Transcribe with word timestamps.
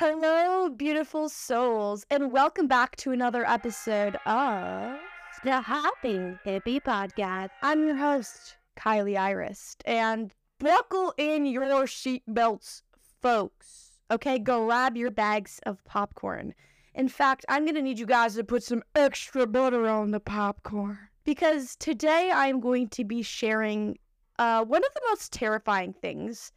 Hello, 0.00 0.70
beautiful 0.70 1.28
souls, 1.28 2.06
and 2.08 2.32
welcome 2.32 2.66
back 2.66 2.96
to 2.96 3.10
another 3.10 3.44
episode 3.46 4.16
of 4.24 4.98
the 5.44 5.60
Happy 5.60 6.38
Hippie 6.42 6.80
Podcast. 6.80 7.50
I'm 7.60 7.86
your 7.86 7.96
host, 7.96 8.56
Kilee 8.78 9.18
Iris, 9.18 9.76
and 9.84 10.32
buckle 10.58 11.12
in 11.18 11.44
your 11.44 11.84
seatbelts, 11.84 12.80
folks. 13.20 13.90
Okay, 14.10 14.38
grab 14.38 14.96
your 14.96 15.10
bags 15.10 15.60
of 15.66 15.84
popcorn. 15.84 16.54
In 16.94 17.10
fact, 17.10 17.44
I'm 17.50 17.66
gonna 17.66 17.82
need 17.82 17.98
you 17.98 18.06
guys 18.06 18.36
to 18.36 18.42
put 18.42 18.62
some 18.62 18.82
extra 18.94 19.46
butter 19.46 19.86
on 19.86 20.12
the 20.12 20.20
popcorn 20.20 21.10
because 21.24 21.76
today 21.76 22.30
I'm 22.32 22.60
going 22.60 22.88
to 22.88 23.04
be 23.04 23.20
sharing 23.20 23.98
uh, 24.38 24.64
one 24.64 24.82
of 24.82 24.94
the 24.94 25.02
most 25.10 25.30
terrifying 25.30 25.92
things, 25.92 26.52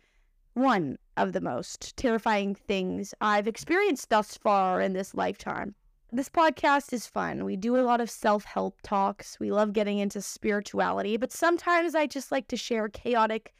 one 0.53 0.97
of 1.17 1.33
the 1.33 1.41
most 1.41 1.95
terrifying 1.97 2.55
things 2.55 3.13
I've 3.21 3.47
experienced 3.47 4.09
thus 4.09 4.37
far 4.37 4.81
in 4.81 4.93
this 4.93 5.13
lifetime. 5.13 5.75
This 6.11 6.29
podcast 6.29 6.93
is 6.93 7.07
fun. 7.07 7.43
We 7.43 7.55
do 7.55 7.75
a 7.75 7.81
lot 7.81 7.99
of 7.99 8.09
self 8.09 8.43
help 8.43 8.81
talks. 8.83 9.39
We 9.39 9.51
love 9.51 9.73
getting 9.73 9.97
into 9.97 10.21
spirituality, 10.21 11.17
but 11.17 11.31
sometimes 11.31 11.95
I 11.95 12.05
just 12.05 12.31
like 12.31 12.47
to 12.49 12.57
share 12.57 12.87
chaotic 12.87 13.53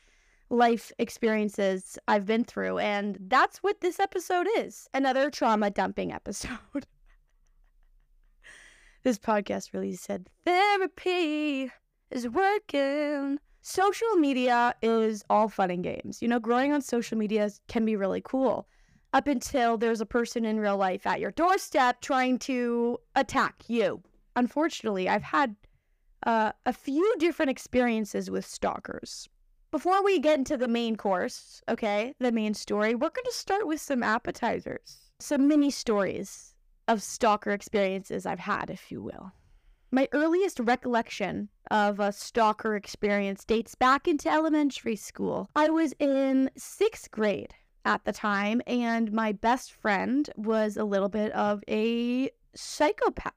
life 0.52 0.91
experiences 0.99 1.98
I've 2.08 2.27
been 2.27 2.44
through. 2.44 2.77
And 2.77 3.18
that's 3.20 3.60
what 3.60 3.82
this 3.82 3.99
episode 3.99 4.48
is 4.57 4.88
another 4.94 5.32
trauma 5.32 5.71
dumping 5.71 6.13
episode. 6.13 6.60
this 9.04 9.18
podcast 9.18 9.73
really 9.73 9.96
said 9.96 10.30
therapy 10.46 11.71
is 12.12 12.30
working. 12.30 13.40
Social 13.66 14.16
media 14.17 14.76
is 14.81 15.23
all 15.30 15.48
fun 15.48 15.71
and 15.71 15.81
games. 15.81 16.21
You 16.21 16.27
know, 16.27 16.38
growing 16.38 16.73
on 16.73 16.81
social 16.81 17.17
media 17.17 17.49
can 17.70 17.85
be 17.85 17.95
really 17.95 18.20
cool 18.20 18.67
up 19.13 19.26
until 19.26 19.77
there's 19.77 20.02
a 20.02 20.05
person 20.05 20.44
in 20.44 20.59
real 20.59 20.76
life 20.76 21.08
at 21.08 21.21
your 21.21 21.31
doorstep 21.31 22.02
trying 22.02 22.40
to 22.40 22.99
attack 23.16 23.63
you. 23.68 24.04
Unfortunately, 24.35 25.07
I've 25.07 25.23
had 25.23 25.55
uh, 26.27 26.51
a 26.65 26.73
few 26.73 27.15
different 27.20 27.51
experiences 27.51 28.29
with 28.29 28.46
stalkers. 28.46 29.29
Before 29.71 30.04
we 30.04 30.20
get 30.20 30.40
into 30.40 30.57
the 30.57 30.68
main 30.68 30.98
course, 30.98 31.62
okay, 31.70 32.16
the 32.20 32.34
main 32.34 32.54
story, 32.54 32.95
we're 32.95 33.10
going 33.12 33.23
to 33.23 33.32
start 33.32 33.66
with 33.66 33.79
some 33.79 34.04
appetizers, 34.04 35.10
some 35.21 35.48
mini 35.48 35.71
stories 35.71 36.54
of 36.90 37.01
stalker 37.01 37.51
experiences 37.51 38.26
I've 38.26 38.40
had, 38.40 38.70
if 38.70 38.91
you 38.91 39.01
will. 39.01 39.32
My 39.90 40.10
earliest 40.12 40.60
recollection 40.60 41.49
of 41.74 41.99
a 41.99 42.12
stalker 42.12 42.76
experience 42.76 43.43
dates 43.43 43.74
back 43.74 44.07
into 44.07 44.29
elementary 44.29 44.96
school. 44.96 45.49
I 45.55 45.71
was 45.71 45.96
in 45.98 46.52
sixth 46.55 47.10
grade 47.10 47.55
at 47.84 48.05
the 48.05 48.13
time, 48.13 48.62
and 48.68 49.12
my 49.12 49.32
best 49.32 49.74
friend 49.74 50.29
was 50.38 50.77
a 50.77 50.84
little 50.84 51.10
bit 51.10 51.32
of 51.32 51.63
a 51.68 52.29
psychopath. 52.54 53.34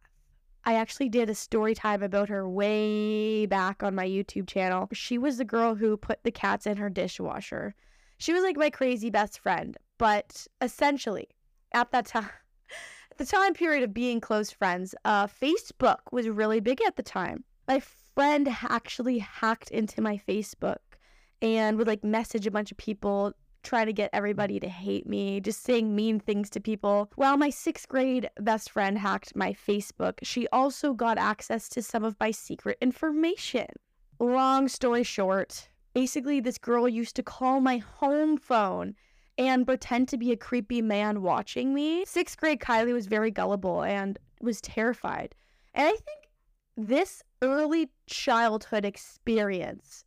I 0.67 0.75
actually 0.75 1.09
did 1.09 1.31
a 1.31 1.34
story 1.34 1.75
time 1.75 2.03
about 2.03 2.29
her 2.29 2.47
way 2.47 3.47
back 3.47 3.83
on 3.83 3.95
my 3.95 4.07
YouTube 4.07 4.47
channel. 4.47 4.91
She 4.92 5.17
was 5.17 5.39
the 5.39 5.45
girl 5.45 5.75
who 5.75 5.97
put 5.97 6.23
the 6.23 6.31
cats 6.31 6.67
in 6.67 6.77
her 6.77 6.91
dishwasher. 6.91 7.75
She 8.19 8.34
was 8.34 8.42
like 8.42 8.59
my 8.59 8.69
crazy 8.69 9.09
best 9.09 9.39
friend, 9.39 9.79
but 9.97 10.47
essentially, 10.61 11.29
at 11.73 11.91
that 11.92 12.05
time, 12.05 12.29
the 13.17 13.25
time 13.25 13.55
period 13.55 13.83
of 13.83 13.95
being 13.95 14.20
close 14.20 14.51
friends, 14.51 14.95
uh, 15.07 15.27
Facebook 15.27 16.01
was 16.12 16.29
really 16.29 16.61
big 16.61 16.83
at 16.83 16.97
the 16.97 17.03
time. 17.03 17.45
My 17.67 17.81
friend 18.17 18.48
actually 18.62 19.19
hacked 19.19 19.70
into 19.70 20.00
my 20.00 20.19
Facebook 20.27 20.78
and 21.42 21.77
would 21.77 21.86
like 21.86 22.03
message 22.03 22.47
a 22.47 22.50
bunch 22.50 22.73
of 22.73 22.78
people, 22.78 23.34
trying 23.62 23.84
to 23.84 23.92
get 23.92 24.08
everybody 24.14 24.58
to 24.58 24.69
hate 24.69 25.06
me, 25.06 25.39
just 25.39 25.62
saying 25.62 25.95
mean 25.95 26.19
things 26.19 26.48
to 26.48 26.58
people. 26.58 27.11
While 27.17 27.36
my 27.36 27.50
sixth 27.50 27.86
grade 27.89 28.31
best 28.41 28.70
friend 28.70 28.97
hacked 28.97 29.36
my 29.36 29.53
Facebook, 29.53 30.14
she 30.23 30.48
also 30.48 30.95
got 30.95 31.19
access 31.19 31.69
to 31.69 31.83
some 31.83 32.05
of 32.05 32.17
my 32.19 32.31
secret 32.31 32.78
information. 32.81 33.67
Long 34.19 34.67
story 34.67 35.02
short, 35.02 35.68
basically, 35.92 36.41
this 36.41 36.57
girl 36.57 36.89
used 36.89 37.17
to 37.17 37.23
call 37.23 37.61
my 37.61 37.77
home 37.77 38.39
phone 38.39 38.95
and 39.36 39.67
pretend 39.67 40.08
to 40.08 40.17
be 40.17 40.33
a 40.33 40.36
creepy 40.39 40.80
man 40.80 41.20
watching 41.20 41.74
me. 41.74 42.07
Sixth 42.07 42.39
grade 42.39 42.61
Kilee 42.61 42.95
was 42.95 43.08
very 43.08 43.30
gullible 43.30 43.83
and 43.83 44.18
was 44.41 44.62
terrified. 44.62 45.35
And 45.74 45.86
I 45.86 45.91
think 45.91 46.26
this 46.77 47.23
early 47.42 47.91
childhood 48.07 48.85
experience 48.85 50.05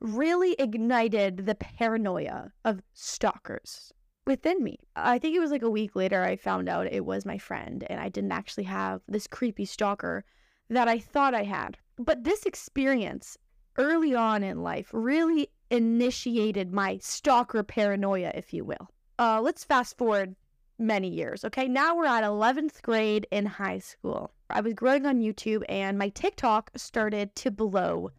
really 0.00 0.54
ignited 0.58 1.46
the 1.46 1.54
paranoia 1.54 2.52
of 2.64 2.82
stalkers 2.92 3.92
within 4.26 4.62
me. 4.62 4.78
I 4.94 5.18
think 5.18 5.34
it 5.34 5.40
was 5.40 5.50
like 5.50 5.62
a 5.62 5.70
week 5.70 5.96
later 5.96 6.22
I 6.22 6.36
found 6.36 6.68
out 6.68 6.92
it 6.92 7.04
was 7.04 7.24
my 7.24 7.38
friend 7.38 7.84
and 7.88 8.00
I 8.00 8.08
didn't 8.08 8.32
actually 8.32 8.64
have 8.64 9.00
this 9.08 9.26
creepy 9.26 9.64
stalker 9.64 10.24
that 10.70 10.88
I 10.88 10.98
thought 10.98 11.34
I 11.34 11.44
had. 11.44 11.78
But 11.96 12.24
this 12.24 12.46
experience 12.46 13.38
early 13.76 14.14
on 14.14 14.42
in 14.42 14.62
life 14.62 14.90
really 14.92 15.48
initiated 15.70 16.72
my 16.72 16.98
stalker 16.98 17.62
paranoia, 17.62 18.32
if 18.34 18.52
you 18.52 18.64
will. 18.64 18.90
Uh, 19.18 19.40
let's 19.40 19.64
fast 19.64 19.96
forward 19.96 20.36
many 20.78 21.08
years. 21.08 21.44
Okay, 21.44 21.66
now 21.66 21.96
we're 21.96 22.06
at 22.06 22.24
11th 22.24 22.82
grade 22.82 23.26
in 23.30 23.46
high 23.46 23.78
school. 23.78 24.32
I 24.50 24.60
was 24.62 24.72
growing 24.72 25.04
on 25.04 25.20
YouTube 25.20 25.62
and 25.68 25.98
my 25.98 26.08
TikTok 26.08 26.70
started 26.76 27.34
to 27.36 27.50
blow 27.50 28.10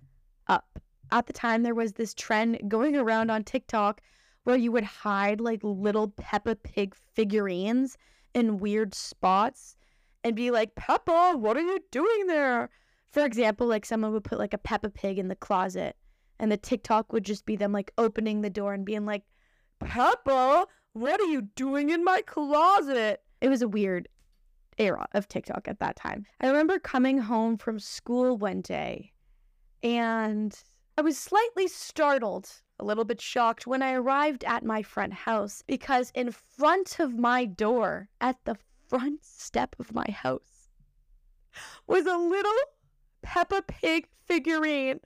up. 0.48 0.80
At 1.12 1.26
the 1.26 1.34
time, 1.34 1.64
there 1.64 1.74
was 1.74 1.94
this 1.94 2.14
trend 2.14 2.70
going 2.70 2.96
around 2.96 3.32
on 3.32 3.44
TikTok 3.44 4.02
where 4.44 4.56
you 4.56 4.72
would 4.72 4.84
hide 4.84 5.42
like 5.42 5.60
little 5.64 6.10
Peppa 6.10 6.56
Pig 6.56 6.96
figurines 6.96 7.98
in 8.36 8.58
weird 8.58 8.94
spots 8.94 9.76
and 10.24 10.36
be 10.36 10.52
like, 10.52 10.76
Peppa, 10.76 11.34
what 11.36 11.58
are 11.58 11.62
you 11.62 11.80
doing 11.92 12.28
there? 12.28 12.70
For 13.12 13.26
example, 13.26 13.66
like 13.66 13.86
someone 13.86 14.12
would 14.12 14.24
put 14.24 14.38
like 14.38 14.54
a 14.54 14.60
Peppa 14.60 14.92
Pig 14.92 15.18
in 15.18 15.30
the 15.30 15.36
closet 15.36 15.96
and 16.40 16.52
the 16.52 16.58
TikTok 16.58 17.12
would 17.12 17.26
just 17.26 17.46
be 17.46 17.56
them 17.56 17.72
like 17.72 17.92
opening 17.98 18.42
the 18.42 18.50
door 18.52 18.74
and 18.74 18.86
being 18.86 19.06
like, 19.06 19.24
Peppa, 19.80 20.68
what 20.94 21.20
are 21.20 21.26
you 21.26 21.42
doing 21.56 21.90
in 21.90 22.04
my 22.04 22.22
closet? 22.22 23.24
It 23.42 23.50
was 23.50 23.64
a 23.64 23.68
weird 23.68 24.08
era 24.80 25.08
of 25.14 25.28
TikTok 25.28 25.68
at 25.68 25.80
that 25.80 25.96
time. 25.96 26.26
I 26.42 26.48
remember 26.48 26.80
coming 26.80 27.20
home 27.20 27.58
from 27.58 27.80
school 27.80 28.38
one 28.38 28.62
day 28.62 29.12
and 29.84 30.58
I 30.98 31.02
was 31.02 31.18
slightly 31.18 31.68
startled, 31.68 32.50
a 32.80 32.86
little 32.86 33.06
bit 33.06 33.22
shocked 33.22 33.68
when 33.68 33.82
I 33.82 33.94
arrived 33.94 34.44
at 34.44 34.66
my 34.66 34.82
front 34.82 35.14
house 35.14 35.64
because 35.68 36.12
in 36.16 36.32
front 36.32 37.00
of 37.00 37.18
my 37.18 37.46
door, 37.46 38.10
at 38.20 38.38
the 38.46 38.56
front 38.88 39.24
step 39.24 39.76
of 39.80 39.94
my 39.94 40.06
house, 40.10 40.70
was 41.88 42.06
a 42.06 42.18
little 42.18 42.52
Peppa 43.22 43.62
Pig 43.68 44.08
figurine 44.28 45.00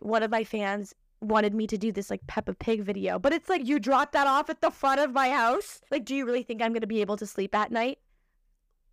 one 0.00 0.22
of 0.22 0.30
my 0.30 0.44
fans 0.44 0.94
wanted 1.20 1.54
me 1.54 1.66
to 1.66 1.76
do 1.76 1.92
this 1.92 2.10
like 2.10 2.26
Peppa 2.26 2.54
Pig 2.54 2.82
video, 2.82 3.18
but 3.18 3.32
it's 3.32 3.48
like 3.48 3.66
you 3.66 3.78
dropped 3.78 4.12
that 4.14 4.26
off 4.26 4.48
at 4.50 4.60
the 4.60 4.70
front 4.70 5.00
of 5.00 5.12
my 5.12 5.30
house. 5.30 5.80
Like, 5.90 6.04
do 6.04 6.14
you 6.14 6.24
really 6.24 6.42
think 6.42 6.62
I'm 6.62 6.72
gonna 6.72 6.86
be 6.86 7.02
able 7.02 7.16
to 7.18 7.26
sleep 7.26 7.54
at 7.54 7.70
night? 7.70 7.98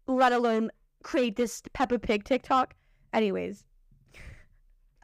Let 0.07 0.31
alone 0.31 0.72
create 1.03 1.35
this 1.35 1.62
Peppa 1.73 2.00
Pig 2.00 2.23
TikTok? 2.23 2.73
Anyways. 3.13 3.66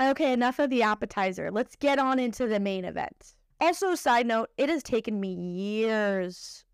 Okay, 0.02 0.34
enough 0.34 0.60
of 0.60 0.70
the 0.70 0.84
appetizer. 0.84 1.52
Let's 1.52 1.76
get 1.76 2.00
on 2.00 2.20
into 2.20 2.48
the 2.48 2.60
main 2.60 2.86
event. 2.86 3.36
Also, 3.62 3.96
side 3.96 4.26
note, 4.26 4.50
it 4.58 4.70
has 4.70 4.84
taken 4.84 5.20
me 5.20 5.34
years 5.34 6.66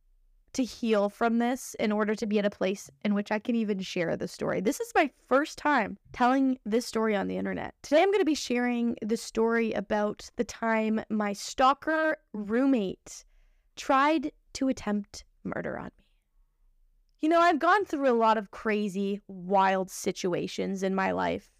to 0.53 0.63
heal 0.63 1.09
from 1.09 1.37
this 1.37 1.75
in 1.79 1.91
order 1.91 2.15
to 2.15 2.25
be 2.25 2.39
at 2.39 2.45
a 2.45 2.49
place 2.49 2.89
in 3.03 3.13
which 3.13 3.31
I 3.31 3.39
can 3.39 3.55
even 3.55 3.79
share 3.79 4.17
the 4.17 4.27
story. 4.27 4.61
This 4.61 4.79
is 4.79 4.91
my 4.95 5.11
first 5.27 5.57
time 5.57 5.97
telling 6.11 6.57
this 6.65 6.85
story 6.85 7.15
on 7.15 7.27
the 7.27 7.37
internet. 7.37 7.75
Today 7.83 8.01
I'm 8.01 8.09
going 8.09 8.19
to 8.19 8.25
be 8.25 8.35
sharing 8.35 8.95
the 9.03 9.17
story 9.17 9.73
about 9.73 10.29
the 10.37 10.43
time 10.43 11.01
my 11.09 11.33
stalker 11.33 12.17
roommate 12.33 13.25
tried 13.75 14.31
to 14.53 14.69
attempt 14.69 15.23
murder 15.43 15.77
on. 15.77 15.91
You 17.21 17.29
know, 17.29 17.39
I've 17.39 17.59
gone 17.59 17.85
through 17.85 18.09
a 18.09 18.15
lot 18.15 18.37
of 18.37 18.51
crazy, 18.51 19.21
wild 19.27 19.91
situations 19.91 20.83
in 20.83 20.95
my 20.95 21.11
life. 21.11 21.51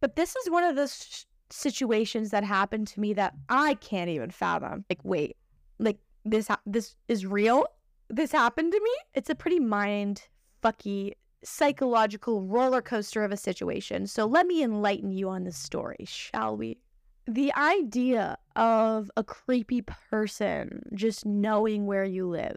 But 0.00 0.16
this 0.16 0.36
is 0.36 0.50
one 0.50 0.64
of 0.64 0.76
those 0.76 1.26
situations 1.50 2.30
that 2.30 2.44
happened 2.44 2.86
to 2.88 3.00
me 3.00 3.12
that 3.14 3.34
I 3.48 3.74
can't 3.74 4.08
even 4.08 4.30
fathom. 4.30 4.84
Like, 4.88 5.00
wait, 5.02 5.36
like 5.78 5.98
this 6.24 6.48
ha- 6.48 6.60
this 6.64 6.96
is 7.08 7.26
real. 7.26 7.66
This 8.08 8.32
happened 8.32 8.72
to 8.72 8.80
me. 8.80 8.90
It's 9.14 9.30
a 9.30 9.34
pretty 9.34 9.60
mind 9.60 10.22
fucky 10.62 11.12
psychological 11.42 12.42
roller 12.42 12.82
coaster 12.82 13.24
of 13.24 13.32
a 13.32 13.36
situation. 13.36 14.06
So 14.06 14.26
let 14.26 14.46
me 14.46 14.62
enlighten 14.62 15.10
you 15.10 15.28
on 15.28 15.44
this 15.44 15.56
story, 15.56 16.04
shall 16.06 16.56
we? 16.56 16.78
The 17.26 17.52
idea 17.54 18.38
of 18.56 19.10
a 19.16 19.24
creepy 19.24 19.82
person 19.82 20.82
just 20.94 21.24
knowing 21.24 21.86
where 21.86 22.04
you 22.04 22.28
live 22.28 22.56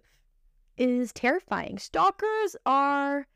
is 0.78 1.14
terrifying. 1.14 1.78
Stalkers 1.78 2.56
are 2.66 3.28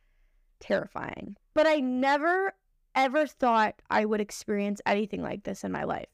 terrifying. 0.60 1.36
But 1.54 1.68
I 1.68 1.80
never 1.80 2.54
ever 2.96 3.28
thought 3.28 3.82
I 3.92 4.06
would 4.06 4.20
experience 4.20 4.82
anything 4.86 5.22
like 5.22 5.44
this 5.44 5.64
in 5.64 5.72
my 5.72 5.84
life. 5.84 6.08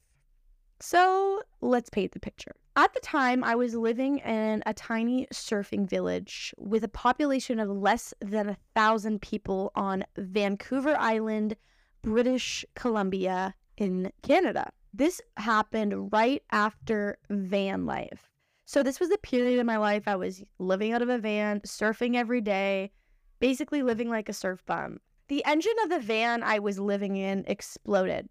So 0.80 1.40
let's 1.62 1.88
paint 1.88 2.12
the 2.12 2.20
picture. 2.20 2.54
At 2.76 2.92
the 2.92 3.00
time, 3.00 3.42
I 3.42 3.54
was 3.54 3.74
living 3.74 4.18
in 4.18 4.62
a 4.66 4.74
tiny 4.74 5.26
surfing 5.32 5.88
village 5.88 6.52
with 6.58 6.84
a 6.84 6.88
population 6.88 7.58
of 7.58 7.70
less 7.70 8.12
than 8.20 8.50
a 8.50 8.56
thousand 8.74 9.22
people 9.22 9.72
on 9.74 10.04
Vancouver 10.18 10.94
Island, 10.98 11.56
British 12.02 12.64
Columbia, 12.74 13.54
in 13.76 14.12
Canada. 14.22 14.70
This 14.92 15.20
happened 15.36 16.12
right 16.12 16.42
after 16.50 17.18
van 17.30 17.86
life. 17.86 18.33
So, 18.66 18.82
this 18.82 18.98
was 18.98 19.10
the 19.10 19.18
period 19.18 19.58
in 19.58 19.66
my 19.66 19.76
life 19.76 20.08
I 20.08 20.16
was 20.16 20.42
living 20.58 20.92
out 20.92 21.02
of 21.02 21.10
a 21.10 21.18
van, 21.18 21.60
surfing 21.60 22.16
every 22.16 22.40
day, 22.40 22.92
basically 23.38 23.82
living 23.82 24.08
like 24.08 24.28
a 24.28 24.32
surf 24.32 24.64
bum. 24.64 25.00
The 25.28 25.44
engine 25.44 25.74
of 25.82 25.90
the 25.90 26.00
van 26.00 26.42
I 26.42 26.58
was 26.58 26.78
living 26.78 27.16
in 27.16 27.44
exploded. 27.46 28.28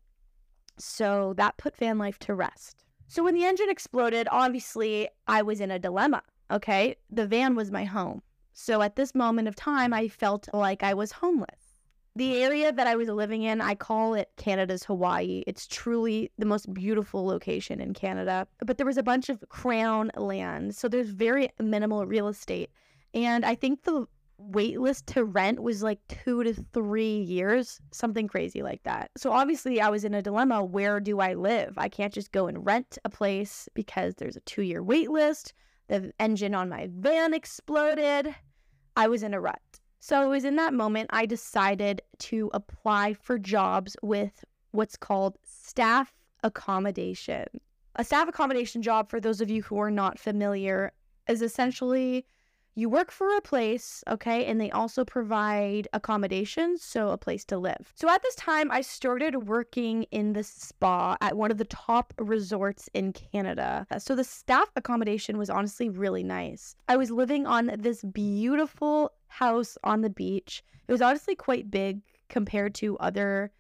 So, 0.80 1.34
that 1.38 1.58
put 1.58 1.78
van 1.78 2.00
life 2.00 2.18
to 2.20 2.34
rest. 2.34 2.84
So, 3.08 3.24
when 3.24 3.36
the 3.36 3.46
engine 3.46 3.70
exploded, 3.70 4.28
obviously 4.32 5.08
I 5.28 5.44
was 5.44 5.62
in 5.62 5.70
a 5.70 5.80
dilemma. 5.80 6.24
Okay. 6.50 6.96
The 7.10 7.28
van 7.28 7.56
was 7.56 7.72
my 7.72 7.84
home. 7.84 8.22
So, 8.54 8.82
at 8.82 8.96
this 8.96 9.14
moment 9.14 9.48
of 9.48 9.56
time, 9.56 9.94
I 9.94 10.08
felt 10.08 10.50
like 10.52 10.82
I 10.82 10.94
was 10.94 11.12
homeless. 11.12 11.63
The 12.16 12.44
area 12.44 12.72
that 12.72 12.86
I 12.86 12.96
was 12.96 13.08
living 13.08 13.42
in, 13.42 13.60
I 13.60 13.74
call 13.74 14.14
it 14.14 14.30
Canada's 14.38 14.84
Hawaii. 14.84 15.44
It's 15.48 15.66
truly 15.66 16.32
the 16.38 16.46
most 16.46 16.72
beautiful 16.72 17.26
location 17.26 17.82
in 17.82 17.96
Canada. 17.96 18.48
But 18.64 18.78
there 18.78 18.86
was 18.86 18.98
a 18.98 19.04
bunch 19.04 19.30
of 19.30 19.44
crown 19.50 20.12
land. 20.16 20.76
So 20.76 20.88
there's 20.88 21.10
very 21.10 21.50
minimal 21.60 22.06
real 22.06 22.28
estate. 22.28 22.70
And 23.16 23.44
I 23.44 23.56
think 23.56 23.84
the 23.84 24.06
wait 24.38 24.80
list 24.80 25.08
to 25.08 25.24
rent 25.24 25.64
was 25.64 25.82
like 25.82 26.00
two 26.08 26.44
to 26.44 26.54
three 26.74 27.22
years, 27.22 27.80
something 27.92 28.28
crazy 28.28 28.62
like 28.62 28.84
that. 28.84 29.10
So 29.18 29.32
obviously, 29.32 29.82
I 29.82 29.90
was 29.90 30.04
in 30.04 30.14
a 30.14 30.22
dilemma 30.22 30.64
where 30.64 31.00
do 31.00 31.20
I 31.20 31.34
live? 31.34 31.74
I 31.78 31.90
can't 31.90 32.14
just 32.14 32.32
go 32.32 32.48
and 32.48 32.66
rent 32.66 32.98
a 33.06 33.10
place 33.10 33.68
because 33.74 34.16
there's 34.16 34.36
a 34.36 34.42
two 34.42 34.62
year 34.62 34.84
wait 34.84 35.10
list. 35.10 35.54
The 35.88 36.14
engine 36.20 36.54
on 36.54 36.70
my 36.70 36.90
van 36.92 37.34
exploded. 37.34 38.36
I 38.96 39.08
was 39.08 39.24
in 39.24 39.34
a 39.34 39.42
rut. 39.42 39.73
So 40.06 40.22
it 40.22 40.28
was 40.28 40.44
in 40.44 40.58
that 40.58 40.74
moment 40.74 41.12
I 41.14 41.26
decided 41.26 42.02
to 42.20 42.52
apply 42.54 43.14
for 43.14 43.40
jobs 43.40 43.96
with 44.02 44.44
what's 44.72 44.98
called 44.98 45.38
staff 45.46 46.14
accommodation. 46.44 47.46
A 47.96 48.04
staff 48.04 48.28
accommodation 48.28 48.82
job, 48.82 49.10
for 49.10 49.22
those 49.22 49.40
of 49.40 49.50
you 49.50 49.62
who 49.62 49.78
are 49.78 49.90
not 49.90 50.20
familiar, 50.20 50.92
is 51.30 51.42
essentially 51.42 52.26
you 52.76 52.90
work 52.90 53.12
for 53.12 53.38
a 53.38 53.42
place, 53.42 54.04
okay, 54.10 54.46
and 54.46 54.60
they 54.60 54.72
also 54.72 55.06
provide 55.06 55.88
accommodations, 55.94 56.84
so 56.84 57.12
a 57.12 57.18
place 57.18 57.46
to 57.46 57.58
live. 57.58 57.94
So 57.96 58.10
at 58.10 58.24
this 58.24 58.36
time, 58.36 58.72
I 58.72 58.82
started 58.82 59.48
working 59.48 60.04
in 60.12 60.34
the 60.34 60.44
spa 60.44 61.16
at 61.22 61.38
one 61.38 61.52
of 61.52 61.60
the 61.60 61.66
top 61.66 62.14
resorts 62.18 62.90
in 62.94 63.14
Canada. 63.14 63.86
So 64.00 64.16
the 64.16 64.24
staff 64.24 64.70
accommodation 64.76 65.38
was 65.38 65.52
honestly 65.52 65.88
really 65.88 66.24
nice. 66.24 66.76
I 66.90 66.98
was 66.98 67.12
living 67.12 67.46
on 67.46 67.72
this 67.78 68.04
beautiful 68.04 69.14
house 69.34 69.78
on 69.84 70.02
the 70.02 70.10
beach. 70.10 70.64
It 70.88 70.92
was 70.92 71.02
honestly 71.02 71.36
quite 71.36 71.72
big 71.72 72.02
compared 72.30 72.74
to 72.76 72.98
other 72.98 73.52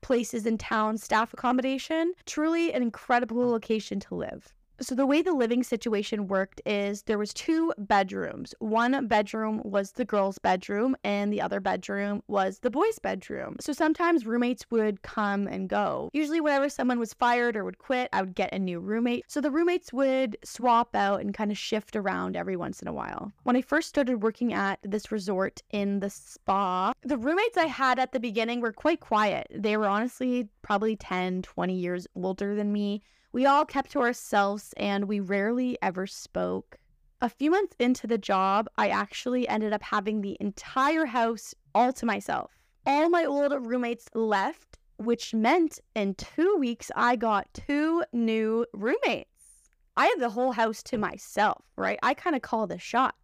places 0.00 0.46
in 0.46 0.58
town 0.58 0.98
staff 0.98 1.32
accommodation. 1.32 2.12
Truly 2.26 2.72
an 2.72 2.82
incredible 2.82 3.48
location 3.50 4.00
to 4.00 4.14
live 4.14 4.54
so 4.80 4.94
the 4.94 5.06
way 5.06 5.22
the 5.22 5.32
living 5.32 5.62
situation 5.62 6.28
worked 6.28 6.60
is 6.66 7.02
there 7.02 7.18
was 7.18 7.32
two 7.32 7.72
bedrooms. 7.78 8.54
One 8.58 9.06
bedroom 9.06 9.62
was 9.64 9.92
the 9.92 10.04
girls 10.04 10.38
bedroom 10.38 10.96
and 11.02 11.32
the 11.32 11.40
other 11.40 11.60
bedroom 11.60 12.22
was 12.28 12.58
the 12.58 12.70
boys 12.70 12.98
bedroom. 12.98 13.56
So 13.60 13.72
sometimes 13.72 14.26
roommates 14.26 14.70
would 14.70 15.02
come 15.02 15.46
and 15.46 15.68
go. 15.68 16.10
Usually 16.12 16.40
whenever 16.40 16.68
someone 16.68 16.98
was 16.98 17.14
fired 17.14 17.56
or 17.56 17.64
would 17.64 17.78
quit 17.78 18.08
i 18.12 18.20
would 18.20 18.34
get 18.34 18.52
a 18.52 18.58
new 18.58 18.80
roommate. 18.80 19.24
So 19.28 19.40
the 19.40 19.50
roommates 19.50 19.92
would 19.92 20.36
swap 20.44 20.94
out 20.94 21.20
and 21.20 21.32
kind 21.32 21.50
of 21.50 21.58
shift 21.58 21.96
around 21.96 22.36
every 22.36 22.56
once 22.56 22.82
in 22.82 22.88
a 22.88 22.92
while. 22.92 23.32
When 23.44 23.56
i 23.56 23.62
first 23.62 23.88
started 23.88 24.22
working 24.22 24.52
at 24.52 24.78
this 24.82 25.10
resort 25.10 25.62
in 25.70 26.00
the 26.00 26.10
spa 26.10 26.92
the 27.02 27.16
roommates 27.16 27.56
i 27.56 27.66
had 27.66 27.98
at 27.98 28.12
the 28.12 28.20
beginning 28.20 28.60
were 28.60 28.72
quite 28.72 29.00
quiet. 29.00 29.46
They 29.54 29.76
were 29.76 29.86
honestly 29.86 30.48
probably 30.62 30.96
10 30.96 31.42
20 31.42 31.74
years 31.74 32.06
older 32.14 32.54
than 32.54 32.72
me 32.72 33.02
we 33.36 33.44
all 33.44 33.66
kept 33.66 33.90
to 33.92 34.00
ourselves 34.00 34.72
and 34.78 35.04
we 35.04 35.20
rarely 35.20 35.76
ever 35.82 36.06
spoke. 36.06 36.78
A 37.20 37.28
few 37.28 37.50
months 37.50 37.76
into 37.78 38.06
the 38.06 38.16
job, 38.16 38.66
I 38.78 38.88
actually 38.88 39.46
ended 39.46 39.74
up 39.74 39.82
having 39.82 40.22
the 40.22 40.38
entire 40.40 41.04
house 41.04 41.54
all 41.74 41.92
to 41.92 42.06
myself. 42.06 42.50
All 42.86 43.10
my 43.10 43.26
old 43.26 43.52
roommates 43.66 44.08
left, 44.14 44.78
which 44.96 45.34
meant 45.34 45.80
in 45.94 46.14
two 46.14 46.56
weeks, 46.58 46.90
I 46.96 47.16
got 47.16 47.52
two 47.52 48.02
new 48.10 48.64
roommates. 48.72 49.68
I 49.98 50.06
had 50.06 50.18
the 50.18 50.30
whole 50.30 50.52
house 50.52 50.82
to 50.84 50.96
myself, 50.96 51.62
right? 51.76 51.98
I 52.02 52.14
kind 52.14 52.36
of 52.36 52.40
call 52.40 52.66
the 52.66 52.78
shots. 52.78 53.18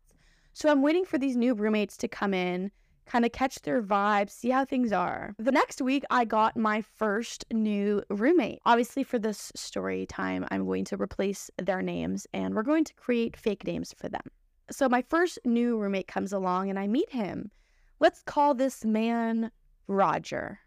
So 0.53 0.69
I'm 0.69 0.83
waiting 0.83 1.07
for 1.07 1.17
these 1.17 1.39
new 1.39 1.55
roommates 1.55 1.97
to 1.97 2.07
come 2.07 2.35
in 2.35 2.71
kind 3.07 3.25
of 3.25 3.33
catch 3.33 3.61
their 3.63 3.83
vibe, 3.83 4.31
see 4.31 4.51
how 4.51 4.65
things 4.65 4.93
are. 4.93 5.35
The 5.39 5.53
next 5.53 5.81
week, 5.81 6.05
I 6.11 6.25
got 6.25 6.57
my 6.57 6.81
first 6.81 7.45
new 7.53 8.03
roommate. 8.09 8.61
Obviously, 8.65 9.03
for 9.03 9.19
this 9.19 9.53
story 9.55 10.07
time, 10.07 10.47
I'm 10.51 10.65
going 10.65 10.85
to 10.87 11.01
replace 11.01 11.51
their 11.59 11.83
names 11.83 12.27
and 12.33 12.55
we're 12.55 12.63
going 12.63 12.85
to 12.85 12.95
create 12.95 13.37
fake 13.37 13.67
names 13.67 13.95
for 13.97 14.09
them. 14.09 14.23
So, 14.71 14.89
my 14.89 15.03
first 15.03 15.39
new 15.45 15.79
roommate 15.79 16.09
comes 16.09 16.33
along 16.33 16.71
and 16.71 16.79
I 16.79 16.87
meet 16.87 17.11
him. 17.11 17.51
Let's 18.01 18.23
call 18.23 18.55
this 18.55 18.85
man 18.85 19.51
Roger. 19.87 20.61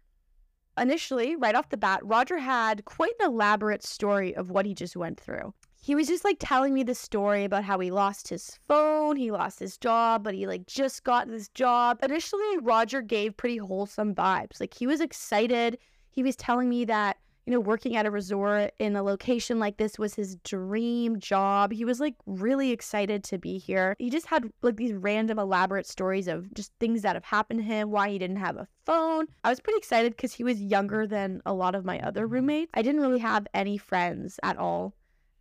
Initially, 0.78 1.36
right 1.36 1.54
off 1.54 1.70
the 1.70 1.76
bat, 1.76 2.00
Roger 2.02 2.38
had 2.38 2.84
quite 2.84 3.12
an 3.20 3.30
elaborate 3.30 3.82
story 3.82 4.36
of 4.36 4.50
what 4.50 4.66
he 4.66 4.74
just 4.74 4.96
went 4.96 5.18
through 5.18 5.54
he 5.86 5.94
was 5.94 6.08
just 6.08 6.24
like 6.24 6.38
telling 6.40 6.74
me 6.74 6.82
the 6.82 6.96
story 6.96 7.44
about 7.44 7.62
how 7.62 7.78
he 7.78 7.92
lost 7.92 8.26
his 8.26 8.58
phone, 8.66 9.14
he 9.14 9.30
lost 9.30 9.60
his 9.60 9.78
job, 9.78 10.24
but 10.24 10.34
he 10.34 10.44
like 10.44 10.66
just 10.66 11.04
got 11.04 11.28
this 11.28 11.46
job. 11.50 12.00
Initially, 12.02 12.58
Roger 12.60 13.00
gave 13.00 13.36
pretty 13.36 13.58
wholesome 13.58 14.12
vibes. 14.12 14.58
Like 14.58 14.74
he 14.74 14.88
was 14.88 15.00
excited. 15.00 15.78
He 16.10 16.24
was 16.24 16.34
telling 16.34 16.68
me 16.68 16.86
that, 16.86 17.18
you 17.46 17.52
know, 17.52 17.60
working 17.60 17.94
at 17.94 18.04
a 18.04 18.10
resort 18.10 18.72
in 18.80 18.96
a 18.96 19.02
location 19.04 19.60
like 19.60 19.76
this 19.76 19.96
was 19.96 20.12
his 20.12 20.34
dream 20.42 21.20
job. 21.20 21.70
He 21.70 21.84
was 21.84 22.00
like 22.00 22.16
really 22.26 22.72
excited 22.72 23.22
to 23.22 23.38
be 23.38 23.56
here. 23.56 23.94
He 24.00 24.10
just 24.10 24.26
had 24.26 24.50
like 24.62 24.78
these 24.78 24.92
random 24.92 25.38
elaborate 25.38 25.86
stories 25.86 26.26
of 26.26 26.52
just 26.52 26.72
things 26.80 27.02
that 27.02 27.14
have 27.14 27.22
happened 27.22 27.60
to 27.60 27.64
him, 27.64 27.92
why 27.92 28.10
he 28.10 28.18
didn't 28.18 28.38
have 28.38 28.56
a 28.56 28.66
phone. 28.84 29.26
I 29.44 29.50
was 29.50 29.60
pretty 29.60 29.78
excited 29.78 30.16
because 30.16 30.32
he 30.32 30.42
was 30.42 30.60
younger 30.60 31.06
than 31.06 31.42
a 31.46 31.54
lot 31.54 31.76
of 31.76 31.84
my 31.84 32.00
other 32.00 32.24
mm-hmm. 32.24 32.34
roommates. 32.34 32.72
I 32.74 32.82
didn't 32.82 33.02
really 33.02 33.20
have 33.20 33.46
any 33.54 33.78
friends 33.78 34.40
at 34.42 34.58
all 34.58 34.92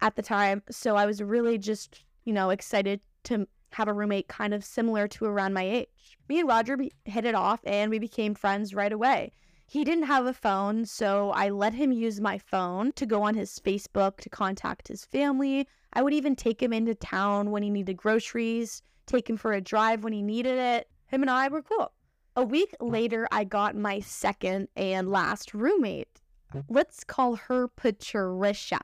at 0.05 0.15
the 0.15 0.21
time. 0.21 0.61
So 0.69 0.95
I 0.95 1.07
was 1.07 1.19
really 1.19 1.57
just, 1.57 2.03
you 2.25 2.33
know, 2.33 2.51
excited 2.51 3.01
to 3.23 3.47
have 3.71 3.87
a 3.87 3.93
roommate 3.93 4.27
kind 4.27 4.53
of 4.53 4.63
similar 4.63 5.07
to 5.07 5.25
around 5.25 5.53
my 5.53 5.63
age. 5.63 6.19
Me 6.29 6.39
and 6.39 6.47
Roger 6.47 6.77
hit 7.05 7.25
it 7.25 7.33
off 7.33 7.59
and 7.63 7.89
we 7.89 7.97
became 7.97 8.35
friends 8.35 8.75
right 8.75 8.93
away. 8.93 9.31
He 9.65 9.83
didn't 9.83 10.03
have 10.03 10.27
a 10.27 10.33
phone, 10.33 10.85
so 10.85 11.31
I 11.31 11.49
let 11.49 11.73
him 11.73 11.91
use 11.91 12.21
my 12.21 12.37
phone 12.37 12.91
to 12.91 13.07
go 13.07 13.23
on 13.23 13.33
his 13.33 13.57
Facebook 13.57 14.17
to 14.17 14.29
contact 14.29 14.87
his 14.87 15.05
family. 15.05 15.67
I 15.93 16.03
would 16.03 16.13
even 16.13 16.35
take 16.35 16.61
him 16.61 16.71
into 16.71 16.93
town 16.93 17.49
when 17.49 17.63
he 17.63 17.71
needed 17.71 17.97
groceries, 17.97 18.83
take 19.07 19.27
him 19.27 19.37
for 19.37 19.53
a 19.53 19.59
drive 19.59 20.03
when 20.03 20.13
he 20.13 20.21
needed 20.21 20.59
it. 20.59 20.87
Him 21.07 21.23
and 21.23 21.31
I 21.31 21.47
were 21.47 21.63
cool. 21.63 21.91
A 22.35 22.43
week 22.43 22.75
later, 22.79 23.27
I 23.31 23.43
got 23.43 23.75
my 23.75 24.01
second 24.01 24.67
and 24.75 25.09
last 25.09 25.55
roommate. 25.55 26.21
Let's 26.69 27.03
call 27.03 27.37
her 27.37 27.67
Patricia 27.67 28.81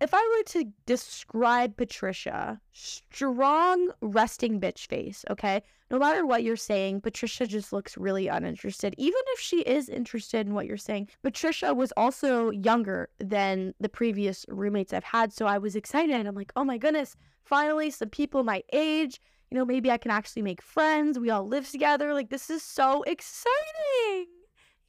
if 0.00 0.12
I 0.12 0.36
were 0.36 0.44
to 0.52 0.72
describe 0.84 1.76
Patricia, 1.76 2.60
strong 2.72 3.90
resting 4.00 4.60
bitch 4.60 4.86
face, 4.86 5.24
okay? 5.30 5.62
No 5.90 5.98
matter 5.98 6.26
what 6.26 6.42
you're 6.42 6.56
saying, 6.56 7.00
Patricia 7.00 7.46
just 7.46 7.72
looks 7.72 7.96
really 7.96 8.28
uninterested. 8.28 8.94
Even 8.98 9.20
if 9.28 9.40
she 9.40 9.60
is 9.60 9.88
interested 9.88 10.46
in 10.46 10.52
what 10.52 10.66
you're 10.66 10.76
saying, 10.76 11.08
Patricia 11.22 11.72
was 11.72 11.92
also 11.96 12.50
younger 12.50 13.08
than 13.18 13.72
the 13.80 13.88
previous 13.88 14.44
roommates 14.48 14.92
I've 14.92 15.04
had. 15.04 15.32
So 15.32 15.46
I 15.46 15.58
was 15.58 15.76
excited. 15.76 16.26
I'm 16.26 16.34
like, 16.34 16.52
oh 16.56 16.64
my 16.64 16.76
goodness, 16.76 17.16
finally, 17.44 17.90
some 17.90 18.10
people 18.10 18.42
my 18.42 18.62
age. 18.72 19.20
You 19.50 19.56
know, 19.56 19.64
maybe 19.64 19.92
I 19.92 19.96
can 19.96 20.10
actually 20.10 20.42
make 20.42 20.60
friends. 20.60 21.20
We 21.20 21.30
all 21.30 21.46
live 21.46 21.70
together. 21.70 22.12
Like, 22.12 22.30
this 22.30 22.50
is 22.50 22.64
so 22.64 23.02
exciting. 23.04 24.26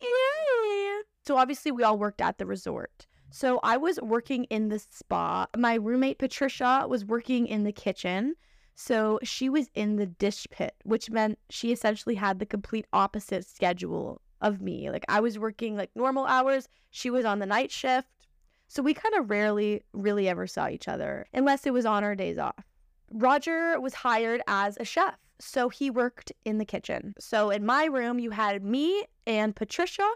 Yay. 0.01 1.01
So 1.27 1.37
obviously, 1.37 1.71
we 1.71 1.83
all 1.83 1.99
worked 1.99 2.21
at 2.21 2.39
the 2.39 2.47
resort. 2.47 3.05
So 3.29 3.59
I 3.63 3.77
was 3.77 3.99
working 4.01 4.45
in 4.45 4.69
the 4.69 4.79
spa. 4.79 5.47
My 5.55 5.75
roommate 5.75 6.17
Patricia 6.17 6.85
was 6.87 7.05
working 7.05 7.47
in 7.47 7.63
the 7.63 7.71
kitchen. 7.71 8.35
So 8.75 9.19
she 9.23 9.49
was 9.49 9.69
in 9.73 9.95
the 9.95 10.05
dish 10.05 10.45
pit, 10.51 10.75
which 10.83 11.09
meant 11.09 11.39
she 11.49 11.71
essentially 11.71 12.15
had 12.15 12.39
the 12.39 12.45
complete 12.45 12.85
opposite 12.93 13.45
schedule 13.45 14.21
of 14.41 14.61
me. 14.61 14.91
Like 14.91 15.05
I 15.09 15.19
was 15.19 15.39
working 15.39 15.75
like 15.75 15.89
normal 15.95 16.25
hours, 16.25 16.69
she 16.91 17.09
was 17.09 17.25
on 17.25 17.39
the 17.39 17.45
night 17.45 17.71
shift. 17.71 18.07
So 18.67 18.83
we 18.83 18.93
kind 18.93 19.15
of 19.15 19.29
rarely 19.29 19.83
really 19.93 20.27
ever 20.27 20.45
saw 20.45 20.67
each 20.67 20.87
other 20.87 21.25
unless 21.33 21.65
it 21.65 21.73
was 21.73 21.85
on 21.85 22.03
our 22.03 22.15
days 22.15 22.37
off. 22.37 22.65
Roger 23.11 23.79
was 23.79 23.93
hired 23.93 24.41
as 24.47 24.77
a 24.79 24.85
chef. 24.85 25.15
So 25.39 25.69
he 25.69 25.89
worked 25.89 26.31
in 26.45 26.57
the 26.57 26.65
kitchen. 26.65 27.13
So 27.19 27.49
in 27.49 27.65
my 27.65 27.85
room, 27.85 28.19
you 28.19 28.31
had 28.31 28.63
me 28.63 29.05
and 29.25 29.55
Patricia 29.55 30.07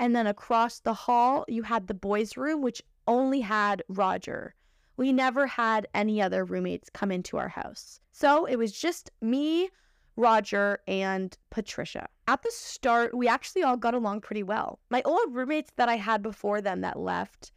and 0.00 0.16
then 0.16 0.26
across 0.26 0.80
the 0.80 0.94
hall, 0.94 1.44
you 1.46 1.62
had 1.62 1.86
the 1.86 1.94
boys' 1.94 2.36
room, 2.36 2.62
which 2.62 2.82
only 3.06 3.42
had 3.42 3.84
Roger, 3.88 4.54
We 4.96 5.12
never 5.12 5.46
had 5.46 5.86
any 5.94 6.20
other 6.20 6.44
roommates 6.44 6.90
come 6.90 7.10
into 7.10 7.38
our 7.38 7.48
house. 7.48 8.00
So 8.12 8.44
it 8.44 8.56
was 8.56 8.72
just 8.72 9.10
me, 9.22 9.70
Roger, 10.16 10.80
and 10.86 11.36
Patricia. 11.50 12.08
At 12.26 12.42
the 12.42 12.50
start, 12.50 13.14
we 13.14 13.28
actually 13.28 13.62
all 13.62 13.76
got 13.76 13.94
along 13.94 14.22
pretty 14.22 14.42
well. 14.42 14.78
My 14.90 15.00
old 15.04 15.34
roommates 15.34 15.72
that 15.76 15.88
I 15.88 15.96
had 15.96 16.22
before 16.22 16.60
them 16.60 16.80
that 16.80 16.98
left, 16.98 17.52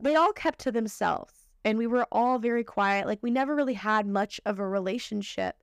they 0.00 0.16
all 0.16 0.32
kept 0.32 0.60
to 0.60 0.72
themselves 0.72 1.44
and 1.64 1.78
we 1.78 1.86
were 1.86 2.06
all 2.12 2.38
very 2.38 2.62
quiet. 2.62 3.06
Like 3.06 3.20
we 3.22 3.30
never 3.30 3.54
really 3.54 3.74
had 3.74 4.06
much 4.06 4.40
of 4.44 4.58
a 4.58 4.68
relationship. 4.68 5.56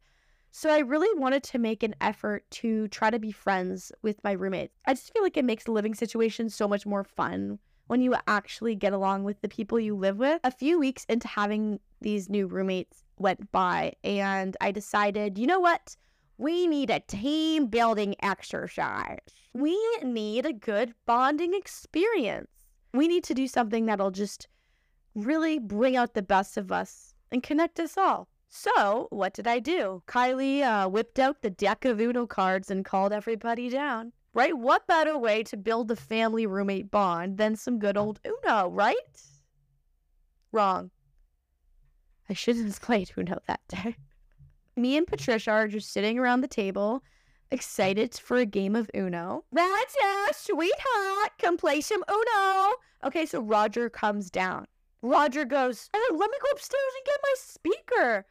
So 0.54 0.70
I 0.70 0.80
really 0.80 1.18
wanted 1.18 1.44
to 1.44 1.60
make 1.60 1.82
an 1.82 1.96
effort 2.02 2.44
to 2.52 2.90
try 2.90 3.10
to 3.10 3.20
be 3.20 3.32
friends 3.32 3.92
with 4.02 4.22
my 4.22 4.34
roommates. 4.34 4.76
I 4.86 4.94
just 4.94 5.14
feel 5.14 5.24
like 5.24 5.38
it 5.38 5.46
makes 5.46 5.64
the 5.64 5.72
living 5.72 5.96
situation 5.96 6.50
so 6.50 6.68
much 6.68 6.86
more 6.86 7.06
fun 7.06 7.58
when 7.88 8.02
you 8.02 8.16
actually 8.28 8.76
get 8.76 8.92
along 8.92 9.24
with 9.24 9.40
the 9.42 9.48
people 9.48 9.80
you 9.80 9.96
live 9.96 10.18
with. 10.18 10.42
A 10.44 10.52
few 10.52 10.78
weeks 10.78 11.06
into 11.08 11.30
having 11.30 11.80
these 12.02 12.30
new 12.30 12.48
roommates 12.48 13.06
went 13.18 13.50
by, 13.54 13.94
and 14.04 14.58
I 14.60 14.72
decided, 14.72 15.38
you 15.38 15.48
know 15.48 15.62
what? 15.62 15.96
We 16.38 16.68
need 16.68 16.90
a 16.90 17.00
team 17.00 17.68
building 17.68 18.16
exercise. 18.22 19.20
We 19.54 19.80
need 20.04 20.46
a 20.46 20.54
good 20.54 20.94
bonding 21.06 21.54
experience. 21.54 22.50
We 22.94 23.08
need 23.08 23.24
to 23.26 23.34
do 23.34 23.48
something 23.48 23.86
that'll 23.86 24.12
just 24.12 24.50
really 25.16 25.60
bring 25.60 25.96
out 25.96 26.14
the 26.14 26.22
best 26.22 26.58
of 26.58 26.74
us 26.74 27.14
and 27.32 27.42
connect 27.42 27.80
us 27.80 27.98
all. 27.98 28.28
So, 28.54 29.08
what 29.12 29.34
did 29.34 29.48
I 29.48 29.60
do? 29.60 30.04
Kilee 30.08 30.62
uh, 30.62 30.90
whipped 30.90 31.20
out 31.20 31.42
the 31.42 31.50
deck 31.50 31.86
of 31.86 32.02
Uno 32.02 32.28
cards 32.28 32.70
and 32.70 32.84
called 32.84 33.14
everybody 33.14 33.70
down. 33.70 34.12
Right? 34.34 34.56
What 34.56 34.86
better 34.88 35.18
way 35.18 35.42
to 35.44 35.56
build 35.56 35.88
the 35.88 35.96
family 35.96 36.46
roommate 36.46 36.92
bond 36.92 37.38
than 37.38 37.56
some 37.56 37.80
good 37.80 37.96
old 37.96 38.20
Uno, 38.26 38.68
right? 38.68 39.22
Wrong. 40.52 40.92
I 42.30 42.34
shouldn't 42.34 42.66
have 42.68 42.82
played 42.82 43.14
Uno 43.18 43.40
that 43.48 43.62
day. 43.70 43.96
Me 44.76 44.98
and 44.98 45.08
Patricia 45.08 45.52
are 45.52 45.70
just 45.70 45.94
sitting 45.94 46.20
around 46.20 46.42
the 46.42 46.48
table, 46.50 47.04
excited 47.52 48.16
for 48.16 48.36
a 48.36 48.46
game 48.46 48.76
of 48.76 48.92
Uno. 48.94 49.46
That's 49.54 49.96
it, 49.98 50.36
sweetheart. 50.36 51.32
Come 51.40 51.56
play 51.56 51.80
some 51.80 52.04
Uno. 52.12 52.74
Okay, 53.06 53.26
so 53.26 53.40
Roger 53.40 53.90
comes 53.90 54.30
down. 54.30 54.68
Roger 55.02 55.46
goes, 55.46 55.90
hey, 55.94 56.00
let 56.12 56.30
me 56.30 56.38
go 56.42 56.50
upstairs 56.52 56.94
and 56.98 57.06
get 57.06 57.20
my 57.24 57.34
speaker. 57.38 58.26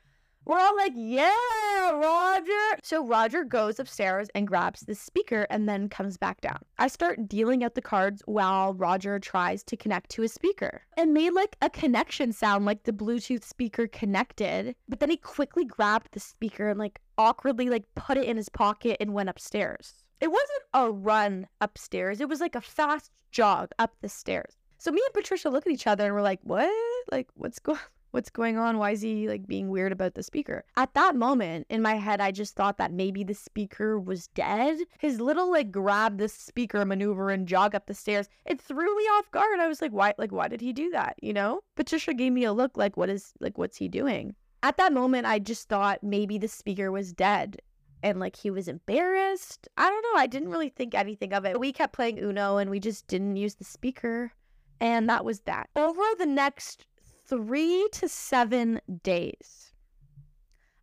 We're 0.46 0.58
all 0.58 0.76
like, 0.76 0.94
yeah, 0.96 1.90
Roger. 1.92 2.78
So 2.82 3.06
Roger 3.06 3.44
goes 3.44 3.78
upstairs 3.78 4.28
and 4.34 4.48
grabs 4.48 4.80
the 4.80 4.94
speaker 4.94 5.46
and 5.50 5.68
then 5.68 5.88
comes 5.88 6.16
back 6.16 6.40
down. 6.40 6.58
I 6.78 6.88
start 6.88 7.28
dealing 7.28 7.62
out 7.62 7.74
the 7.74 7.82
cards 7.82 8.22
while 8.24 8.72
Roger 8.74 9.18
tries 9.18 9.62
to 9.64 9.76
connect 9.76 10.10
to 10.12 10.22
a 10.22 10.28
speaker 10.28 10.82
and 10.96 11.12
made 11.12 11.34
like 11.34 11.56
a 11.60 11.68
connection 11.68 12.32
sound 12.32 12.64
like 12.64 12.84
the 12.84 12.92
Bluetooth 12.92 13.44
speaker 13.44 13.86
connected. 13.86 14.74
But 14.88 15.00
then 15.00 15.10
he 15.10 15.16
quickly 15.18 15.64
grabbed 15.64 16.08
the 16.12 16.20
speaker 16.20 16.70
and 16.70 16.78
like 16.78 17.00
awkwardly 17.18 17.68
like 17.68 17.84
put 17.94 18.16
it 18.16 18.24
in 18.24 18.36
his 18.36 18.48
pocket 18.48 18.96
and 18.98 19.12
went 19.12 19.28
upstairs. 19.28 20.04
It 20.20 20.32
wasn't 20.32 20.62
a 20.74 20.90
run 20.90 21.48
upstairs. 21.60 22.20
It 22.20 22.28
was 22.28 22.40
like 22.40 22.54
a 22.54 22.60
fast 22.60 23.10
jog 23.30 23.70
up 23.78 23.94
the 24.00 24.08
stairs. 24.08 24.56
So 24.78 24.90
me 24.90 25.02
and 25.04 25.14
Patricia 25.14 25.50
look 25.50 25.66
at 25.66 25.72
each 25.72 25.86
other 25.86 26.06
and 26.06 26.14
we're 26.14 26.22
like, 26.22 26.40
"What? 26.42 26.72
Like 27.12 27.28
what's 27.34 27.58
going 27.58 27.78
what's 28.10 28.30
going 28.30 28.58
on? 28.58 28.78
Why 28.78 28.92
is 28.92 29.02
he 29.02 29.28
like 29.28 29.46
being 29.46 29.68
weird 29.68 29.92
about 29.92 30.14
the 30.14 30.22
speaker?" 30.22 30.64
At 30.76 30.94
that 30.94 31.16
moment 31.16 31.66
in 31.70 31.82
my 31.82 31.94
head, 31.94 32.20
I 32.20 32.30
just 32.30 32.54
thought 32.54 32.78
that 32.78 32.92
maybe 32.92 33.24
the 33.24 33.34
speaker 33.34 33.98
was 33.98 34.28
dead. 34.28 34.78
His 34.98 35.20
little 35.20 35.50
like 35.50 35.70
grab 35.70 36.18
the 36.18 36.28
speaker 36.28 36.84
maneuver 36.84 37.30
and 37.30 37.48
jog 37.48 37.74
up 37.74 37.86
the 37.86 37.94
stairs, 37.94 38.28
it 38.44 38.60
threw 38.60 38.96
me 38.96 39.04
off 39.04 39.30
guard. 39.30 39.60
I 39.60 39.68
was 39.68 39.82
like, 39.82 39.92
"Why 39.92 40.14
like 40.18 40.32
why 40.32 40.48
did 40.48 40.60
he 40.60 40.72
do 40.72 40.90
that?" 40.90 41.16
You 41.22 41.32
know? 41.32 41.60
Patricia 41.76 42.14
gave 42.14 42.32
me 42.32 42.44
a 42.44 42.52
look 42.52 42.76
like, 42.76 42.96
"What 42.96 43.10
is 43.10 43.32
like 43.40 43.58
what's 43.58 43.76
he 43.78 43.88
doing?" 43.88 44.34
At 44.62 44.76
that 44.76 44.92
moment, 44.92 45.26
I 45.26 45.38
just 45.38 45.68
thought 45.68 46.02
maybe 46.02 46.36
the 46.36 46.48
speaker 46.48 46.92
was 46.92 47.12
dead 47.12 47.60
and 48.02 48.20
like 48.20 48.36
he 48.36 48.50
was 48.50 48.68
embarrassed. 48.68 49.68
I 49.76 49.88
don't 49.88 50.02
know. 50.02 50.20
I 50.20 50.26
didn't 50.26 50.50
really 50.50 50.68
think 50.68 50.94
anything 50.94 51.32
of 51.32 51.44
it. 51.44 51.58
We 51.58 51.72
kept 51.72 51.92
playing 51.92 52.18
Uno 52.18 52.56
and 52.58 52.70
we 52.70 52.80
just 52.80 53.06
didn't 53.06 53.36
use 53.36 53.54
the 53.54 53.64
speaker. 53.64 54.32
And 54.80 55.08
that 55.10 55.24
was 55.24 55.40
that. 55.40 55.68
Over 55.76 56.02
the 56.18 56.26
next 56.26 56.86
three 57.30 57.88
to 57.92 58.08
seven 58.08 58.80
days, 59.04 59.72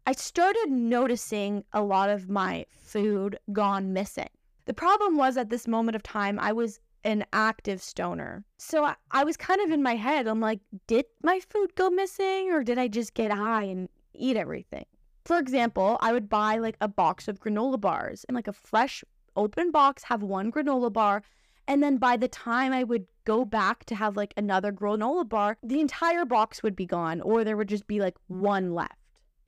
I 0.06 0.14
started 0.14 0.70
noticing 0.70 1.66
a 1.74 1.82
lot 1.82 2.10
of 2.10 2.30
my 2.30 2.66
food 2.72 3.38
gone 3.52 3.92
missing. 3.92 4.30
The 4.64 4.74
problem 4.74 5.18
was 5.18 5.36
at 5.36 5.50
this 5.50 5.68
moment 5.68 5.98
of 5.98 6.04
time, 6.04 6.40
I 6.40 6.54
was 6.54 6.80
an 7.04 7.26
active 7.34 7.82
stoner. 7.82 8.46
So 8.58 8.86
I, 8.86 8.96
I 9.12 9.26
was 9.26 9.36
kind 9.36 9.60
of 9.60 9.72
in 9.72 9.84
my 9.84 9.96
head. 9.96 10.26
I'm 10.26 10.40
like, 10.40 10.62
did 10.88 11.06
my 11.22 11.42
food 11.42 11.76
go 11.76 11.90
missing 11.90 12.50
or 12.54 12.64
did 12.64 12.78
I 12.78 12.88
just 12.88 13.14
get 13.14 13.32
high 13.32 13.64
and 13.64 13.90
eat 14.14 14.38
everything? 14.38 14.86
For 15.26 15.40
example, 15.40 15.98
I 16.00 16.14
would 16.14 16.30
buy 16.30 16.60
like 16.60 16.78
a 16.80 16.88
box 16.88 17.28
of 17.28 17.42
granola 17.42 17.80
bars 17.80 18.24
and 18.30 18.36
like 18.36 18.48
a 18.48 18.54
fresh 18.54 19.04
open 19.36 19.72
box, 19.72 20.04
have 20.04 20.24
one 20.24 20.50
granola 20.50 20.94
bar, 20.94 21.24
and 21.68 21.84
then 21.84 21.98
by 21.98 22.18
the 22.18 22.28
time 22.28 22.74
I 22.74 22.84
would 22.84 23.06
go 23.26 23.44
back 23.44 23.84
to 23.86 23.96
have 23.96 24.16
like 24.16 24.34
another 24.38 24.72
granola 24.72 25.28
bar, 25.28 25.58
the 25.62 25.82
entire 25.82 26.26
box 26.26 26.64
would 26.64 26.76
be 26.76 26.86
gone, 26.86 27.22
or 27.22 27.44
there 27.44 27.58
would 27.58 27.70
just 27.70 27.88
be 27.88 28.00
like 28.00 28.16
one 28.28 28.74
left. 28.74 28.96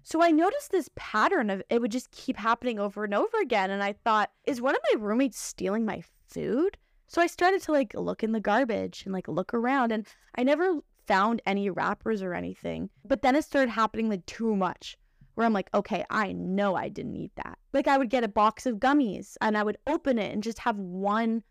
So 0.04 0.22
I 0.22 0.32
noticed 0.32 0.72
this 0.72 0.90
pattern 0.96 1.50
of 1.50 1.62
it 1.70 1.82
would 1.82 1.92
just 1.92 2.12
keep 2.12 2.38
happening 2.38 2.80
over 2.80 3.04
and 3.04 3.14
over 3.14 3.40
again. 3.42 3.70
And 3.70 3.84
I 3.84 3.94
thought, 3.94 4.32
is 4.46 4.62
one 4.62 4.76
of 4.76 4.82
my 4.94 5.00
roommates 5.00 5.40
stealing 5.40 5.86
my 5.86 6.04
food? 6.28 6.78
So 7.08 7.22
I 7.22 7.28
started 7.28 7.62
to 7.64 7.72
like 7.72 7.94
look 7.94 8.24
in 8.24 8.32
the 8.32 8.40
garbage 8.40 9.04
and 9.06 9.14
like 9.14 9.28
look 9.28 9.54
around, 9.54 9.92
and 9.92 10.06
I 10.36 10.44
never 10.44 10.80
found 11.08 11.42
any 11.46 11.70
wrappers 11.70 12.22
or 12.22 12.34
anything. 12.34 12.90
But 13.06 13.22
then 13.22 13.36
it 13.36 13.44
started 13.44 13.72
happening 13.72 14.10
like 14.10 14.26
too 14.26 14.56
much 14.56 14.98
where 15.36 15.46
I'm 15.46 15.54
like, 15.54 15.70
okay, 15.74 16.04
I 16.10 16.34
know 16.34 16.76
I 16.76 16.90
didn't 16.90 17.16
eat 17.16 17.32
that. 17.38 17.58
Like 17.72 17.88
I 17.88 17.98
would 17.98 18.10
get 18.10 18.26
a 18.26 18.28
box 18.28 18.66
of 18.66 18.76
gummies 18.76 19.38
and 19.40 19.58
I 19.58 19.64
would 19.64 19.78
open 19.88 20.20
it 20.20 20.34
and 20.34 20.44
just 20.44 20.60
have 20.60 20.78
one 20.78 21.44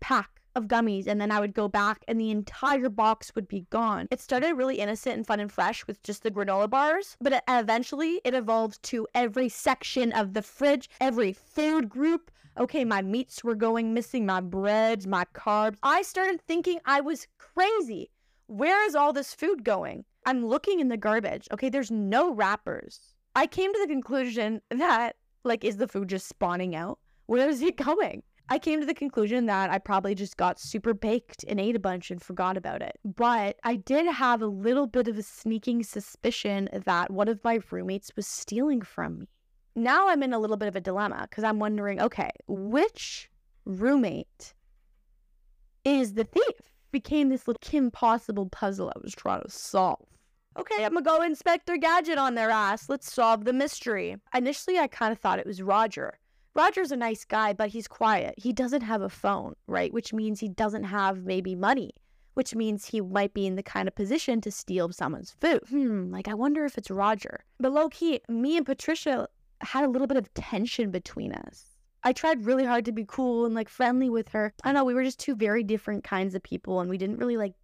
pack 0.00 0.34
of 0.54 0.68
gummies 0.68 1.06
and 1.06 1.20
then 1.20 1.30
I 1.30 1.40
would 1.40 1.54
go 1.54 1.68
back 1.68 2.04
and 2.06 2.20
the 2.20 2.30
entire 2.30 2.88
box 2.88 3.34
would 3.34 3.48
be 3.48 3.66
gone. 3.70 4.06
It 4.10 4.20
started 4.20 4.54
really 4.54 4.76
innocent 4.76 5.16
and 5.16 5.26
fun 5.26 5.40
and 5.40 5.50
fresh 5.50 5.86
with 5.86 6.02
just 6.02 6.22
the 6.22 6.30
granola 6.30 6.70
bars, 6.70 7.16
but 7.20 7.42
eventually 7.48 8.20
it 8.24 8.34
evolved 8.34 8.82
to 8.84 9.06
every 9.14 9.48
section 9.48 10.12
of 10.12 10.32
the 10.32 10.42
fridge, 10.42 10.88
every 11.00 11.32
food 11.32 11.88
group. 11.88 12.30
Okay, 12.58 12.84
my 12.84 13.02
meats 13.02 13.42
were 13.42 13.56
going 13.56 13.94
missing, 13.94 14.24
my 14.26 14.40
breads, 14.40 15.06
my 15.06 15.24
carbs. 15.34 15.76
I 15.82 16.02
started 16.02 16.40
thinking 16.42 16.78
I 16.84 17.00
was 17.00 17.26
crazy. 17.38 18.10
Where 18.46 18.86
is 18.86 18.94
all 18.94 19.12
this 19.12 19.34
food 19.34 19.64
going? 19.64 20.04
I'm 20.26 20.46
looking 20.46 20.78
in 20.78 20.88
the 20.88 20.96
garbage. 20.96 21.48
Okay, 21.52 21.68
there's 21.68 21.90
no 21.90 22.32
wrappers. 22.32 23.00
I 23.34 23.46
came 23.46 23.72
to 23.72 23.80
the 23.80 23.88
conclusion 23.88 24.60
that, 24.70 25.16
like, 25.42 25.64
is 25.64 25.78
the 25.78 25.88
food 25.88 26.08
just 26.08 26.28
spawning 26.28 26.76
out? 26.76 26.98
Where 27.26 27.48
is 27.48 27.60
it 27.60 27.76
going? 27.84 28.22
I 28.48 28.58
came 28.58 28.80
to 28.80 28.86
the 28.86 28.94
conclusion 28.94 29.46
that 29.46 29.70
I 29.70 29.78
probably 29.78 30.14
just 30.14 30.36
got 30.36 30.60
super 30.60 30.92
baked 30.92 31.44
and 31.48 31.58
ate 31.58 31.76
a 31.76 31.80
bunch 31.80 32.10
and 32.10 32.22
forgot 32.22 32.58
about 32.58 32.82
it. 32.82 32.98
But 33.02 33.56
I 33.64 33.76
did 33.76 34.06
have 34.06 34.42
a 34.42 34.46
little 34.46 34.86
bit 34.86 35.08
of 35.08 35.16
a 35.16 35.22
sneaking 35.22 35.82
suspicion 35.82 36.68
that 36.84 37.10
one 37.10 37.28
of 37.28 37.42
my 37.42 37.60
roommates 37.70 38.12
was 38.16 38.26
stealing 38.26 38.82
from 38.82 39.20
me. 39.20 39.26
Now 39.74 40.08
I'm 40.08 40.22
in 40.22 40.34
a 40.34 40.38
little 40.38 40.58
bit 40.58 40.68
of 40.68 40.76
a 40.76 40.80
dilemma 40.80 41.26
because 41.28 41.42
I'm 41.42 41.58
wondering 41.58 42.00
okay, 42.00 42.30
which 42.46 43.30
roommate 43.64 44.54
is 45.84 46.12
the 46.12 46.24
thief? 46.24 46.74
Became 46.92 47.30
this 47.30 47.48
little 47.48 47.60
impossible 47.72 48.48
puzzle 48.50 48.92
I 48.94 49.00
was 49.02 49.14
trying 49.14 49.42
to 49.42 49.50
solve. 49.50 50.06
Okay, 50.56 50.84
I'm 50.84 50.92
gonna 50.92 51.02
go 51.02 51.22
Inspector 51.22 51.76
Gadget 51.78 52.18
on 52.18 52.34
their 52.34 52.50
ass. 52.50 52.88
Let's 52.88 53.12
solve 53.12 53.44
the 53.44 53.52
mystery. 53.52 54.16
Initially, 54.34 54.78
I 54.78 54.86
kind 54.86 55.12
of 55.12 55.18
thought 55.18 55.40
it 55.40 55.46
was 55.46 55.62
Roger 55.62 56.18
Roger's 56.54 56.92
a 56.92 56.96
nice 56.96 57.24
guy, 57.24 57.52
but 57.52 57.70
he's 57.70 57.88
quiet. 57.88 58.34
He 58.38 58.52
doesn't 58.52 58.82
have 58.82 59.02
a 59.02 59.08
phone, 59.08 59.54
right? 59.66 59.92
Which 59.92 60.12
means 60.12 60.38
he 60.40 60.48
doesn't 60.48 60.84
have 60.84 61.24
maybe 61.24 61.56
money, 61.56 61.90
which 62.34 62.54
means 62.54 62.86
he 62.86 63.00
might 63.00 63.34
be 63.34 63.46
in 63.46 63.56
the 63.56 63.62
kind 63.62 63.88
of 63.88 63.94
position 63.94 64.40
to 64.42 64.52
steal 64.52 64.92
someone's 64.92 65.32
food. 65.40 65.62
Hmm, 65.68 66.12
like 66.12 66.28
I 66.28 66.34
wonder 66.34 66.64
if 66.64 66.78
it's 66.78 66.90
Roger. 66.90 67.44
But 67.58 67.72
low 67.72 67.88
key, 67.88 68.20
me 68.28 68.56
and 68.56 68.64
Patricia 68.64 69.28
had 69.62 69.84
a 69.84 69.88
little 69.88 70.06
bit 70.06 70.16
of 70.16 70.32
tension 70.34 70.90
between 70.90 71.32
us. 71.32 71.70
I 72.04 72.12
tried 72.12 72.44
really 72.44 72.66
hard 72.66 72.84
to 72.84 72.92
be 72.92 73.06
cool 73.06 73.46
and 73.46 73.54
like 73.54 73.68
friendly 73.68 74.10
with 74.10 74.28
her. 74.28 74.52
I 74.62 74.72
know 74.72 74.84
we 74.84 74.94
were 74.94 75.04
just 75.04 75.18
two 75.18 75.34
very 75.34 75.64
different 75.64 76.04
kinds 76.04 76.34
of 76.34 76.42
people 76.42 76.80
and 76.80 76.90
we 76.90 76.98
didn't 76.98 77.16
really 77.16 77.38
like 77.38 77.54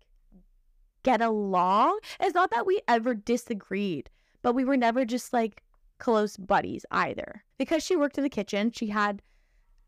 get 1.02 1.20
along. 1.20 2.00
It's 2.18 2.34
not 2.34 2.50
that 2.50 2.66
we 2.66 2.80
ever 2.88 3.14
disagreed, 3.14 4.10
but 4.42 4.54
we 4.54 4.64
were 4.64 4.76
never 4.76 5.04
just 5.04 5.32
like 5.32 5.62
close 6.00 6.36
buddies 6.36 6.84
either. 6.90 7.44
Because 7.58 7.84
she 7.84 7.96
worked 7.96 8.18
in 8.18 8.24
the 8.24 8.30
kitchen, 8.30 8.72
she 8.72 8.88
had 8.88 9.22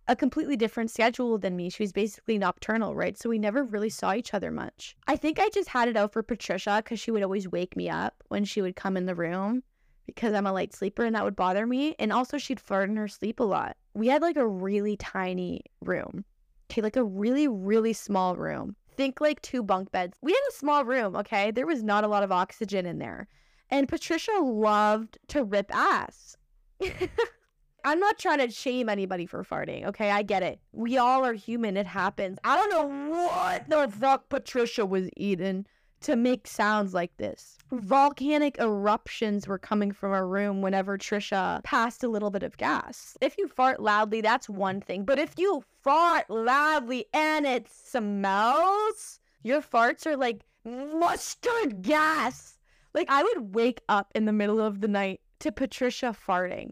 a 0.09 0.16
completely 0.16 0.57
different 0.57 0.90
schedule 0.90 1.38
than 1.38 1.57
me. 1.57 1.71
She 1.71 1.83
was 1.83 1.92
basically 1.92 2.38
nocturnal, 2.38 2.95
right? 2.95 3.19
So 3.19 3.28
we 3.28 3.38
never 3.38 3.64
really 3.64 3.88
saw 3.88 4.14
each 4.14 4.35
other 4.35 4.50
much. 4.50 4.97
I 5.07 5.16
think 5.16 5.38
I 5.38 5.49
just 5.49 5.69
had 5.69 5.88
it 5.88 5.97
out 5.97 6.12
for 6.12 6.23
Patricia 6.23 6.83
because 6.85 7.00
she 7.00 7.11
would 7.11 7.23
always 7.23 7.49
wake 7.49 7.76
me 7.76 7.88
up 7.88 8.23
when 8.28 8.45
she 8.45 8.62
would 8.62 8.76
come 8.76 8.97
in 8.97 9.07
the 9.07 9.14
room 9.14 9.62
because 10.07 10.35
I'm 10.35 10.47
a 10.47 10.52
light 10.52 10.75
sleeper 10.75 11.04
and 11.04 11.14
that 11.14 11.25
would 11.25 11.37
bother 11.37 11.66
me. 11.66 11.95
And 11.99 12.12
also, 12.12 12.38
she'd 12.38 12.61
flirt 12.61 12.90
in 12.90 12.97
her 12.97 13.09
sleep 13.09 13.40
a 13.40 13.45
lot. 13.45 13.76
We 13.95 14.09
had 14.09 14.23
like 14.23 14.37
a 14.37 14.47
really 14.47 14.97
tiny 14.97 15.62
room. 15.81 16.25
Okay, 16.71 16.83
like 16.83 16.97
a 16.97 17.04
really, 17.04 17.49
really 17.49 17.92
small 17.92 18.37
room. 18.37 18.76
Think 18.97 19.21
like 19.21 19.40
two 19.42 19.62
bunk 19.62 19.92
beds. 19.92 20.16
We 20.21 20.33
had 20.33 20.40
a 20.50 20.57
small 20.57 20.85
room, 20.85 21.16
okay? 21.16 21.50
There 21.50 21.66
was 21.66 21.83
not 21.83 22.04
a 22.04 22.09
lot 22.09 22.23
of 22.23 22.33
oxygen 22.33 22.87
in 22.87 22.99
there. 22.99 23.28
And 23.73 23.88
Patricia 23.88 24.38
loved 24.38 25.19
to 25.29 25.45
rip 25.45 25.75
ass. 25.75 26.37
I'm 27.85 27.99
not 27.99 28.19
trying 28.19 28.38
to 28.41 28.50
shame 28.50 28.91
anybody 28.91 29.25
for 29.25 29.43
farting, 29.43 29.87
okay? 29.87 30.11
I 30.11 30.21
get 30.23 30.43
it. 30.43 30.61
We 30.73 30.99
all 30.99 31.25
are 31.25 31.33
human. 31.33 31.79
It 31.79 31.87
happens. 31.87 32.38
I 32.45 32.57
don't 32.57 32.71
know 32.71 33.11
what 33.11 33.71
the 33.71 33.91
fuck 33.91 34.29
Patricia 34.29 34.85
was 34.85 35.09
eating 35.17 35.64
to 36.02 36.17
make 36.17 36.47
sounds 36.47 36.93
like 36.93 37.17
this. 37.17 37.57
Volcanic 37.73 38.59
eruptions 38.59 39.49
were 39.49 39.59
coming 39.59 39.91
from 39.91 40.12
our 40.12 40.26
room 40.26 40.61
whenever 40.61 40.99
Trisha 40.99 41.64
passed 41.64 42.05
a 42.05 42.09
little 42.09 42.31
bit 42.31 42.43
of 42.43 42.59
gas. 42.59 43.17
If 43.23 43.38
you 43.38 43.49
fart 43.49 43.81
loudly, 43.81 44.21
that's 44.21 44.50
one 44.50 44.83
thing. 44.83 45.05
But 45.05 45.19
if 45.19 45.33
you 45.38 45.64
fart 45.83 46.29
loudly 46.29 47.07
and 47.14 47.47
it 47.47 47.69
smells, 47.73 49.19
your 49.43 49.62
farts 49.62 50.07
are 50.07 50.17
like 50.17 50.43
mustard 50.62 51.81
gas. 51.81 52.59
Like 52.95 53.09
I 53.11 53.23
would 53.23 53.55
wake 53.55 53.81
up 53.89 54.13
in 54.15 54.25
the 54.25 54.33
middle 54.33 54.61
of 54.61 54.81
the 54.81 54.89
night 54.89 55.21
to 55.41 55.53
Patricia 55.53 56.15
farting. 56.27 56.71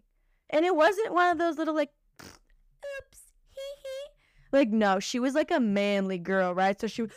And 0.51 0.65
it 0.65 0.75
wasn't 0.75 1.15
one 1.15 1.31
of 1.31 1.39
those 1.39 1.59
little 1.59 1.75
like 1.75 1.91
oops, 2.23 3.33
hee 3.55 3.61
hee. 3.83 4.09
Like 4.53 4.71
no, 4.71 5.01
she 5.01 5.19
was 5.19 5.35
like 5.35 5.51
a 5.51 5.61
manly 5.61 6.19
girl, 6.19 6.55
right? 6.55 6.81
So 6.81 6.87
she 6.87 7.03
would 7.03 7.13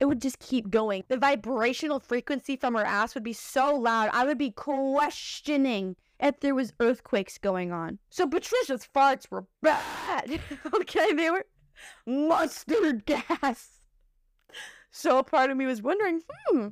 it 0.00 0.04
would 0.04 0.22
just 0.22 0.38
keep 0.38 0.70
going. 0.70 1.04
The 1.08 1.16
vibrational 1.16 1.98
frequency 1.98 2.56
from 2.56 2.74
her 2.74 2.84
ass 2.84 3.14
would 3.14 3.24
be 3.24 3.32
so 3.32 3.74
loud, 3.74 4.10
I 4.12 4.24
would 4.24 4.38
be 4.38 4.50
questioning 4.50 5.96
if 6.20 6.40
there 6.40 6.54
was 6.54 6.72
earthquakes 6.80 7.38
going 7.38 7.72
on. 7.72 7.98
So 8.10 8.26
Patricia's 8.26 8.88
farts 8.94 9.30
were 9.30 9.46
bad. 9.62 10.40
okay, 10.74 11.12
they 11.12 11.30
were 11.30 11.46
mustard 12.06 13.06
gas. 13.06 13.77
So 14.98 15.16
a 15.16 15.22
part 15.22 15.52
of 15.52 15.56
me 15.56 15.64
was 15.64 15.80
wondering, 15.80 16.22
hmm, 16.28 16.66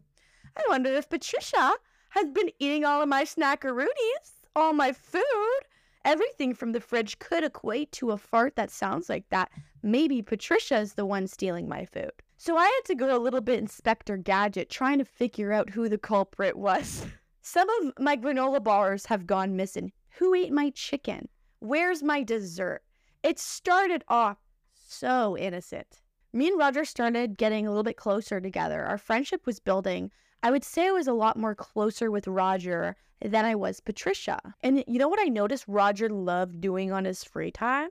I 0.56 0.62
wonder 0.68 0.92
if 0.92 1.08
Patricia 1.08 1.74
has 2.08 2.28
been 2.28 2.50
eating 2.58 2.84
all 2.84 3.00
of 3.00 3.08
my 3.08 3.22
snackaroonies, 3.22 4.42
all 4.56 4.72
my 4.72 4.90
food. 4.90 5.60
Everything 6.04 6.52
from 6.52 6.72
the 6.72 6.80
fridge 6.80 7.20
could 7.20 7.44
equate 7.44 7.92
to 7.92 8.10
a 8.10 8.18
fart 8.18 8.56
that 8.56 8.72
sounds 8.72 9.08
like 9.08 9.28
that. 9.28 9.52
Maybe 9.84 10.22
Patricia 10.22 10.76
is 10.78 10.94
the 10.94 11.06
one 11.06 11.28
stealing 11.28 11.68
my 11.68 11.84
food. 11.84 12.10
So 12.36 12.56
I 12.56 12.64
had 12.64 12.80
to 12.86 12.96
go 12.96 13.16
a 13.16 13.22
little 13.22 13.40
bit 13.40 13.60
Inspector 13.60 14.16
Gadget 14.16 14.70
trying 14.70 14.98
to 14.98 15.04
figure 15.04 15.52
out 15.52 15.70
who 15.70 15.88
the 15.88 15.96
culprit 15.96 16.56
was. 16.56 17.06
Some 17.42 17.68
of 17.70 17.92
my 18.00 18.16
granola 18.16 18.60
bars 18.60 19.06
have 19.06 19.28
gone 19.28 19.54
missing. 19.54 19.92
Who 20.18 20.34
ate 20.34 20.52
my 20.52 20.70
chicken? 20.70 21.28
Where's 21.60 22.02
my 22.02 22.24
dessert? 22.24 22.82
It 23.22 23.38
started 23.38 24.02
off 24.08 24.38
so 24.74 25.38
innocent. 25.38 26.00
Me 26.32 26.48
and 26.48 26.58
Roger 26.58 26.84
started 26.84 27.38
getting 27.38 27.66
a 27.66 27.70
little 27.70 27.82
bit 27.82 27.96
closer 27.96 28.40
together. 28.40 28.84
Our 28.84 28.98
friendship 28.98 29.46
was 29.46 29.60
building. 29.60 30.10
I 30.42 30.50
would 30.50 30.64
say 30.64 30.88
I 30.88 30.92
was 30.92 31.06
a 31.06 31.12
lot 31.12 31.38
more 31.38 31.54
closer 31.54 32.10
with 32.10 32.28
Roger 32.28 32.96
than 33.20 33.44
I 33.44 33.54
was 33.54 33.80
Patricia. 33.80 34.38
And 34.62 34.84
you 34.86 34.98
know 34.98 35.08
what 35.08 35.20
I 35.20 35.28
noticed 35.28 35.64
Roger 35.66 36.08
loved 36.08 36.60
doing 36.60 36.92
on 36.92 37.04
his 37.04 37.24
free 37.24 37.50
time? 37.50 37.88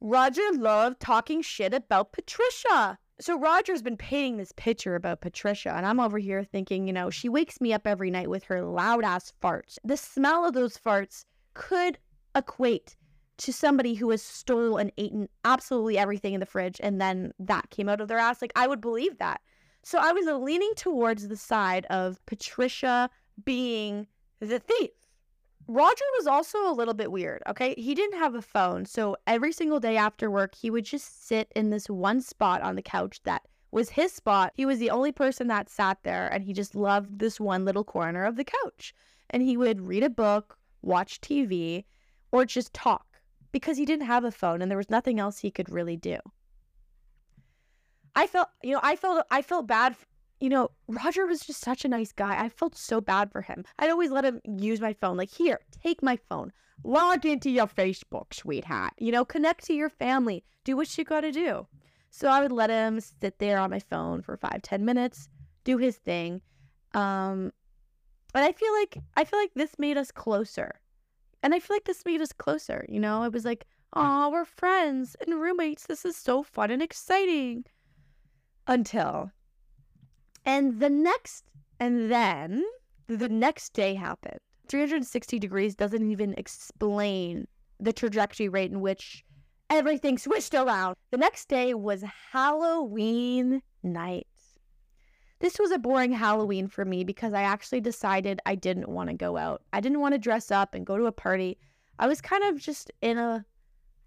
Roger 0.00 0.42
loved 0.52 1.00
talking 1.00 1.42
shit 1.42 1.74
about 1.74 2.12
Patricia. 2.12 2.98
So 3.20 3.36
Roger's 3.36 3.82
been 3.82 3.96
painting 3.96 4.36
this 4.36 4.52
picture 4.52 4.94
about 4.94 5.22
Patricia, 5.22 5.72
and 5.74 5.84
I'm 5.84 5.98
over 5.98 6.18
here 6.18 6.44
thinking, 6.44 6.86
you 6.86 6.92
know, 6.92 7.10
she 7.10 7.28
wakes 7.28 7.60
me 7.60 7.72
up 7.72 7.84
every 7.84 8.12
night 8.12 8.30
with 8.30 8.44
her 8.44 8.62
loud 8.62 9.02
ass 9.02 9.32
farts. 9.42 9.76
The 9.82 9.96
smell 9.96 10.44
of 10.44 10.54
those 10.54 10.78
farts 10.78 11.24
could 11.54 11.98
equate 12.36 12.96
to 13.38 13.52
somebody 13.52 13.94
who 13.94 14.10
has 14.10 14.22
stole 14.22 14.76
and 14.76 14.92
eaten 14.96 15.28
absolutely 15.44 15.96
everything 15.96 16.34
in 16.34 16.40
the 16.40 16.46
fridge, 16.46 16.80
and 16.82 17.00
then 17.00 17.32
that 17.38 17.70
came 17.70 17.88
out 17.88 18.00
of 18.00 18.08
their 18.08 18.18
ass. 18.18 18.42
Like 18.42 18.52
I 18.56 18.66
would 18.66 18.80
believe 18.80 19.18
that. 19.18 19.40
So 19.82 19.98
I 19.98 20.12
was 20.12 20.26
leaning 20.26 20.72
towards 20.76 21.28
the 21.28 21.36
side 21.36 21.86
of 21.86 22.24
Patricia 22.26 23.08
being 23.44 24.06
the 24.40 24.58
thief. 24.58 24.90
Roger 25.68 26.04
was 26.16 26.26
also 26.26 26.68
a 26.68 26.72
little 26.72 26.94
bit 26.94 27.12
weird, 27.12 27.42
okay? 27.46 27.74
He 27.76 27.94
didn't 27.94 28.18
have 28.18 28.34
a 28.34 28.42
phone, 28.42 28.86
so 28.86 29.16
every 29.26 29.52
single 29.52 29.80
day 29.80 29.96
after 29.98 30.30
work, 30.30 30.54
he 30.54 30.70
would 30.70 30.84
just 30.84 31.26
sit 31.26 31.52
in 31.54 31.70
this 31.70 31.90
one 31.90 32.22
spot 32.22 32.62
on 32.62 32.74
the 32.74 32.82
couch 32.82 33.20
that 33.24 33.42
was 33.70 33.90
his 33.90 34.12
spot. 34.12 34.52
He 34.54 34.64
was 34.64 34.78
the 34.78 34.90
only 34.90 35.12
person 35.12 35.46
that 35.48 35.68
sat 35.68 35.98
there, 36.02 36.26
and 36.32 36.42
he 36.42 36.54
just 36.54 36.74
loved 36.74 37.18
this 37.18 37.38
one 37.38 37.66
little 37.66 37.84
corner 37.84 38.24
of 38.24 38.36
the 38.36 38.44
couch. 38.44 38.94
And 39.28 39.42
he 39.42 39.58
would 39.58 39.82
read 39.82 40.02
a 40.02 40.10
book, 40.10 40.56
watch 40.80 41.20
TV, 41.20 41.84
or 42.32 42.46
just 42.46 42.72
talk 42.72 43.07
because 43.52 43.76
he 43.76 43.84
didn't 43.84 44.06
have 44.06 44.24
a 44.24 44.30
phone 44.30 44.62
and 44.62 44.70
there 44.70 44.78
was 44.78 44.90
nothing 44.90 45.18
else 45.18 45.38
he 45.38 45.50
could 45.50 45.70
really 45.70 45.96
do. 45.96 46.18
I 48.14 48.26
felt, 48.26 48.48
you 48.62 48.72
know, 48.72 48.80
I 48.82 48.96
felt 48.96 49.24
I 49.30 49.42
felt 49.42 49.66
bad 49.66 49.96
For, 49.96 50.06
you 50.40 50.48
know, 50.48 50.70
Roger 50.88 51.26
was 51.26 51.40
just 51.40 51.60
such 51.60 51.84
a 51.84 51.88
nice 51.88 52.12
guy. 52.12 52.42
I 52.42 52.48
felt 52.48 52.76
so 52.76 53.00
bad 53.00 53.30
for 53.30 53.42
him. 53.42 53.64
I'd 53.78 53.90
always 53.90 54.10
let 54.10 54.24
him 54.24 54.40
use 54.44 54.80
my 54.80 54.92
phone. 54.92 55.16
Like, 55.16 55.30
here, 55.30 55.60
take 55.82 56.02
my 56.02 56.16
phone. 56.28 56.52
Log 56.84 57.26
into 57.26 57.50
your 57.50 57.66
Facebook, 57.66 58.32
sweetheart. 58.32 58.92
You 58.98 59.12
know, 59.12 59.24
connect 59.24 59.64
to 59.66 59.74
your 59.74 59.88
family. 59.88 60.44
Do 60.64 60.76
what 60.76 60.96
you 60.96 61.04
got 61.04 61.22
to 61.22 61.32
do. 61.32 61.66
So 62.10 62.28
I 62.28 62.40
would 62.40 62.52
let 62.52 62.70
him 62.70 63.00
sit 63.00 63.38
there 63.38 63.58
on 63.58 63.70
my 63.70 63.80
phone 63.80 64.22
for 64.22 64.36
five, 64.36 64.62
ten 64.62 64.84
minutes, 64.84 65.28
do 65.64 65.76
his 65.76 65.96
thing. 65.96 66.40
Um, 66.94 67.52
but 68.32 68.42
I 68.42 68.52
feel 68.52 68.72
like 68.74 68.98
I 69.16 69.24
feel 69.24 69.38
like 69.38 69.52
this 69.54 69.78
made 69.78 69.96
us 69.96 70.10
closer, 70.10 70.80
and 71.42 71.54
I 71.54 71.60
feel 71.60 71.76
like 71.76 71.84
this 71.84 72.04
made 72.04 72.20
us 72.20 72.32
closer. 72.32 72.84
You 72.88 73.00
know, 73.00 73.22
it 73.22 73.32
was 73.32 73.44
like, 73.44 73.66
oh, 73.92 74.30
we're 74.30 74.44
friends 74.44 75.16
and 75.20 75.40
roommates. 75.40 75.86
This 75.86 76.04
is 76.04 76.16
so 76.16 76.42
fun 76.42 76.70
and 76.70 76.82
exciting. 76.82 77.64
Until 78.66 79.32
and 80.48 80.80
the 80.80 80.88
next, 80.88 81.44
and 81.78 82.10
then 82.10 82.64
the 83.06 83.28
next 83.28 83.74
day 83.74 83.94
happened. 83.94 84.38
360 84.68 85.38
degrees 85.38 85.74
doesn't 85.74 86.10
even 86.10 86.32
explain 86.38 87.46
the 87.78 87.92
trajectory 87.92 88.48
rate 88.48 88.70
in 88.70 88.80
which 88.80 89.24
everything 89.68 90.16
switched 90.26 90.54
around. 90.54 90.96
The 91.10 91.18
next 91.18 91.48
day 91.48 91.74
was 91.74 92.02
Halloween 92.32 93.60
night. 93.82 94.26
This 95.40 95.58
was 95.58 95.70
a 95.70 95.78
boring 95.78 96.12
Halloween 96.12 96.66
for 96.66 96.84
me 96.84 97.04
because 97.04 97.32
I 97.32 97.42
actually 97.42 97.80
decided 97.80 98.40
I 98.44 98.56
didn't 98.56 98.88
want 98.88 99.08
to 99.08 99.14
go 99.14 99.36
out. 99.36 99.62
I 99.72 99.80
didn't 99.80 100.00
want 100.00 100.14
to 100.14 100.18
dress 100.18 100.50
up 100.50 100.74
and 100.74 100.86
go 100.86 100.98
to 100.98 101.06
a 101.06 101.12
party. 101.12 101.58
I 101.98 102.08
was 102.08 102.20
kind 102.20 102.42
of 102.44 102.60
just 102.60 102.90
in 103.02 103.18
a 103.18 103.44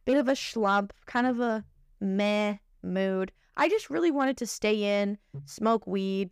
bit 0.05 0.17
of 0.17 0.27
a 0.27 0.35
slump, 0.35 0.93
kind 1.05 1.27
of 1.27 1.39
a 1.39 1.63
meh 2.01 2.57
mood. 2.83 3.31
I 3.55 3.69
just 3.69 3.89
really 3.89 4.11
wanted 4.11 4.37
to 4.37 4.47
stay 4.47 5.01
in, 5.01 5.17
smoke 5.45 5.87
weed, 5.87 6.31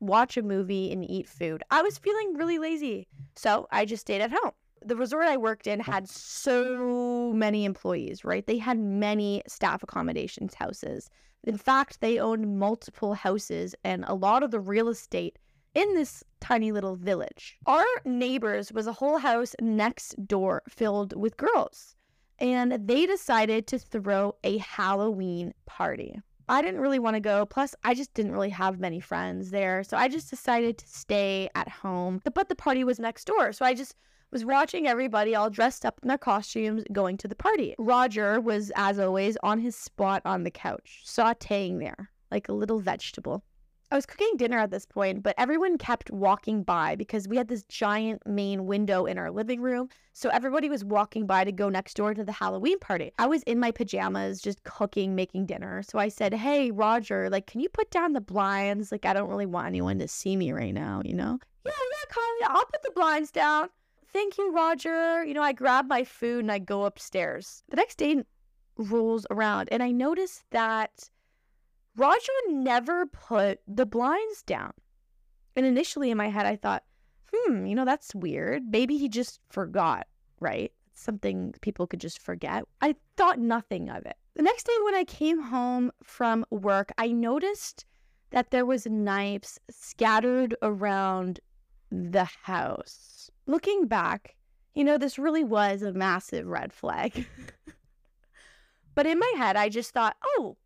watch 0.00 0.36
a 0.36 0.42
movie, 0.42 0.90
and 0.90 1.08
eat 1.08 1.28
food. 1.28 1.62
I 1.70 1.82
was 1.82 1.98
feeling 1.98 2.34
really 2.34 2.58
lazy. 2.58 3.06
So 3.36 3.68
I 3.70 3.84
just 3.84 4.02
stayed 4.02 4.20
at 4.20 4.32
home. 4.32 4.52
The 4.84 4.96
resort 4.96 5.26
I 5.26 5.36
worked 5.36 5.66
in 5.66 5.80
had 5.80 6.08
so 6.08 7.32
many 7.34 7.64
employees, 7.64 8.24
right? 8.24 8.46
They 8.46 8.58
had 8.58 8.78
many 8.78 9.42
staff 9.46 9.82
accommodations 9.82 10.54
houses. 10.54 11.08
In 11.44 11.56
fact, 11.56 12.00
they 12.00 12.18
owned 12.18 12.58
multiple 12.58 13.14
houses 13.14 13.74
and 13.84 14.04
a 14.06 14.14
lot 14.14 14.42
of 14.42 14.50
the 14.50 14.60
real 14.60 14.88
estate 14.88 15.38
in 15.74 15.94
this 15.94 16.22
tiny 16.40 16.70
little 16.72 16.96
village. 16.96 17.58
Our 17.66 17.86
neighbors 18.04 18.72
was 18.72 18.86
a 18.86 18.92
whole 18.92 19.18
house 19.18 19.54
next 19.60 20.26
door 20.26 20.62
filled 20.68 21.16
with 21.16 21.36
girls, 21.36 21.96
and 22.38 22.86
they 22.86 23.06
decided 23.06 23.66
to 23.68 23.78
throw 23.78 24.34
a 24.44 24.58
Halloween 24.58 25.54
party. 25.66 26.20
I 26.48 26.60
didn't 26.60 26.80
really 26.80 26.98
want 26.98 27.14
to 27.14 27.20
go. 27.20 27.46
Plus, 27.46 27.74
I 27.84 27.94
just 27.94 28.12
didn't 28.14 28.32
really 28.32 28.50
have 28.50 28.78
many 28.78 29.00
friends 29.00 29.50
there. 29.50 29.82
So 29.84 29.96
I 29.96 30.08
just 30.08 30.28
decided 30.28 30.76
to 30.78 30.88
stay 30.88 31.48
at 31.54 31.68
home. 31.68 32.20
But 32.34 32.48
the 32.48 32.54
party 32.54 32.84
was 32.84 32.98
next 32.98 33.24
door. 33.24 33.52
So 33.52 33.64
I 33.64 33.74
just 33.74 33.94
was 34.32 34.44
watching 34.44 34.88
everybody 34.88 35.34
all 35.34 35.50
dressed 35.50 35.84
up 35.84 36.00
in 36.02 36.08
their 36.08 36.18
costumes 36.18 36.82
going 36.90 37.18
to 37.18 37.28
the 37.28 37.36
party. 37.36 37.74
Roger 37.78 38.40
was, 38.40 38.72
as 38.74 38.98
always, 38.98 39.36
on 39.42 39.60
his 39.60 39.76
spot 39.76 40.22
on 40.24 40.42
the 40.42 40.50
couch, 40.50 41.02
sauteing 41.06 41.78
there 41.78 42.10
like 42.32 42.48
a 42.48 42.52
little 42.52 42.80
vegetable. 42.80 43.44
I 43.90 43.94
was 43.94 44.06
cooking 44.06 44.38
dinner 44.38 44.58
at 44.58 44.70
this 44.70 44.86
point, 44.86 45.22
but 45.22 45.34
everyone 45.36 45.76
kept 45.76 46.10
walking 46.10 46.62
by 46.62 46.96
because 46.96 47.28
we 47.28 47.36
had 47.36 47.48
this 47.48 47.62
giant 47.64 48.26
main 48.26 48.64
window 48.64 49.04
in 49.04 49.18
our 49.18 49.30
living 49.30 49.60
room. 49.60 49.90
So 50.14 50.30
everybody 50.30 50.70
was 50.70 50.82
walking 50.82 51.26
by 51.26 51.44
to 51.44 51.52
go 51.52 51.68
next 51.68 51.94
door 51.98 52.14
to 52.14 52.24
the 52.24 52.32
Halloween 52.32 52.78
party. 52.78 53.12
I 53.18 53.26
was 53.26 53.42
in 53.42 53.60
my 53.60 53.70
pajamas 53.70 54.40
just 54.40 54.64
cooking, 54.64 55.14
making 55.14 55.44
dinner. 55.44 55.82
So 55.82 55.98
I 55.98 56.08
said, 56.08 56.32
Hey, 56.32 56.70
Roger, 56.70 57.28
like, 57.28 57.46
can 57.46 57.60
you 57.60 57.68
put 57.68 57.90
down 57.90 58.14
the 58.14 58.22
blinds? 58.22 58.90
Like, 58.90 59.04
I 59.04 59.12
don't 59.12 59.28
really 59.28 59.44
want 59.44 59.66
anyone 59.66 59.98
to 59.98 60.08
see 60.08 60.36
me 60.36 60.52
right 60.52 60.72
now, 60.72 61.02
you 61.04 61.12
know? 61.12 61.38
Yeah, 61.66 61.72
yeah, 61.72 62.08
Carly, 62.08 62.56
I'll 62.56 62.64
put 62.64 62.82
the 62.82 62.92
blinds 62.94 63.30
down. 63.30 63.68
Thank 64.12 64.36
you, 64.36 64.52
Roger. 64.52 65.24
You 65.24 65.34
know, 65.34 65.42
I 65.42 65.52
grab 65.52 65.88
my 65.88 66.04
food 66.04 66.40
and 66.40 66.52
I 66.52 66.58
go 66.58 66.84
upstairs. 66.84 67.62
The 67.68 67.76
next 67.76 67.96
day 67.96 68.22
rolls 68.76 69.26
around 69.30 69.68
and 69.72 69.82
I 69.82 69.90
notice 69.90 70.44
that 70.50 71.10
Roger 71.96 72.32
never 72.48 73.06
put 73.06 73.60
the 73.66 73.86
blinds 73.86 74.42
down. 74.42 74.72
And 75.56 75.66
initially 75.66 76.10
in 76.10 76.16
my 76.16 76.28
head, 76.28 76.46
I 76.46 76.56
thought, 76.56 76.84
hmm, 77.32 77.66
you 77.66 77.74
know, 77.74 77.84
that's 77.84 78.14
weird. 78.14 78.64
Maybe 78.70 78.96
he 78.96 79.08
just 79.08 79.40
forgot, 79.50 80.06
right? 80.40 80.72
Something 80.94 81.54
people 81.60 81.86
could 81.86 82.00
just 82.00 82.18
forget. 82.18 82.64
I 82.80 82.96
thought 83.16 83.38
nothing 83.38 83.88
of 83.90 84.04
it. 84.06 84.16
The 84.34 84.42
next 84.42 84.64
day, 84.64 84.72
when 84.84 84.94
I 84.94 85.04
came 85.04 85.42
home 85.42 85.90
from 86.02 86.46
work, 86.50 86.90
I 86.96 87.08
noticed 87.08 87.84
that 88.30 88.50
there 88.50 88.64
was 88.64 88.86
knives 88.86 89.58
scattered 89.70 90.54
around 90.62 91.40
the 91.90 92.24
house. 92.24 93.30
Looking 93.46 93.86
back, 93.86 94.36
you 94.74 94.84
know, 94.84 94.98
this 94.98 95.18
really 95.18 95.44
was 95.44 95.82
a 95.82 95.92
massive 95.92 96.46
red 96.46 96.72
flag. 96.72 97.26
but 98.94 99.06
in 99.06 99.18
my 99.18 99.32
head, 99.36 99.56
I 99.56 99.68
just 99.68 99.92
thought, 99.92 100.16
oh, 100.24 100.56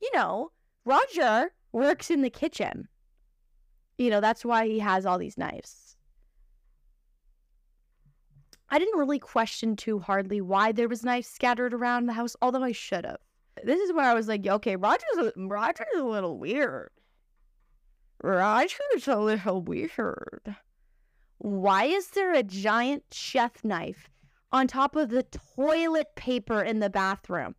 you 0.00 0.10
know, 0.14 0.50
Roger 0.84 1.52
works 1.72 2.10
in 2.10 2.22
the 2.22 2.30
kitchen. 2.30 2.88
You 3.98 4.10
know, 4.10 4.20
that's 4.20 4.44
why 4.44 4.66
he 4.66 4.78
has 4.78 5.06
all 5.06 5.18
these 5.18 5.38
knives. 5.38 5.96
I 8.70 8.78
didn't 8.78 8.98
really 8.98 9.18
question 9.18 9.74
too 9.76 9.98
hardly 9.98 10.40
why 10.40 10.72
there 10.72 10.88
was 10.88 11.04
knives 11.04 11.26
scattered 11.26 11.74
around 11.74 12.06
the 12.06 12.12
house, 12.12 12.36
although 12.40 12.62
I 12.62 12.72
should 12.72 13.04
have. 13.04 13.18
This 13.64 13.80
is 13.80 13.92
where 13.92 14.08
I 14.08 14.14
was 14.14 14.28
like, 14.28 14.46
okay, 14.46 14.76
Roger's 14.76 15.18
a, 15.18 15.32
Roger's 15.36 15.86
a 15.96 16.04
little 16.04 16.38
weird. 16.38 16.90
Roger's 18.22 19.08
a 19.08 19.16
little 19.16 19.60
weird. 19.60 20.56
Why 21.42 21.84
is 21.84 22.08
there 22.08 22.34
a 22.34 22.42
giant 22.42 23.04
chef 23.12 23.64
knife 23.64 24.10
on 24.52 24.66
top 24.66 24.94
of 24.94 25.08
the 25.08 25.22
toilet 25.22 26.14
paper 26.14 26.60
in 26.62 26.80
the 26.80 26.90
bathroom? 26.90 27.54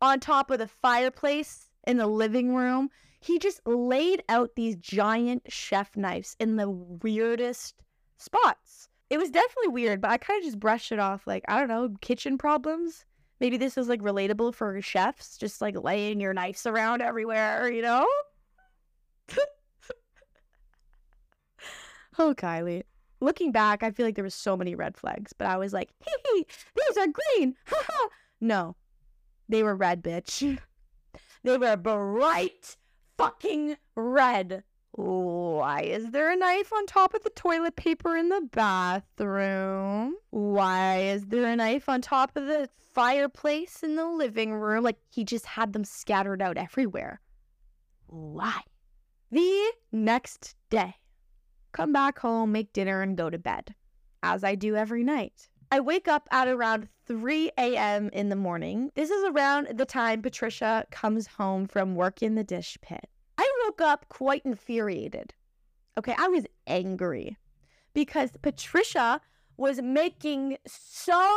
On 0.00 0.18
top 0.18 0.50
of 0.50 0.58
the 0.58 0.66
fireplace 0.66 1.70
in 1.86 1.98
the 1.98 2.08
living 2.08 2.52
room? 2.52 2.90
He 3.20 3.38
just 3.38 3.60
laid 3.64 4.24
out 4.28 4.56
these 4.56 4.74
giant 4.74 5.44
chef 5.52 5.96
knives 5.96 6.34
in 6.40 6.56
the 6.56 6.68
weirdest 6.68 7.76
spots. 8.18 8.88
It 9.08 9.18
was 9.18 9.30
definitely 9.30 9.68
weird, 9.68 10.00
but 10.00 10.10
I 10.10 10.16
kind 10.18 10.38
of 10.38 10.44
just 10.44 10.58
brushed 10.58 10.90
it 10.90 10.98
off 10.98 11.28
like, 11.28 11.44
I 11.46 11.60
don't 11.60 11.68
know, 11.68 11.94
kitchen 12.00 12.38
problems. 12.38 13.04
Maybe 13.38 13.56
this 13.56 13.78
is 13.78 13.88
like 13.88 14.00
relatable 14.00 14.56
for 14.56 14.82
chefs, 14.82 15.38
just 15.38 15.60
like 15.60 15.80
laying 15.80 16.18
your 16.18 16.34
knives 16.34 16.66
around 16.66 17.02
everywhere, 17.02 17.70
you 17.70 17.82
know? 17.82 18.08
oh, 22.18 22.34
Kilee. 22.34 22.82
Looking 23.20 23.52
back, 23.52 23.82
I 23.82 23.90
feel 23.92 24.06
like 24.06 24.16
there 24.16 24.24
was 24.24 24.34
so 24.34 24.56
many 24.56 24.74
red 24.74 24.96
flags, 24.96 25.32
but 25.32 25.46
I 25.46 25.56
was 25.56 25.72
like, 25.72 25.90
hee 26.04 26.12
hee, 26.34 26.46
these 26.76 26.98
are 26.98 27.06
green. 27.06 27.54
no, 28.40 28.74
they 29.48 29.62
were 29.62 29.76
red, 29.76 30.02
bitch. 30.02 30.58
they 31.44 31.58
were 31.58 31.76
bright 31.76 32.76
fucking 33.16 33.76
red. 33.94 34.64
Why 34.92 35.82
is 35.82 36.10
there 36.10 36.30
a 36.30 36.36
knife 36.36 36.70
on 36.72 36.84
top 36.84 37.14
of 37.14 37.22
the 37.22 37.30
toilet 37.30 37.76
paper 37.76 38.16
in 38.16 38.28
the 38.28 38.46
bathroom? 38.52 40.16
Why 40.30 40.98
is 40.98 41.26
there 41.26 41.46
a 41.46 41.56
knife 41.56 41.88
on 41.88 42.02
top 42.02 42.36
of 42.36 42.46
the 42.46 42.68
fireplace 42.92 43.82
in 43.82 43.96
the 43.96 44.06
living 44.06 44.52
room? 44.52 44.84
Like 44.84 44.98
he 45.10 45.24
just 45.24 45.46
had 45.46 45.72
them 45.72 45.84
scattered 45.84 46.42
out 46.42 46.58
everywhere. 46.58 47.20
Why? 48.06 48.60
The 49.30 49.72
next 49.92 50.56
day, 50.68 50.96
come 51.72 51.92
back 51.92 52.18
home, 52.18 52.52
make 52.52 52.72
dinner, 52.72 53.02
and 53.02 53.16
go 53.16 53.30
to 53.30 53.38
bed, 53.38 53.74
as 54.22 54.44
I 54.44 54.54
do 54.54 54.76
every 54.76 55.02
night. 55.04 55.48
I 55.70 55.80
wake 55.80 56.06
up 56.06 56.28
at 56.30 56.48
around 56.48 56.88
3 57.06 57.50
a.m. 57.56 58.10
in 58.12 58.28
the 58.28 58.36
morning. 58.36 58.92
This 58.94 59.10
is 59.10 59.24
around 59.24 59.68
the 59.74 59.86
time 59.86 60.20
Patricia 60.20 60.84
comes 60.90 61.26
home 61.26 61.66
from 61.66 61.94
work 61.94 62.22
in 62.22 62.34
the 62.34 62.44
dish 62.44 62.76
pit. 62.82 63.08
I 63.38 63.50
woke 63.64 63.80
up 63.80 64.06
quite 64.08 64.42
infuriated. 64.44 65.32
Okay, 65.98 66.14
I 66.18 66.28
was 66.28 66.46
angry 66.66 67.36
because 67.94 68.30
Patricia 68.42 69.20
was 69.56 69.80
making 69.80 70.58
so 70.66 71.30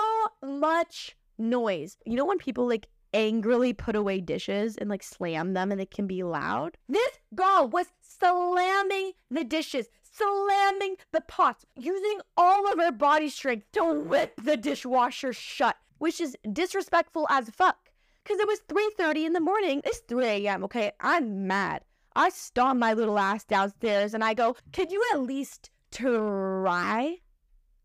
much 0.44 1.16
noise. 1.38 1.98
You 2.06 2.16
know 2.16 2.26
when 2.26 2.38
people 2.38 2.68
like 2.68 2.88
angrily 3.14 3.72
put 3.72 3.96
away 3.96 4.20
dishes 4.20 4.76
and 4.78 4.90
like 4.90 5.04
slam 5.04 5.54
them 5.54 5.72
and 5.72 5.80
it 5.80 5.92
can 5.92 6.08
be 6.08 6.24
loud? 6.24 6.78
This 6.90 7.20
girl 7.34 7.70
was 7.72 7.88
slamming 8.02 9.14
the 9.32 9.44
dishes, 9.44 9.88
slamming 10.18 10.96
the 11.12 11.22
pots, 11.22 11.66
using 11.76 12.20
all 12.38 12.72
of 12.72 12.80
her 12.80 12.92
body 12.92 13.30
strength 13.30 13.72
to 13.74 13.94
whip 13.94 14.40
the 14.44 14.58
dishwasher 14.58 15.34
shut, 15.34 15.78
which 15.98 16.22
is 16.22 16.38
disrespectful 16.52 17.28
as 17.30 17.50
fuck. 17.50 17.90
Cause 18.24 18.40
it 18.40 18.48
was 18.48 18.62
3:30 18.62 19.26
in 19.26 19.34
the 19.34 19.40
morning. 19.40 19.82
It's 19.84 20.00
3 20.08 20.26
a.m. 20.26 20.64
Okay, 20.64 20.92
I'm 21.00 21.46
mad. 21.46 21.84
I 22.16 22.30
stomp 22.30 22.80
my 22.80 22.94
little 22.94 23.20
ass 23.20 23.44
downstairs 23.44 24.14
and 24.14 24.24
I 24.24 24.34
go, 24.34 24.56
Can 24.72 24.90
you 24.90 25.04
at 25.14 25.22
least 25.22 25.70
try 25.92 27.18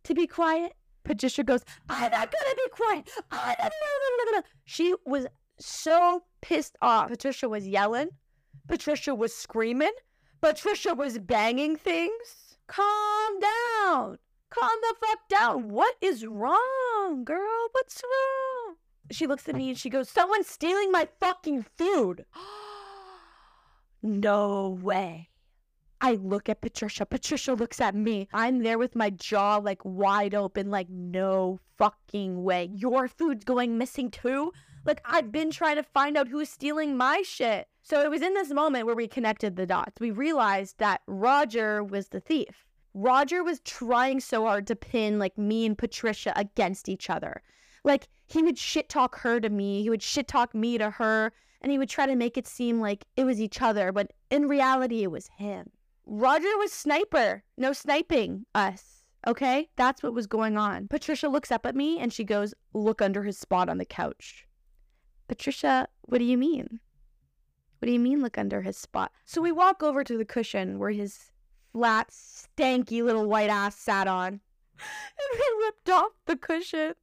to 0.04 0.14
be 0.14 0.26
quiet? 0.26 0.72
Patricia 1.04 1.42
goes, 1.42 1.62
I'm 1.88 2.10
not 2.10 2.32
gonna 2.32 2.54
be 2.54 2.68
quiet. 2.70 3.10
She 4.64 4.94
was 5.04 5.26
so 5.58 6.22
pissed 6.40 6.76
off. 6.80 7.08
Patricia 7.08 7.48
was 7.48 7.66
yelling. 7.66 8.10
Patricia 8.68 9.14
was 9.14 9.34
screaming. 9.34 9.92
Patricia 10.40 10.94
was 10.94 11.18
banging 11.18 11.76
things. 11.76 12.56
Calm 12.66 13.40
down. 13.40 14.18
Calm 14.48 14.70
the 14.82 14.94
fuck 15.00 15.28
down. 15.28 15.68
What 15.68 15.96
is 16.00 16.26
wrong, 16.26 17.24
girl? 17.24 17.68
What's 17.72 18.02
wrong? 18.02 18.76
She 19.10 19.26
looks 19.26 19.48
at 19.48 19.56
me 19.56 19.68
and 19.70 19.78
she 19.78 19.90
goes, 19.90 20.08
Someone's 20.08 20.48
stealing 20.48 20.90
my 20.90 21.08
fucking 21.18 21.66
food. 21.76 22.24
No 24.02 24.78
way. 24.82 25.28
I 26.00 26.12
look 26.12 26.48
at 26.48 26.62
Patricia. 26.62 27.04
Patricia 27.04 27.52
looks 27.52 27.82
at 27.82 27.94
me. 27.94 28.28
I'm 28.32 28.62
there 28.62 28.78
with 28.78 28.96
my 28.96 29.10
jaw 29.10 29.56
like 29.56 29.84
wide 29.84 30.34
open, 30.34 30.70
like, 30.70 30.88
no 30.88 31.60
fucking 31.76 32.42
way. 32.42 32.70
Your 32.72 33.08
food's 33.08 33.44
going 33.44 33.76
missing 33.76 34.10
too? 34.10 34.52
Like, 34.86 35.02
I've 35.04 35.30
been 35.30 35.50
trying 35.50 35.76
to 35.76 35.82
find 35.82 36.16
out 36.16 36.28
who's 36.28 36.48
stealing 36.48 36.96
my 36.96 37.22
shit. 37.26 37.68
So 37.82 38.02
it 38.02 38.10
was 38.10 38.22
in 38.22 38.34
this 38.34 38.50
moment 38.50 38.86
where 38.86 38.94
we 38.94 39.08
connected 39.08 39.56
the 39.56 39.66
dots. 39.66 40.00
We 40.00 40.10
realized 40.10 40.78
that 40.78 41.00
Roger 41.06 41.82
was 41.82 42.08
the 42.08 42.20
thief. 42.20 42.66
Roger 42.94 43.42
was 43.42 43.60
trying 43.60 44.20
so 44.20 44.44
hard 44.44 44.66
to 44.66 44.76
pin 44.76 45.18
like 45.18 45.38
me 45.38 45.64
and 45.64 45.78
Patricia 45.78 46.32
against 46.36 46.88
each 46.88 47.08
other. 47.08 47.42
Like, 47.84 48.08
he 48.26 48.42
would 48.42 48.58
shit 48.58 48.88
talk 48.88 49.20
her 49.20 49.40
to 49.40 49.48
me, 49.48 49.82
he 49.82 49.90
would 49.90 50.02
shit 50.02 50.28
talk 50.28 50.54
me 50.54 50.76
to 50.78 50.90
her 50.90 51.32
and 51.60 51.70
he 51.70 51.78
would 51.78 51.88
try 51.88 52.06
to 52.06 52.16
make 52.16 52.36
it 52.36 52.46
seem 52.46 52.80
like 52.80 53.04
it 53.16 53.24
was 53.24 53.40
each 53.40 53.60
other, 53.60 53.92
but 53.92 54.12
in 54.30 54.48
reality, 54.48 55.02
it 55.02 55.10
was 55.10 55.28
him. 55.36 55.70
Roger 56.06 56.56
was 56.58 56.72
sniper, 56.72 57.42
no 57.56 57.72
sniping 57.72 58.46
us. 58.54 59.04
Okay, 59.26 59.68
that's 59.76 60.02
what 60.02 60.14
was 60.14 60.26
going 60.26 60.56
on. 60.56 60.88
Patricia 60.88 61.28
looks 61.28 61.52
up 61.52 61.66
at 61.66 61.76
me 61.76 61.98
and 61.98 62.12
she 62.12 62.24
goes, 62.24 62.54
Look 62.72 63.02
under 63.02 63.22
his 63.22 63.38
spot 63.38 63.68
on 63.68 63.76
the 63.76 63.84
couch. 63.84 64.46
Patricia, 65.28 65.86
what 66.02 66.18
do 66.18 66.24
you 66.24 66.38
mean? 66.38 66.80
What 67.80 67.86
do 67.86 67.92
you 67.92 67.98
mean, 67.98 68.20
look 68.20 68.36
under 68.36 68.60
his 68.60 68.76
spot? 68.76 69.10
So 69.24 69.40
we 69.40 69.52
walk 69.52 69.82
over 69.82 70.04
to 70.04 70.18
the 70.18 70.24
cushion 70.26 70.78
where 70.78 70.90
his 70.90 71.32
flat, 71.72 72.10
stanky 72.10 73.02
little 73.02 73.26
white 73.26 73.48
ass 73.48 73.74
sat 73.74 74.06
on, 74.06 74.26
and 74.78 75.30
we 75.32 75.64
ripped 75.64 75.88
off 75.88 76.12
the 76.26 76.36
cushion. 76.36 76.94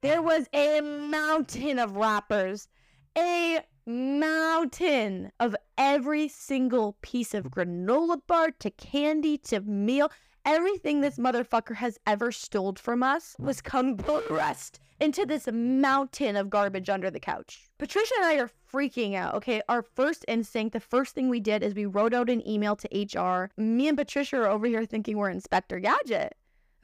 There 0.00 0.22
was 0.22 0.48
a 0.54 0.80
mountain 0.80 1.78
of 1.78 1.96
wrappers, 1.96 2.68
a 3.16 3.60
mountain 3.86 5.32
of 5.38 5.54
every 5.76 6.28
single 6.28 6.96
piece 7.02 7.34
of 7.34 7.50
granola 7.50 8.22
bar 8.26 8.52
to 8.60 8.70
candy 8.70 9.36
to 9.36 9.60
meal. 9.60 10.10
Everything 10.44 11.00
this 11.00 11.18
motherfucker 11.18 11.76
has 11.76 11.98
ever 12.04 12.32
stole 12.32 12.74
from 12.74 13.02
us 13.02 13.36
was 13.38 13.60
compressed 13.60 14.80
into 14.98 15.24
this 15.24 15.48
mountain 15.52 16.34
of 16.34 16.50
garbage 16.50 16.90
under 16.90 17.12
the 17.12 17.20
couch. 17.20 17.68
Patricia 17.78 18.14
and 18.16 18.26
I 18.26 18.34
are 18.38 18.50
freaking 18.72 19.14
out. 19.14 19.34
Okay, 19.34 19.62
our 19.68 19.82
first 19.82 20.24
instinct, 20.26 20.72
the 20.72 20.80
first 20.80 21.14
thing 21.14 21.28
we 21.28 21.38
did 21.38 21.62
is 21.62 21.74
we 21.74 21.86
wrote 21.86 22.12
out 22.12 22.28
an 22.28 22.46
email 22.46 22.74
to 22.74 22.88
HR. 22.92 23.50
Me 23.56 23.86
and 23.86 23.96
Patricia 23.96 24.36
are 24.38 24.48
over 24.48 24.66
here 24.66 24.84
thinking 24.84 25.16
we're 25.16 25.30
Inspector 25.30 25.78
Gadget. 25.78 26.34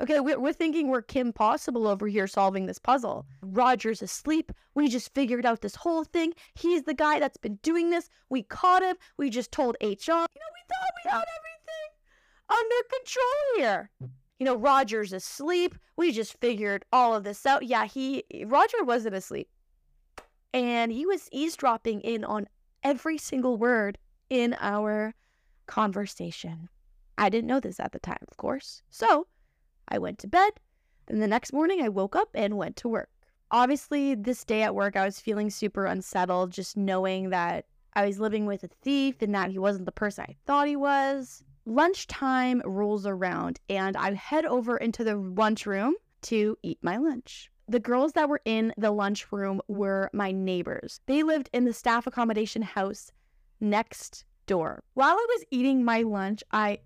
Okay, 0.01 0.21
we're 0.21 0.53
thinking 0.53 0.87
we're 0.87 1.03
Kim 1.03 1.33
Possible 1.33 1.88
over 1.88 2.07
here 2.07 2.29
solving 2.29 2.66
this 2.66 2.79
puzzle. 2.79 3.27
Roger's 3.42 4.03
asleep. 4.03 4.53
We 4.77 4.88
just 4.88 5.12
figured 5.12 5.44
out 5.44 5.62
this 5.62 5.75
whole 5.75 6.05
thing. 6.05 6.35
He's 6.55 6.85
the 6.85 6.94
guy 6.94 7.18
that's 7.18 7.37
been 7.37 7.59
doing 7.64 7.90
this. 7.90 8.09
We 8.29 8.44
caught 8.44 8.85
him. 8.85 8.94
We 9.16 9.31
just 9.31 9.51
told 9.51 9.77
HR. 9.83 9.87
You 9.87 9.88
know, 9.88 9.97
we 10.07 10.62
thought 10.68 10.94
we 11.05 11.11
had 11.11 11.16
everything 11.16 11.48
under 12.49 12.89
control 12.91 13.57
here. 13.57 13.91
You 14.39 14.45
know, 14.45 14.57
Roger's 14.57 15.13
asleep. 15.13 15.75
We 15.97 16.13
just 16.13 16.39
figured 16.41 16.85
all 16.93 17.15
of 17.15 17.25
this 17.25 17.45
out. 17.45 17.65
Yeah, 17.65 17.87
he 17.87 18.25
Roger 18.47 18.85
wasn't 18.85 19.15
asleep. 19.15 19.49
And 20.55 20.93
he 20.93 21.05
was 21.05 21.29
eavesdropping 21.33 22.01
in 22.03 22.25
on 22.25 22.47
every 22.83 23.19
single 23.19 23.57
word 23.57 23.99
in 24.31 24.57
our 24.61 25.15
conversation. 25.67 26.69
I 27.19 27.29
didn't 27.29 27.49
know 27.49 27.61
this 27.61 27.81
at 27.81 27.93
the 27.93 27.99
time, 27.99 28.25
of 28.31 28.37
course. 28.37 28.83
So, 28.91 29.27
I 29.89 29.99
went 29.99 30.19
to 30.21 30.29
bed. 30.29 30.53
Then 31.07 31.19
the 31.19 31.27
next 31.27 31.53
morning, 31.53 31.83
I 31.83 31.89
woke 31.89 32.15
up 32.15 32.29
and 32.35 32.57
went 32.57 32.77
to 32.77 32.89
work. 32.89 33.11
Obviously, 33.51 34.15
this 34.15 34.45
day 34.45 34.63
at 34.63 34.75
work, 34.75 34.95
I 34.95 35.05
was 35.05 35.21
feeling 35.21 35.51
super 35.51 35.87
unsettled, 35.87 36.53
just 36.53 36.77
knowing 36.77 37.31
that 37.31 37.65
I 37.95 38.07
was 38.07 38.21
living 38.21 38.47
with 38.47 38.63
a 38.63 38.69
thief 38.83 39.23
and 39.23 39.35
that 39.35 39.51
he 39.51 39.59
wasn't 39.59 39.87
the 39.87 39.93
person 39.93 40.27
I 40.29 40.37
thought 40.47 40.69
he 40.69 40.77
was. 40.77 41.43
Lunchtime 41.68 42.62
rolls 42.64 43.04
around, 43.04 43.61
and 43.68 43.94
I 43.94 44.14
head 44.14 44.46
over 44.46 44.78
into 44.78 45.04
the 45.04 45.16
lunchroom 45.16 45.96
to 46.22 46.57
eat 46.62 46.78
my 46.81 46.96
lunch. 46.96 47.50
The 47.68 47.78
girls 47.78 48.12
that 48.12 48.31
were 48.31 48.40
in 48.46 48.72
the 48.78 48.90
lunchroom 48.90 49.61
were 49.68 50.09
my 50.14 50.33
neighbors. 50.33 51.02
They 51.04 51.22
lived 51.22 51.50
in 51.52 51.66
the 51.66 51.74
staff 51.74 52.07
accommodation 52.07 52.62
house 52.62 53.12
next 53.61 54.24
door. 54.46 54.83
While 54.94 55.12
I 55.12 55.26
was 55.28 55.44
eating 55.50 55.85
my 55.85 56.00
lunch, 56.00 56.42
I 56.50 56.78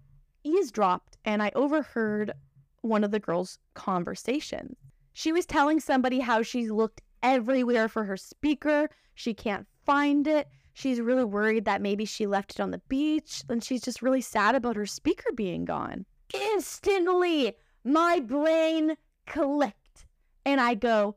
eavesdropped 0.42 1.16
and 1.24 1.40
I 1.44 1.52
overheard 1.54 2.32
one 2.80 3.04
of 3.04 3.12
the 3.12 3.20
girls' 3.20 3.60
conversations. 3.74 4.76
She 5.12 5.30
was 5.30 5.46
telling 5.46 5.78
somebody 5.78 6.18
how 6.18 6.42
she's 6.42 6.72
looked 6.72 7.02
everywhere 7.22 7.86
for 7.86 8.02
her 8.02 8.16
speaker. 8.16 8.88
She 9.14 9.32
can't 9.32 9.68
find 9.84 10.26
it. 10.26 10.48
She's 10.72 11.00
really 11.00 11.24
worried 11.24 11.64
that 11.66 11.82
maybe 11.82 12.04
she 12.04 12.26
left 12.26 12.52
it 12.52 12.60
on 12.60 12.70
the 12.70 12.82
beach 12.88 13.44
and 13.48 13.62
she's 13.62 13.82
just 13.82 14.02
really 14.02 14.20
sad 14.20 14.54
about 14.54 14.76
her 14.76 14.86
speaker 14.86 15.30
being 15.34 15.64
gone. 15.64 16.06
Instantly, 16.32 17.56
my 17.84 18.20
brain 18.20 18.96
clicked 19.26 20.06
and 20.44 20.60
I 20.60 20.74
go, 20.74 21.16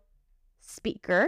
Speaker? 0.60 1.28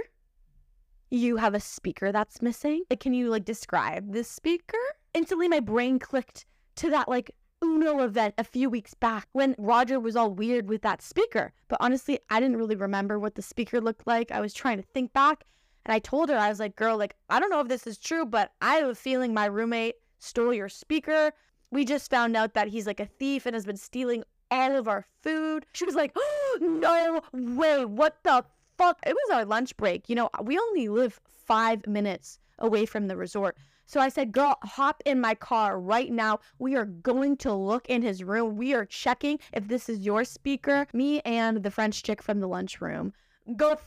You 1.10 1.38
have 1.38 1.54
a 1.54 1.60
speaker 1.60 2.12
that's 2.12 2.42
missing? 2.42 2.84
Can 3.00 3.14
you 3.14 3.30
like 3.30 3.46
describe 3.46 4.12
this 4.12 4.28
speaker? 4.28 4.78
Instantly, 5.14 5.48
my 5.48 5.60
brain 5.60 6.00
clicked 6.00 6.46
to 6.78 6.90
that 6.90 7.08
like 7.08 7.32
Uno 7.64 8.00
event 8.04 8.36
a 8.38 8.44
few 8.44 8.70
weeks 8.70 8.94
back 8.94 9.28
when 9.32 9.56
Roger 9.58 10.00
was 10.00 10.16
all 10.16 10.32
weird 10.32 10.68
with 10.68 10.82
that 10.82 11.02
speaker. 11.02 11.54
But 11.70 11.80
honestly, 11.82 12.20
I 12.30 12.40
didn't 12.40 12.58
really 12.58 12.76
remember 12.76 13.20
what 13.20 13.36
the 13.36 13.42
speaker 13.42 13.80
looked 13.80 14.06
like. 14.06 14.32
I 14.32 14.42
was 14.42 14.54
trying 14.54 14.78
to 14.78 14.84
think 14.84 15.14
back 15.14 15.46
and 15.88 15.94
I 15.94 16.00
told 16.00 16.28
her, 16.30 16.38
I 16.38 16.50
was 16.50 16.60
like, 16.60 16.76
girl, 16.76 16.98
like, 16.98 17.16
I 17.30 17.40
don't 17.40 17.50
know 17.50 17.62
if 17.62 17.70
this 17.70 17.88
is 17.88 17.98
true, 17.98 18.26
but 18.26 18.52
I 18.62 18.76
have 18.76 18.90
a 18.90 18.96
feeling 18.96 19.34
my 19.34 19.46
roommate 19.46 19.96
stole 20.20 20.54
your 20.54 20.68
speaker. 20.68 21.32
We 21.72 21.86
just 21.86 22.10
found 22.10 22.36
out 22.36 22.54
that 22.56 22.68
he's 22.68 22.86
like 22.86 23.00
a 23.00 23.06
thief 23.06 23.46
and 23.46 23.54
has 23.54 23.66
been 23.66 23.78
stealing 23.78 24.26
all 24.52 24.76
of 24.76 24.90
our 24.90 25.06
food. 25.24 25.66
She 25.72 25.86
was 25.86 25.96
like, 25.96 26.12
oh, 26.18 26.58
no 26.62 27.22
way. 27.32 27.86
What 27.86 28.18
the 28.24 28.44
fuck? 28.78 29.00
It 29.08 29.14
was 29.14 29.38
our 29.38 29.46
lunch 29.46 29.78
break. 29.78 30.10
You 30.10 30.16
know, 30.16 30.30
we 30.44 30.58
only 30.58 30.90
live 30.90 31.22
five 31.46 31.88
minutes 31.88 32.38
away 32.60 32.86
from 32.86 33.08
the 33.08 33.16
resort. 33.16 33.56
So 33.86 34.02
I 34.02 34.10
said, 34.10 34.34
girl, 34.34 34.58
hop 34.64 35.02
in 35.06 35.22
my 35.22 35.36
car 35.36 35.80
right 35.80 36.12
now. 36.12 36.42
We 36.60 36.76
are 36.76 36.84
going 36.84 37.38
to 37.38 37.54
look 37.54 37.88
in 37.88 38.02
his 38.02 38.26
room. 38.26 38.58
We 38.58 38.74
are 38.74 38.84
checking 38.84 39.40
if 39.54 39.70
this 39.70 39.88
is 39.88 40.00
your 40.00 40.26
speaker. 40.26 40.86
Me 40.92 41.22
and 41.22 41.64
the 41.64 41.72
French 41.72 42.04
chick 42.04 42.22
from 42.22 42.42
the 42.42 42.48
lunchroom 42.48 43.14
go 43.56 43.78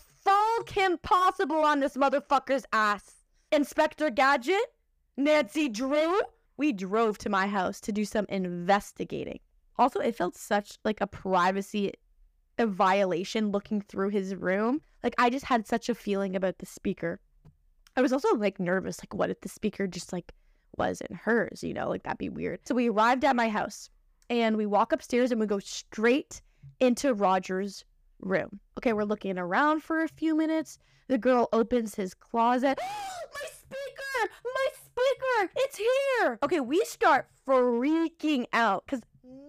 Kim 0.66 0.98
Possible 0.98 1.64
on 1.64 1.80
this 1.80 1.96
motherfucker's 1.96 2.64
ass. 2.72 3.24
Inspector 3.52 4.08
Gadget, 4.10 4.74
Nancy 5.16 5.68
Drew. 5.68 6.20
We 6.56 6.72
drove 6.72 7.18
to 7.18 7.30
my 7.30 7.46
house 7.46 7.80
to 7.80 7.92
do 7.92 8.04
some 8.04 8.26
investigating. 8.28 9.40
Also, 9.78 9.98
it 10.00 10.14
felt 10.14 10.36
such 10.36 10.78
like 10.84 11.00
a 11.00 11.06
privacy 11.06 11.92
a 12.60 12.66
violation 12.66 13.50
looking 13.50 13.80
through 13.80 14.10
his 14.10 14.34
room. 14.34 14.82
Like 15.02 15.14
I 15.18 15.30
just 15.30 15.46
had 15.46 15.66
such 15.66 15.88
a 15.88 15.94
feeling 15.94 16.36
about 16.36 16.58
the 16.58 16.66
speaker. 16.66 17.18
I 17.96 18.02
was 18.02 18.12
also 18.12 18.36
like 18.36 18.60
nervous, 18.60 19.00
like 19.00 19.14
what 19.14 19.30
if 19.30 19.40
the 19.40 19.48
speaker 19.48 19.86
just 19.86 20.12
like 20.12 20.32
was 20.76 21.00
in 21.00 21.16
hers, 21.16 21.64
you 21.64 21.74
know, 21.74 21.88
like 21.88 22.02
that'd 22.04 22.18
be 22.18 22.28
weird. 22.28 22.60
So 22.64 22.74
we 22.74 22.88
arrived 22.88 23.24
at 23.24 23.34
my 23.34 23.48
house 23.48 23.90
and 24.28 24.56
we 24.56 24.66
walk 24.66 24.92
upstairs 24.92 25.30
and 25.30 25.40
we 25.40 25.46
go 25.46 25.58
straight 25.58 26.42
into 26.78 27.14
Roger's 27.14 27.84
room. 28.22 28.60
Okay, 28.78 28.92
we're 28.92 29.04
looking 29.04 29.38
around 29.38 29.82
for 29.82 30.02
a 30.02 30.08
few 30.08 30.36
minutes. 30.36 30.78
The 31.08 31.18
girl 31.18 31.48
opens 31.52 31.94
his 31.94 32.14
closet. 32.14 32.78
my 33.34 33.48
speaker! 33.50 34.32
My 34.44 34.66
speaker! 34.74 35.52
It's 35.56 35.76
here! 35.78 36.38
Okay, 36.42 36.60
we 36.60 36.84
start 36.84 37.28
freaking 37.46 38.46
out 38.52 38.84
because 38.86 39.02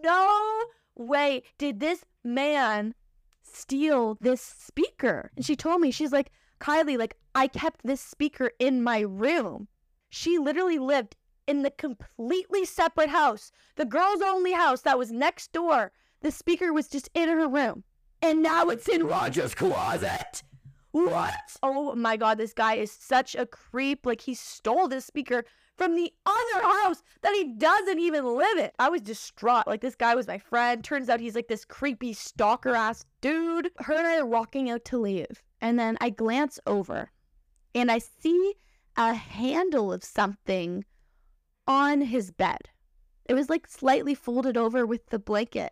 no 0.03 0.63
way 0.95 1.43
did 1.57 1.79
this 1.79 2.05
man 2.23 2.95
steal 3.43 4.17
this 4.21 4.41
speaker. 4.41 5.31
And 5.35 5.45
she 5.45 5.55
told 5.55 5.81
me, 5.81 5.91
she's 5.91 6.11
like, 6.11 6.31
Kilee, 6.59 6.97
like, 6.97 7.17
I 7.33 7.47
kept 7.47 7.81
this 7.83 8.01
speaker 8.01 8.51
in 8.59 8.83
my 8.83 8.99
room. 8.99 9.67
She 10.09 10.37
literally 10.37 10.77
lived 10.77 11.15
in 11.47 11.63
the 11.63 11.71
completely 11.71 12.65
separate 12.65 13.09
house, 13.09 13.51
the 13.75 13.85
girl's 13.85 14.21
only 14.21 14.53
house 14.53 14.81
that 14.81 14.97
was 14.97 15.11
next 15.11 15.51
door. 15.51 15.91
The 16.21 16.31
speaker 16.31 16.71
was 16.71 16.87
just 16.87 17.09
in 17.13 17.29
her 17.29 17.47
room. 17.47 17.83
And 18.21 18.43
now 18.43 18.69
it's 18.69 18.87
in 18.87 19.07
Roger's 19.07 19.55
closet. 19.55 20.43
What? 20.91 21.33
Oh 21.63 21.95
my 21.95 22.17
god, 22.17 22.37
this 22.37 22.53
guy 22.53 22.75
is 22.75 22.91
such 22.91 23.35
a 23.35 23.45
creep. 23.45 24.05
Like, 24.05 24.21
he 24.21 24.33
stole 24.33 24.87
this 24.87 25.05
speaker 25.05 25.45
from 25.77 25.95
the 25.95 26.13
other 26.25 26.67
house 26.67 27.01
that 27.21 27.33
he 27.33 27.53
doesn't 27.57 27.99
even 27.99 28.25
live 28.37 28.57
in. 28.57 28.69
I 28.77 28.89
was 28.89 29.01
distraught. 29.01 29.67
Like, 29.67 29.81
this 29.81 29.95
guy 29.95 30.15
was 30.15 30.27
my 30.27 30.37
friend. 30.37 30.83
Turns 30.83 31.09
out 31.09 31.19
he's 31.19 31.35
like 31.35 31.47
this 31.47 31.65
creepy 31.65 32.13
stalker 32.13 32.75
ass 32.75 33.05
dude. 33.21 33.71
Her 33.79 33.95
and 33.95 34.05
I 34.05 34.17
are 34.19 34.25
walking 34.25 34.69
out 34.69 34.85
to 34.85 34.97
leave. 34.97 35.41
And 35.61 35.79
then 35.79 35.97
I 36.01 36.09
glance 36.09 36.59
over 36.67 37.11
and 37.73 37.91
I 37.91 37.99
see 37.99 38.55
a 38.97 39.13
handle 39.13 39.93
of 39.93 40.03
something 40.03 40.83
on 41.67 42.01
his 42.01 42.31
bed. 42.31 42.69
It 43.25 43.33
was 43.33 43.49
like 43.49 43.67
slightly 43.67 44.13
folded 44.13 44.57
over 44.57 44.85
with 44.85 45.07
the 45.07 45.19
blanket. 45.19 45.71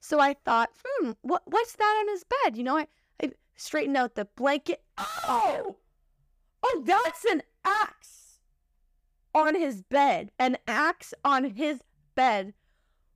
So 0.00 0.18
I 0.18 0.34
thought, 0.44 0.70
hmm, 0.82 1.12
what 1.20 1.42
what's 1.44 1.76
that 1.76 1.96
on 2.00 2.08
his 2.08 2.24
bed? 2.24 2.56
You 2.56 2.64
know, 2.64 2.78
I, 2.78 2.86
I 3.22 3.32
straightened 3.56 3.98
out 3.98 4.14
the 4.14 4.24
blanket. 4.24 4.82
Oh, 4.96 5.76
oh, 6.62 6.82
that's 6.84 7.24
an 7.26 7.42
axe 7.64 8.40
on 9.34 9.54
his 9.54 9.82
bed, 9.82 10.32
an 10.38 10.56
axe 10.66 11.12
on 11.22 11.44
his 11.44 11.82
bed 12.14 12.54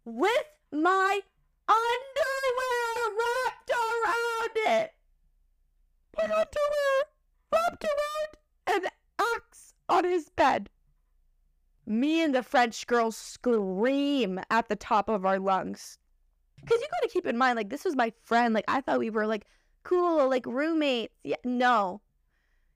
with 0.05 0.45
my 0.71 1.21
underwear 1.67 3.17
wrapped 3.19 3.71
around 3.71 4.83
it. 4.83 4.93
My 6.17 6.25
underwear 6.25 7.05
wrapped 7.53 7.85
around 7.85 8.85
an 8.85 8.91
axe 9.19 9.75
on 9.89 10.05
his 10.05 10.29
bed. 10.31 10.69
Me 11.87 12.23
and 12.23 12.35
the 12.35 12.43
French 12.43 12.87
girl 12.87 13.11
scream 13.11 14.41
at 14.51 14.69
the 14.69 14.77
top 14.77 15.09
of 15.09 15.25
our 15.25 15.39
lungs. 15.39 15.99
Because 16.65 16.81
you 16.81 16.89
got 16.91 17.03
to 17.07 17.13
keep 17.13 17.27
in 17.27 17.37
mind, 17.37 17.57
like, 17.57 17.69
this 17.69 17.85
was 17.85 17.95
my 17.95 18.13
friend. 18.25 18.55
Like, 18.55 18.65
I 18.69 18.81
thought 18.81 18.99
we 18.99 19.11
were, 19.11 19.27
like, 19.27 19.47
cool, 19.83 20.29
like, 20.29 20.47
roommates. 20.47 21.15
Yeah, 21.23 21.37
no. 21.45 22.01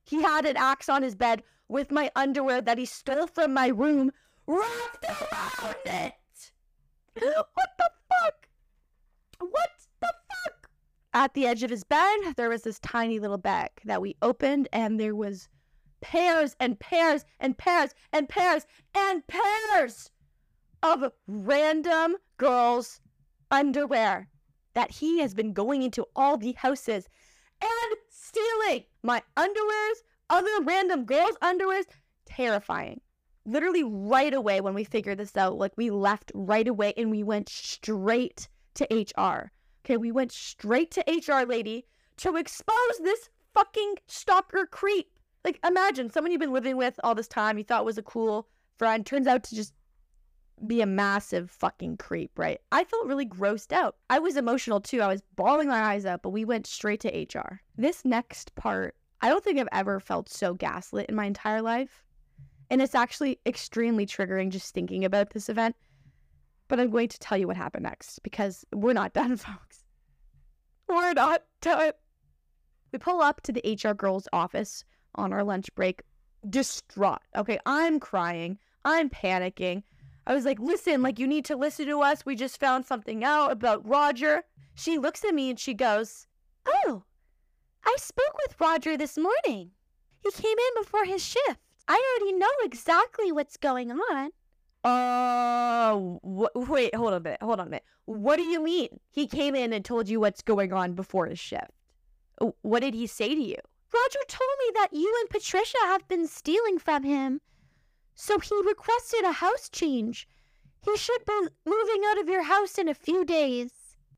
He 0.05 0.23
had 0.23 0.45
an 0.45 0.57
axe 0.57 0.89
on 0.89 1.03
his 1.03 1.15
bed 1.15 1.43
with 1.69 1.91
my 1.91 2.11
underwear 2.17 2.61
that 2.61 2.79
he 2.79 2.85
stole 2.85 3.27
from 3.27 3.55
my 3.55 3.69
room 3.69 4.11
wrapped 4.47 5.05
around 5.05 5.77
it. 5.85 6.15
What 7.55 7.71
the 7.79 7.91
fuck? 8.09 8.49
What 9.39 9.71
the 10.01 10.07
fuck? 10.07 10.71
At 11.13 11.35
the 11.35 11.47
edge 11.47 11.63
of 11.63 11.71
his 11.71 11.85
bed, 11.85 12.35
there 12.37 12.49
was 12.49 12.63
this 12.63 12.79
tiny 12.79 13.19
little 13.19 13.39
bag 13.39 13.71
that 13.85 14.01
we 14.01 14.17
opened, 14.23 14.69
and 14.73 14.99
there 14.99 15.17
was 15.17 15.49
pairs 16.01 16.55
and 16.61 16.79
pairs 16.79 17.25
and 17.41 17.59
pairs 17.59 17.95
and 18.13 18.29
pairs 18.29 18.67
and 18.95 19.27
pairs 19.27 20.11
of 20.83 21.13
random 21.27 22.17
girls' 22.37 23.01
underwear 23.51 24.29
that 24.75 24.91
he 24.91 25.21
has 25.21 25.35
been 25.35 25.53
going 25.53 25.83
into 25.83 26.07
all 26.15 26.37
the 26.37 26.53
houses 26.53 27.09
and 27.61 27.97
stealing 28.09 28.85
my 29.03 29.23
underwears, 29.37 30.03
other 30.31 30.63
random 30.63 31.05
girls' 31.05 31.37
underwears. 31.43 31.85
Terrifying. 32.27 33.01
Literally 33.45 33.83
right 33.83 34.35
away 34.35 34.61
when 34.61 34.75
we 34.75 34.85
figured 34.85 35.19
this 35.19 35.37
out, 35.37 35.57
like 35.57 35.73
we 35.77 35.91
left 35.91 36.31
right 36.35 36.69
away 36.69 36.93
and 36.97 37.11
we 37.11 37.23
went 37.23 37.49
straight 37.49 38.49
to 38.75 38.87
HR. 38.91 39.51
Okay, 39.85 39.97
we 39.97 40.13
went 40.13 40.33
straight 40.33 40.91
to 40.93 41.05
HR 41.09 41.47
lady 41.47 41.87
to 42.19 42.37
expose 42.37 42.99
this 43.03 43.31
fucking 43.55 43.97
stalker 44.07 44.67
creep. 44.67 45.19
Like 45.45 45.59
imagine 45.67 46.11
someone 46.11 46.31
you've 46.31 46.41
been 46.41 46.53
living 46.53 46.77
with 46.77 47.01
all 47.03 47.15
this 47.15 47.29
time, 47.29 47.59
you 47.59 47.65
thought 47.65 47.85
was 47.85 47.99
a 47.99 48.03
cool 48.03 48.49
friend, 48.77 49.07
turns 49.07 49.27
out 49.27 49.43
to 49.45 49.55
just 49.57 49.73
be 50.67 50.81
a 50.81 50.87
massive 50.87 51.51
fucking 51.51 51.99
creep, 51.99 52.39
right? 52.39 52.61
I 52.73 52.85
felt 52.85 53.07
really 53.07 53.27
grossed 53.27 53.73
out. 53.73 53.97
I 54.11 54.19
was 54.19 54.37
emotional 54.37 54.81
too. 54.81 55.01
I 55.01 55.09
was 55.09 55.23
bawling 55.37 55.69
my 55.69 55.81
eyes 55.81 56.07
out, 56.07 56.23
but 56.23 56.31
we 56.31 56.45
went 56.45 56.67
straight 56.67 57.01
to 57.01 57.39
HR. 57.39 57.61
This 57.77 58.05
next 58.05 58.55
part 58.55 58.95
I 59.21 59.29
don't 59.29 59.43
think 59.43 59.59
I've 59.59 59.69
ever 59.73 59.99
felt 59.99 60.29
so 60.29 60.55
gaslit 60.55 61.07
in 61.09 61.15
my 61.15 61.25
entire 61.25 61.63
life. 61.63 62.05
And 62.71 62.81
it's 62.81 62.95
actually 62.95 63.41
extremely 63.47 64.07
triggering 64.07 64.51
just 64.51 64.75
thinking 64.75 65.05
about 65.05 65.31
this 65.31 65.49
event. 65.49 65.75
But 66.69 66.79
I'm 66.79 66.91
going 66.91 67.09
to 67.09 67.19
tell 67.19 67.39
you 67.39 67.47
what 67.47 67.57
happened 67.57 67.85
next 67.85 68.23
because 68.23 68.65
we're 68.73 68.93
not 68.93 69.15
done, 69.15 69.37
folks. 69.37 69.85
We're 70.87 71.15
not 71.15 71.43
done. 71.61 71.93
We 72.93 72.99
pull 72.99 73.21
up 73.21 73.41
to 73.43 73.53
the 73.53 73.79
HR 73.83 73.95
girl's 73.95 74.29
office 74.33 74.85
on 75.15 75.33
our 75.33 75.43
lunch 75.43 75.75
break, 75.75 76.03
distraught. 76.49 77.23
Okay, 77.37 77.59
I'm 77.67 77.99
crying. 77.99 78.59
I'm 78.85 79.11
panicking. 79.11 79.83
I 80.29 80.35
was 80.35 80.45
like, 80.45 80.61
listen, 80.61 81.01
like, 81.03 81.19
you 81.19 81.27
need 81.27 81.47
to 81.47 81.57
listen 81.57 81.87
to 81.87 82.03
us. 82.03 82.27
We 82.27 82.37
just 82.37 82.61
found 82.61 82.85
something 82.85 83.25
out 83.25 83.51
about 83.51 83.89
Roger. 83.89 84.43
She 84.75 84.99
looks 84.99 85.25
at 85.25 85.35
me 85.35 85.49
and 85.51 85.59
she 85.59 85.73
goes, 85.73 86.27
Oh, 86.67 87.03
I 87.85 87.97
spoke 87.99 88.37
with 88.47 88.61
Roger 88.61 88.97
this 88.99 89.17
morning. 89.17 89.71
He 90.23 90.31
came 90.31 90.53
in 90.59 90.83
before 90.83 91.07
his 91.07 91.25
shift. 91.25 91.59
I 91.89 92.17
already 92.21 92.37
know 92.39 92.51
exactly 92.63 93.33
what's 93.33 93.57
going 93.57 93.91
on. 93.91 94.31
Oh, 94.85 96.21
uh, 96.23 96.49
wh- 96.59 96.69
wait, 96.71 96.95
hold 96.95 97.15
on 97.15 97.21
a 97.21 97.21
minute. 97.21 97.43
Hold 97.43 97.61
on 97.61 97.67
a 97.67 97.71
minute. 97.71 97.85
What 98.05 98.37
do 98.37 98.43
you 98.43 98.63
mean? 98.63 99.01
He 99.11 99.27
came 99.27 99.55
in 99.55 99.73
and 99.73 99.85
told 99.85 100.09
you 100.09 100.21
what's 100.21 100.43
going 100.43 100.73
on 100.73 100.93
before 100.93 101.27
his 101.27 101.39
shift. 101.39 101.71
"Uh, 102.41 102.51
What 102.63 102.81
did 102.81 102.95
he 102.95 103.07
say 103.07 103.35
to 103.35 103.41
you? 103.41 103.57
Roger 103.95 104.19
told 104.29 104.51
me 104.67 104.73
that 104.75 104.93
you 104.93 105.13
and 105.21 105.31
Patricia 105.31 105.79
have 105.85 106.07
been 106.07 106.27
stealing 106.27 106.79
from 106.79 107.03
him. 107.03 107.41
So 108.21 108.41
he 108.41 108.61
requested 108.67 109.23
a 109.25 109.31
house 109.31 109.69
change. 109.69 110.27
He 110.85 110.97
should 110.97 111.25
be 111.25 111.49
moving 111.65 112.03
out 112.05 112.19
of 112.19 112.29
your 112.29 112.43
house 112.43 112.77
in 112.77 112.89
a 112.89 112.95
few 112.95 113.25
days. 113.25 113.71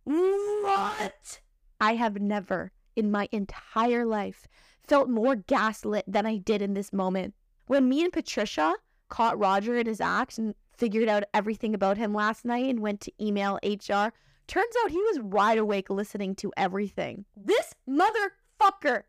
What? 0.04 1.40
I 1.78 1.96
have 1.96 2.18
never 2.18 2.72
in 2.96 3.10
my 3.10 3.28
entire 3.30 4.06
life 4.06 4.48
felt 4.82 5.10
more 5.10 5.36
gaslit 5.36 6.06
than 6.08 6.24
I 6.24 6.38
did 6.38 6.62
in 6.62 6.72
this 6.72 6.94
moment. 6.94 7.34
When 7.66 7.90
me 7.90 8.02
and 8.02 8.10
Patricia 8.10 8.74
caught 9.10 9.38
Roger 9.38 9.76
in 9.76 9.86
his 9.86 10.00
act 10.00 10.38
and 10.38 10.54
figured 10.74 11.10
out 11.10 11.24
everything 11.34 11.74
about 11.74 11.98
him 11.98 12.14
last 12.14 12.46
night 12.46 12.70
and 12.70 12.80
went 12.80 13.02
to 13.02 13.12
email 13.22 13.58
HR, 13.62 14.14
turns 14.46 14.74
out 14.82 14.90
he 14.90 15.02
was 15.02 15.20
wide 15.20 15.58
awake 15.58 15.90
listening 15.90 16.34
to 16.36 16.50
everything. 16.56 17.26
This 17.36 17.74
motherfucker 17.86 19.02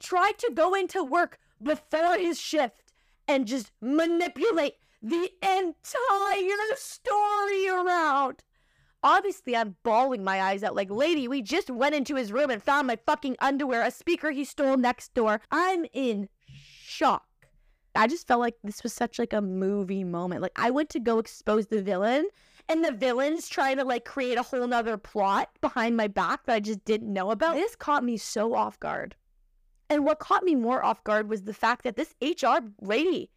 tried 0.00 0.38
to 0.38 0.50
go 0.54 0.72
into 0.72 1.04
work 1.04 1.38
before 1.62 2.16
his 2.16 2.40
shift 2.40 2.87
and 3.28 3.46
just 3.46 3.70
manipulate 3.80 4.74
the 5.02 5.30
entire 5.42 6.76
story 6.76 7.68
around. 7.68 8.42
Obviously, 9.02 9.54
I'm 9.54 9.76
bawling 9.84 10.24
my 10.24 10.42
eyes 10.42 10.64
out 10.64 10.74
like, 10.74 10.90
lady, 10.90 11.28
we 11.28 11.40
just 11.40 11.70
went 11.70 11.94
into 11.94 12.16
his 12.16 12.32
room 12.32 12.50
and 12.50 12.60
found 12.60 12.88
my 12.88 12.96
fucking 13.06 13.36
underwear, 13.40 13.84
a 13.84 13.92
speaker 13.92 14.32
he 14.32 14.44
stole 14.44 14.76
next 14.76 15.14
door. 15.14 15.40
I'm 15.52 15.86
in 15.92 16.28
shock. 16.48 17.24
I 17.94 18.06
just 18.06 18.26
felt 18.26 18.40
like 18.40 18.56
this 18.64 18.82
was 18.82 18.92
such 18.92 19.18
like 19.18 19.32
a 19.32 19.40
movie 19.40 20.04
moment. 20.04 20.42
Like 20.42 20.52
I 20.56 20.70
went 20.70 20.88
to 20.90 21.00
go 21.00 21.18
expose 21.18 21.66
the 21.66 21.82
villain 21.82 22.28
and 22.68 22.84
the 22.84 22.92
villain's 22.92 23.48
trying 23.48 23.76
to 23.78 23.84
like 23.84 24.04
create 24.04 24.38
a 24.38 24.42
whole 24.42 24.66
nother 24.66 24.96
plot 24.96 25.50
behind 25.60 25.96
my 25.96 26.06
back 26.06 26.44
that 26.46 26.54
I 26.54 26.60
just 26.60 26.84
didn't 26.84 27.12
know 27.12 27.30
about. 27.30 27.54
This 27.54 27.76
caught 27.76 28.04
me 28.04 28.16
so 28.16 28.54
off 28.54 28.78
guard. 28.78 29.16
And 29.90 30.04
what 30.04 30.18
caught 30.18 30.44
me 30.44 30.54
more 30.54 30.84
off 30.84 31.02
guard 31.04 31.28
was 31.28 31.42
the 31.42 31.54
fact 31.54 31.84
that 31.84 31.96
this 31.96 32.14
HR 32.20 32.58
lady 32.80 33.30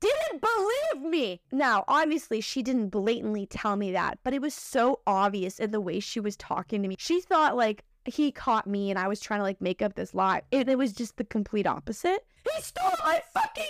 didn't 0.00 0.42
believe 0.42 1.10
me. 1.10 1.40
Now, 1.50 1.84
obviously, 1.88 2.40
she 2.40 2.62
didn't 2.62 2.88
blatantly 2.88 3.46
tell 3.46 3.76
me 3.76 3.92
that, 3.92 4.18
but 4.22 4.34
it 4.34 4.42
was 4.42 4.54
so 4.54 5.00
obvious 5.06 5.58
in 5.58 5.70
the 5.70 5.80
way 5.80 6.00
she 6.00 6.20
was 6.20 6.36
talking 6.36 6.82
to 6.82 6.88
me. 6.88 6.96
She 6.98 7.20
thought 7.20 7.56
like 7.56 7.84
he 8.04 8.30
caught 8.30 8.66
me 8.66 8.90
and 8.90 8.98
I 8.98 9.08
was 9.08 9.20
trying 9.20 9.40
to 9.40 9.44
like 9.44 9.60
make 9.60 9.82
up 9.82 9.94
this 9.94 10.14
lie. 10.14 10.42
It, 10.50 10.68
it 10.68 10.78
was 10.78 10.92
just 10.92 11.16
the 11.16 11.24
complete 11.24 11.66
opposite. 11.66 12.24
He 12.54 12.62
stole 12.62 12.92
my 13.04 13.20
fucking 13.32 13.64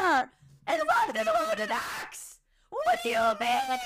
underwear 0.00 0.30
and 0.66 0.82
left 0.88 1.16
it 1.16 1.28
on 1.28 1.60
an 1.60 1.70
axe. 1.70 2.38
What 2.70 2.98
do 3.02 3.10
you 3.10 3.16
mean? 3.38 3.78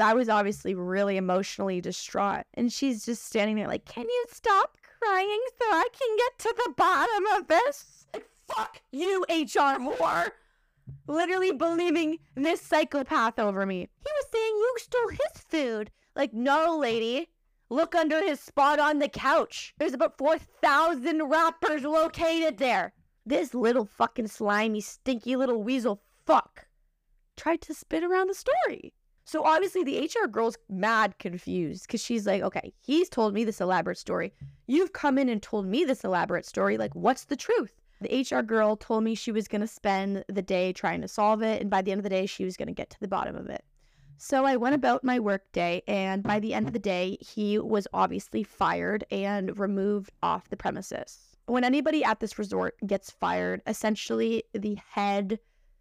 I 0.00 0.14
was 0.14 0.28
obviously 0.28 0.74
really 0.74 1.16
emotionally 1.16 1.80
distraught, 1.80 2.44
and 2.54 2.72
she's 2.72 3.06
just 3.06 3.24
standing 3.24 3.56
there 3.56 3.68
like, 3.68 3.84
"Can 3.84 4.02
you 4.02 4.24
stop 4.30 4.76
crying 5.00 5.40
so 5.58 5.66
I 5.66 5.88
can 5.92 6.16
get 6.16 6.38
to 6.38 6.54
the 6.64 6.74
bottom 6.76 7.26
of 7.36 7.48
this?" 7.48 8.06
Like, 8.12 8.28
fuck 8.48 8.82
you, 8.90 9.24
HR 9.28 9.78
whore 9.78 10.32
literally 11.06 11.52
believing 11.52 12.18
this 12.34 12.60
psychopath 12.60 13.38
over 13.38 13.66
me. 13.66 13.78
He 13.78 14.12
was 14.12 14.26
saying 14.32 14.54
you 14.56 14.74
stole 14.78 15.08
his 15.08 15.42
food. 15.48 15.90
Like, 16.14 16.32
no, 16.32 16.76
lady. 16.76 17.28
Look 17.68 17.94
under 17.94 18.20
his 18.20 18.40
spot 18.40 18.80
on 18.80 18.98
the 18.98 19.08
couch. 19.08 19.74
There's 19.78 19.94
about 19.94 20.18
4,000 20.18 21.28
wrappers 21.28 21.84
located 21.84 22.58
there. 22.58 22.92
This 23.24 23.54
little 23.54 23.84
fucking 23.84 24.26
slimy, 24.26 24.80
stinky 24.80 25.36
little 25.36 25.62
weasel 25.62 26.02
fuck 26.26 26.66
tried 27.36 27.60
to 27.62 27.74
spin 27.74 28.04
around 28.04 28.28
the 28.28 28.34
story. 28.34 28.92
So 29.30 29.44
obviously 29.44 29.84
the 29.84 30.10
HR 30.12 30.26
girl's 30.26 30.58
mad 30.68 31.16
confused 31.20 31.86
because 31.86 32.02
she's 32.02 32.26
like, 32.26 32.42
okay, 32.42 32.72
he's 32.80 33.08
told 33.08 33.32
me 33.32 33.44
this 33.44 33.60
elaborate 33.60 33.96
story. 33.96 34.32
You've 34.66 34.92
come 34.92 35.18
in 35.18 35.28
and 35.28 35.40
told 35.40 35.66
me 35.66 35.84
this 35.84 36.02
elaborate 36.02 36.44
story. 36.44 36.76
Like, 36.76 36.96
what's 36.96 37.26
the 37.26 37.36
truth? 37.36 37.70
The 38.00 38.26
HR 38.28 38.42
girl 38.42 38.74
told 38.74 39.04
me 39.04 39.14
she 39.14 39.30
was 39.30 39.46
going 39.46 39.60
to 39.60 39.68
spend 39.68 40.24
the 40.26 40.42
day 40.42 40.72
trying 40.72 41.00
to 41.02 41.06
solve 41.06 41.42
it, 41.42 41.60
and 41.60 41.70
by 41.70 41.80
the 41.80 41.92
end 41.92 42.00
of 42.00 42.02
the 42.02 42.10
day, 42.10 42.26
she 42.26 42.44
was 42.44 42.56
going 42.56 42.66
to 42.66 42.74
get 42.74 42.90
to 42.90 42.98
the 42.98 43.06
bottom 43.06 43.36
of 43.36 43.48
it. 43.48 43.64
So 44.16 44.44
I 44.44 44.56
went 44.56 44.74
about 44.74 45.04
my 45.04 45.20
work 45.20 45.44
day, 45.52 45.84
and 45.86 46.24
by 46.24 46.40
the 46.40 46.52
end 46.52 46.66
of 46.66 46.72
the 46.72 46.80
day, 46.80 47.16
he 47.20 47.56
was 47.56 47.86
obviously 47.92 48.42
fired 48.42 49.04
and 49.12 49.56
removed 49.56 50.10
off 50.24 50.48
the 50.48 50.56
premises. 50.56 51.36
When 51.46 51.62
anybody 51.62 52.02
at 52.02 52.18
this 52.18 52.36
resort 52.36 52.74
gets 52.84 53.12
fired, 53.12 53.62
essentially 53.68 54.42
the 54.54 54.76
head 54.90 55.38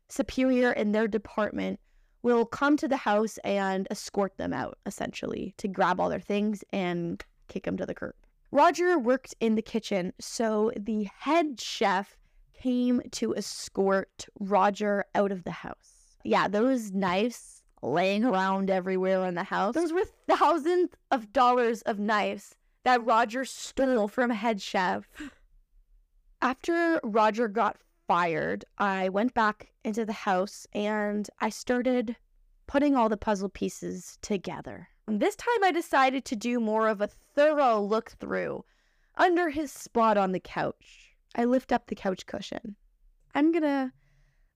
superior 0.08 0.72
in 0.72 0.92
their 0.92 1.08
department 1.08 1.80
will 2.22 2.46
come 2.46 2.78
to 2.78 2.88
the 2.88 2.98
house 2.98 3.38
and 3.40 3.88
escort 3.90 4.38
them 4.38 4.54
out, 4.54 4.78
essentially, 4.86 5.54
to 5.58 5.68
grab 5.68 6.00
all 6.00 6.10
their 6.10 6.20
things 6.20 6.64
and 6.72 7.24
kick 7.48 7.64
them 7.64 7.78
to 7.78 7.86
the 7.86 7.94
curb. 7.94 8.16
Roger 8.52 8.98
worked 8.98 9.36
in 9.40 9.56
the 9.56 9.62
kitchen, 9.62 10.14
so 10.20 10.72
the 10.76 11.08
head 11.20 11.60
chef 11.60 12.18
came 12.54 13.02
to 13.12 13.36
escort 13.36 14.26
Roger 14.40 15.06
out 15.16 15.32
of 15.32 15.44
the 15.44 15.52
house. 15.52 16.18
Yeah, 16.24 16.48
those 16.48 16.92
knives 16.92 17.64
laying 17.82 18.26
around 18.26 18.70
everywhere 18.70 19.26
in 19.26 19.36
the 19.36 19.44
house, 19.44 19.76
those 19.76 19.94
were 19.94 20.06
thousands 20.28 20.90
of 21.12 21.32
dollars 21.32 21.82
of 21.84 22.00
knives 22.00 22.56
that 22.84 23.06
Roger 23.06 23.46
stole 23.46 24.08
from 24.08 24.32
head 24.32 24.62
chef. 24.62 25.08
After 26.42 27.00
Roger 27.04 27.48
got 27.48 27.78
fired, 28.08 28.66
I 28.78 29.10
went 29.10 29.34
back 29.34 29.72
into 29.90 30.06
the 30.06 30.14
house 30.14 30.68
and 30.74 31.28
I 31.40 31.50
started 31.50 32.16
putting 32.68 32.96
all 32.96 33.10
the 33.10 33.18
puzzle 33.18 33.50
pieces 33.50 34.20
together. 34.22 34.88
And 35.08 35.20
This 35.20 35.36
time 35.36 35.64
I 35.64 35.72
decided 35.72 36.24
to 36.26 36.36
do 36.36 36.60
more 36.60 36.88
of 36.88 37.02
a 37.02 37.10
thorough 37.36 37.82
look 37.82 38.12
through 38.12 38.64
under 39.18 39.50
his 39.50 39.72
spot 39.72 40.16
on 40.16 40.32
the 40.32 40.40
couch. 40.40 41.16
I 41.34 41.46
lift 41.46 41.72
up 41.72 41.88
the 41.88 41.96
couch 41.96 42.28
cushion. 42.28 42.76
I'm 43.34 43.52
gonna 43.52 43.92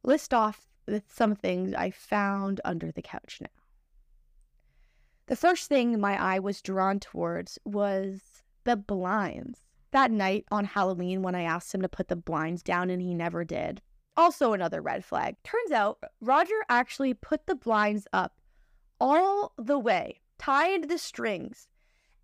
list 0.04 0.36
off 0.36 0.67
some 1.08 1.36
things 1.36 1.74
I 1.74 1.89
found 1.89 2.62
under 2.63 2.91
the 2.91 3.02
couch 3.02 3.39
now. 3.41 3.48
The 5.26 5.36
first 5.36 5.67
thing 5.67 6.00
my 6.00 6.22
eye 6.22 6.39
was 6.39 6.62
drawn 6.62 7.00
towards 7.00 7.58
was 7.65 8.43
the 8.65 8.76
blinds. 8.76 9.62
That 9.89 10.12
night 10.12 10.46
on 10.52 10.65
Halloween, 10.65 11.24
when 11.24 11.34
I 11.34 11.43
asked 11.43 11.74
him 11.74 11.82
to 11.82 11.89
put 11.89 12.10
the 12.10 12.15
blinds 12.15 12.62
down 12.62 12.91
and 12.91 13.02
he 13.02 13.15
never 13.15 13.43
did. 13.43 13.82
Also, 14.15 14.54
another 14.54 14.82
red 14.82 15.04
flag. 15.04 15.36
Turns 15.43 15.71
out 15.71 16.04
Roger 16.21 16.63
actually 16.69 17.13
put 17.13 17.47
the 17.47 17.56
blinds 17.56 18.08
up 18.13 18.39
all 18.99 19.54
the 19.58 19.80
way 19.80 20.19
tied 20.43 20.89
the 20.89 20.97
strings, 20.97 21.69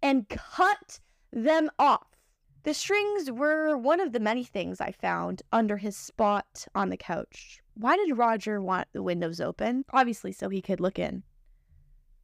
and 0.02 0.28
cut 0.28 1.00
them 1.32 1.70
off. 1.80 2.18
The 2.64 2.74
strings 2.74 3.32
were 3.32 3.78
one 3.78 4.02
of 4.02 4.12
the 4.12 4.20
many 4.20 4.44
things 4.44 4.82
I 4.82 4.92
found 4.92 5.42
under 5.54 5.78
his 5.78 5.96
spot 5.96 6.68
on 6.76 6.90
the 6.90 6.98
couch. 6.98 7.62
Why 7.76 7.96
did 7.96 8.18
Roger 8.18 8.62
want 8.62 8.90
the 8.92 9.02
windows 9.02 9.40
open? 9.40 9.86
Obviously, 9.94 10.34
so 10.34 10.50
he 10.50 10.62
could 10.62 10.82
look 10.82 11.00
in 11.00 11.24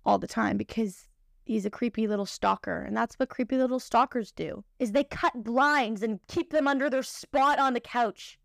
all 0.05 0.17
the 0.19 0.27
time 0.27 0.57
because 0.57 1.07
he's 1.45 1.65
a 1.65 1.69
creepy 1.69 2.07
little 2.07 2.25
stalker 2.25 2.81
and 2.81 2.97
that's 2.97 3.15
what 3.15 3.29
creepy 3.29 3.55
little 3.55 3.79
stalkers 3.79 4.31
do 4.31 4.63
is 4.79 4.91
they 4.91 5.03
cut 5.03 5.43
blinds 5.43 6.03
and 6.03 6.19
keep 6.27 6.51
them 6.51 6.67
under 6.67 6.89
their 6.89 7.03
spot 7.03 7.57
on 7.57 7.73
the 7.73 7.79
couch 7.79 8.37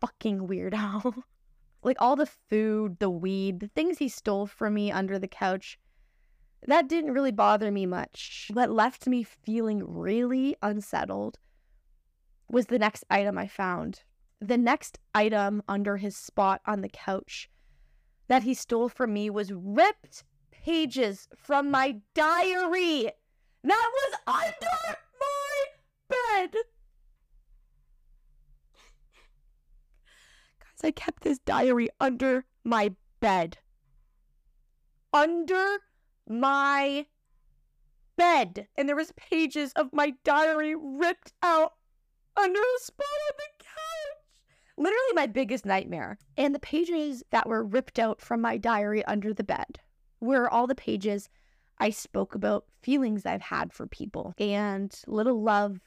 fucking 0.00 0.48
weirdo 0.48 1.22
like 1.82 1.96
all 2.00 2.16
the 2.16 2.26
food 2.26 2.98
the 2.98 3.10
weed 3.10 3.60
the 3.60 3.68
things 3.68 3.98
he 3.98 4.08
stole 4.08 4.46
from 4.46 4.74
me 4.74 4.90
under 4.90 5.18
the 5.18 5.28
couch 5.28 5.78
that 6.66 6.88
didn't 6.88 7.12
really 7.12 7.32
bother 7.32 7.70
me 7.70 7.86
much. 7.86 8.50
What 8.52 8.70
left 8.70 9.06
me 9.06 9.22
feeling 9.22 9.82
really 9.86 10.56
unsettled 10.62 11.38
was 12.48 12.66
the 12.66 12.78
next 12.78 13.04
item 13.08 13.38
I 13.38 13.46
found. 13.46 14.02
The 14.40 14.58
next 14.58 14.98
item 15.14 15.62
under 15.68 15.96
his 15.96 16.16
spot 16.16 16.60
on 16.66 16.80
the 16.80 16.88
couch 16.88 17.48
that 18.28 18.42
he 18.42 18.54
stole 18.54 18.88
from 18.88 19.12
me 19.12 19.30
was 19.30 19.52
ripped 19.52 20.24
pages 20.50 21.28
from 21.34 21.70
my 21.70 22.00
diary 22.14 23.10
that 23.62 23.90
was 23.92 24.14
under 24.26 24.98
my 25.20 25.64
bed. 26.08 26.56
Guys, 30.80 30.88
I 30.88 30.90
kept 30.92 31.22
this 31.22 31.38
diary 31.40 31.88
under 32.00 32.44
my 32.64 32.94
bed. 33.20 33.58
Under 35.12 35.78
my 36.28 37.06
bed. 38.16 38.68
And 38.76 38.88
there 38.88 38.96
was 38.96 39.12
pages 39.12 39.72
of 39.74 39.92
my 39.92 40.14
diary 40.24 40.74
ripped 40.74 41.32
out 41.42 41.74
under 42.36 42.58
the 42.58 42.80
spot 42.82 43.06
on 43.28 43.34
the 43.36 43.64
couch. 43.64 44.42
Literally 44.76 45.12
my 45.14 45.26
biggest 45.26 45.66
nightmare. 45.66 46.18
And 46.36 46.54
the 46.54 46.60
pages 46.60 47.22
that 47.30 47.48
were 47.48 47.64
ripped 47.64 47.98
out 47.98 48.20
from 48.20 48.40
my 48.40 48.56
diary 48.56 49.04
under 49.04 49.34
the 49.34 49.44
bed 49.44 49.80
were 50.20 50.48
all 50.48 50.66
the 50.66 50.74
pages 50.74 51.30
i 51.82 51.88
spoke 51.88 52.34
about 52.34 52.66
feelings 52.82 53.24
i've 53.24 53.40
had 53.40 53.72
for 53.72 53.86
people 53.86 54.34
and 54.38 55.00
little 55.06 55.42
love 55.42 55.80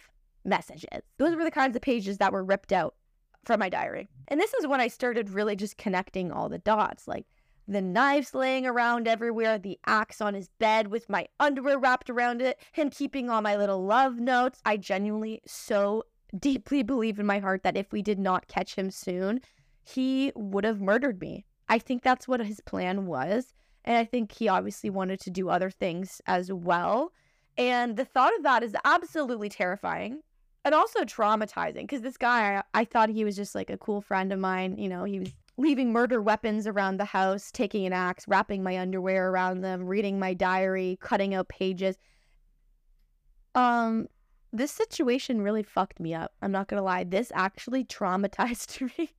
messages. 0.43 1.03
Those 1.17 1.35
were 1.35 1.43
the 1.43 1.51
kinds 1.51 1.75
of 1.75 1.83
pages 1.83 2.17
that 2.17 2.33
were 2.33 2.43
ripped 2.43 2.73
out 2.73 2.95
from 3.43 3.59
my 3.59 3.69
diary 3.69 4.07
and 4.27 4.39
this 4.39 4.53
is 4.53 4.67
when 4.67 4.81
i 4.81 4.87
started 4.87 5.29
really 5.29 5.55
just 5.55 5.77
connecting 5.77 6.31
all 6.31 6.49
the 6.49 6.59
dots 6.59 7.07
like 7.07 7.25
the 7.67 7.81
knives 7.81 8.33
laying 8.33 8.65
around 8.65 9.07
everywhere, 9.07 9.57
the 9.57 9.79
axe 9.85 10.19
on 10.19 10.33
his 10.33 10.49
bed 10.59 10.89
with 10.89 11.09
my 11.09 11.27
underwear 11.39 11.79
wrapped 11.79 12.09
around 12.09 12.41
it, 12.41 12.59
him 12.73 12.89
keeping 12.89 13.29
all 13.29 13.41
my 13.41 13.55
little 13.55 13.85
love 13.85 14.19
notes. 14.19 14.61
I 14.65 14.77
genuinely 14.77 15.41
so 15.47 16.03
deeply 16.37 16.83
believe 16.83 17.19
in 17.19 17.25
my 17.25 17.39
heart 17.39 17.63
that 17.63 17.77
if 17.77 17.91
we 17.91 18.01
did 18.01 18.19
not 18.19 18.47
catch 18.47 18.75
him 18.75 18.91
soon, 18.91 19.39
he 19.81 20.31
would 20.35 20.63
have 20.65 20.81
murdered 20.81 21.21
me. 21.21 21.45
I 21.69 21.79
think 21.79 22.03
that's 22.03 22.27
what 22.27 22.45
his 22.45 22.59
plan 22.59 23.05
was. 23.05 23.53
And 23.85 23.97
I 23.97 24.05
think 24.05 24.31
he 24.31 24.47
obviously 24.47 24.89
wanted 24.89 25.19
to 25.21 25.29
do 25.29 25.49
other 25.49 25.69
things 25.69 26.21
as 26.25 26.51
well. 26.51 27.11
And 27.57 27.95
the 27.95 28.05
thought 28.05 28.35
of 28.35 28.43
that 28.43 28.63
is 28.63 28.75
absolutely 28.83 29.49
terrifying 29.49 30.21
and 30.65 30.73
also 30.73 31.01
traumatizing 31.01 31.81
because 31.81 32.01
this 32.01 32.17
guy, 32.17 32.57
I, 32.73 32.81
I 32.81 32.85
thought 32.85 33.09
he 33.09 33.25
was 33.25 33.35
just 33.35 33.55
like 33.55 33.69
a 33.69 33.77
cool 33.77 34.01
friend 34.01 34.31
of 34.31 34.39
mine. 34.39 34.77
You 34.77 34.89
know, 34.89 35.03
he 35.03 35.19
was 35.19 35.33
leaving 35.57 35.91
murder 35.91 36.21
weapons 36.21 36.67
around 36.67 36.97
the 36.97 37.05
house, 37.05 37.51
taking 37.51 37.85
an 37.85 37.93
axe, 37.93 38.25
wrapping 38.27 38.63
my 38.63 38.79
underwear 38.79 39.29
around 39.29 39.61
them, 39.61 39.85
reading 39.85 40.19
my 40.19 40.33
diary, 40.33 40.97
cutting 41.01 41.33
out 41.33 41.49
pages. 41.49 41.97
Um, 43.55 44.07
this 44.51 44.71
situation 44.71 45.41
really 45.41 45.63
fucked 45.63 45.99
me 45.99 46.13
up. 46.13 46.31
I'm 46.41 46.51
not 46.51 46.67
gonna 46.67 46.81
lie. 46.83 47.03
This 47.03 47.31
actually 47.35 47.83
traumatized 47.83 48.81
me. 48.97 49.11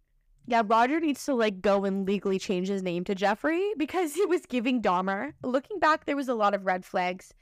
yeah, 0.46 0.62
Roger 0.64 0.98
needs 0.98 1.24
to 1.26 1.34
like 1.34 1.60
go 1.60 1.84
and 1.84 2.06
legally 2.06 2.38
change 2.38 2.68
his 2.68 2.82
name 2.82 3.04
to 3.04 3.14
Jeffrey 3.14 3.72
because 3.76 4.14
he 4.14 4.24
was 4.26 4.46
giving 4.46 4.80
Dahmer. 4.80 5.32
Looking 5.42 5.78
back, 5.78 6.06
there 6.06 6.16
was 6.16 6.28
a 6.28 6.34
lot 6.34 6.54
of 6.54 6.64
red 6.64 6.84
flags, 6.84 7.32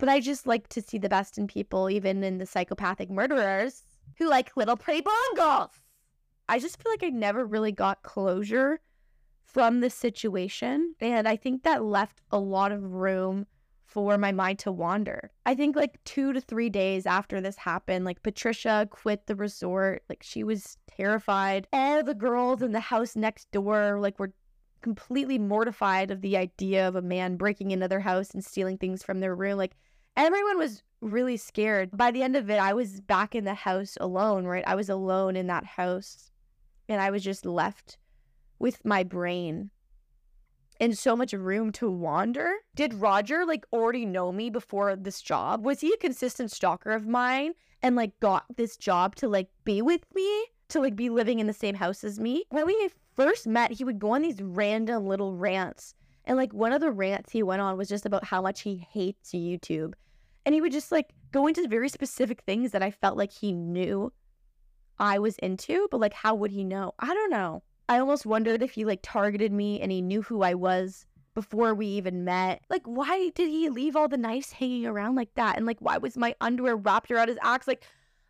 but 0.00 0.08
I 0.08 0.18
just 0.18 0.46
like 0.46 0.66
to 0.68 0.82
see 0.82 0.98
the 0.98 1.08
best 1.08 1.38
in 1.38 1.46
people, 1.46 1.88
even 1.90 2.24
in 2.24 2.38
the 2.38 2.46
psychopathic 2.46 3.10
murderers 3.10 3.84
who 4.18 4.28
like 4.28 4.56
little 4.56 4.76
blonde 4.76 5.04
girls. 5.36 5.70
I 6.48 6.58
just 6.58 6.82
feel 6.82 6.90
like 6.90 7.04
I 7.04 7.10
never 7.10 7.44
really 7.44 7.70
got 7.70 8.02
closure 8.02 8.80
from 9.44 9.80
the 9.80 9.90
situation. 9.90 10.94
And 11.00 11.28
I 11.28 11.36
think 11.36 11.62
that 11.62 11.84
left 11.84 12.22
a 12.32 12.38
lot 12.38 12.72
of 12.72 12.82
room 12.82 13.46
for 13.84 14.16
my 14.16 14.32
mind 14.32 14.58
to 14.60 14.72
wander. 14.72 15.30
I 15.44 15.54
think 15.54 15.76
like 15.76 16.02
two 16.04 16.32
to 16.32 16.40
three 16.40 16.70
days 16.70 17.06
after 17.06 17.40
this 17.40 17.56
happened, 17.56 18.04
like 18.04 18.22
Patricia 18.22 18.88
quit 18.90 19.26
the 19.26 19.36
resort. 19.36 20.02
Like 20.08 20.22
she 20.22 20.44
was 20.44 20.78
terrified. 20.88 21.66
All 21.72 22.02
the 22.02 22.14
girls 22.14 22.62
in 22.62 22.72
the 22.72 22.80
house 22.80 23.16
next 23.16 23.50
door, 23.50 23.98
like, 24.00 24.18
were 24.18 24.32
completely 24.80 25.38
mortified 25.38 26.10
of 26.10 26.20
the 26.20 26.36
idea 26.36 26.88
of 26.88 26.96
a 26.96 27.02
man 27.02 27.36
breaking 27.36 27.70
into 27.70 27.88
their 27.88 28.00
house 28.00 28.30
and 28.30 28.44
stealing 28.44 28.78
things 28.78 29.02
from 29.02 29.20
their 29.20 29.34
room. 29.34 29.58
Like, 29.58 29.76
everyone 30.26 30.58
was 30.58 30.82
really 31.00 31.36
scared. 31.36 31.90
By 31.96 32.10
the 32.10 32.22
end 32.22 32.36
of 32.36 32.50
it, 32.50 32.58
I 32.58 32.72
was 32.72 33.00
back 33.00 33.34
in 33.34 33.44
the 33.44 33.54
house 33.54 33.96
alone, 34.00 34.44
right? 34.44 34.64
I 34.66 34.74
was 34.74 34.88
alone 34.88 35.36
in 35.36 35.46
that 35.46 35.64
house 35.64 36.30
and 36.88 37.00
I 37.00 37.10
was 37.10 37.24
just 37.24 37.46
left 37.46 37.98
with 38.58 38.84
my 38.84 39.02
brain 39.02 39.70
and 40.80 40.96
so 40.96 41.14
much 41.14 41.32
room 41.32 41.72
to 41.72 41.90
wander. 41.90 42.52
Did 42.74 42.94
Roger 42.94 43.44
like 43.44 43.66
already 43.72 44.06
know 44.06 44.32
me 44.32 44.50
before 44.50 44.96
this 44.96 45.20
job? 45.20 45.64
Was 45.64 45.80
he 45.80 45.92
a 45.92 45.98
consistent 45.98 46.50
stalker 46.50 46.90
of 46.90 47.06
mine 47.06 47.52
and 47.82 47.96
like 47.96 48.18
got 48.20 48.44
this 48.56 48.76
job 48.76 49.14
to 49.16 49.28
like 49.28 49.48
be 49.64 49.82
with 49.82 50.04
me, 50.14 50.46
to 50.68 50.80
like 50.80 50.96
be 50.96 51.10
living 51.10 51.38
in 51.38 51.46
the 51.46 51.52
same 51.52 51.74
house 51.74 52.02
as 52.02 52.18
me? 52.18 52.44
When 52.48 52.66
we 52.66 52.90
first 53.14 53.46
met, 53.46 53.72
he 53.72 53.84
would 53.84 53.98
go 53.98 54.12
on 54.12 54.22
these 54.22 54.40
random 54.40 55.06
little 55.06 55.36
rants. 55.36 55.94
And 56.24 56.36
like 56.36 56.52
one 56.52 56.72
of 56.72 56.80
the 56.80 56.90
rants 56.90 57.32
he 57.32 57.42
went 57.42 57.62
on 57.62 57.76
was 57.76 57.88
just 57.88 58.06
about 58.06 58.24
how 58.24 58.42
much 58.42 58.62
he 58.62 58.86
hates 58.90 59.32
YouTube. 59.32 59.94
And 60.44 60.54
he 60.54 60.60
would 60.60 60.72
just 60.72 60.90
like 60.90 61.10
go 61.32 61.46
into 61.46 61.66
very 61.68 61.88
specific 61.88 62.42
things 62.42 62.72
that 62.72 62.82
I 62.82 62.90
felt 62.90 63.16
like 63.16 63.32
he 63.32 63.52
knew 63.52 64.12
I 64.98 65.18
was 65.18 65.36
into, 65.38 65.88
but 65.90 66.00
like, 66.00 66.14
how 66.14 66.34
would 66.34 66.50
he 66.50 66.64
know? 66.64 66.92
I 66.98 67.14
don't 67.14 67.30
know. 67.30 67.62
I 67.88 67.98
almost 67.98 68.26
wondered 68.26 68.62
if 68.62 68.72
he 68.72 68.84
like 68.84 69.00
targeted 69.02 69.52
me 69.52 69.80
and 69.80 69.90
he 69.90 70.00
knew 70.02 70.22
who 70.22 70.42
I 70.42 70.54
was 70.54 71.06
before 71.34 71.74
we 71.74 71.86
even 71.86 72.24
met. 72.24 72.62
Like, 72.68 72.82
why 72.84 73.30
did 73.34 73.48
he 73.48 73.68
leave 73.68 73.96
all 73.96 74.08
the 74.08 74.16
knives 74.16 74.52
hanging 74.52 74.86
around 74.86 75.14
like 75.14 75.34
that? 75.34 75.56
And 75.56 75.66
like, 75.66 75.80
why 75.80 75.98
was 75.98 76.16
my 76.16 76.34
underwear 76.40 76.76
wrapped 76.76 77.10
around 77.10 77.28
his 77.28 77.38
axe? 77.42 77.66
Like, 77.66 77.84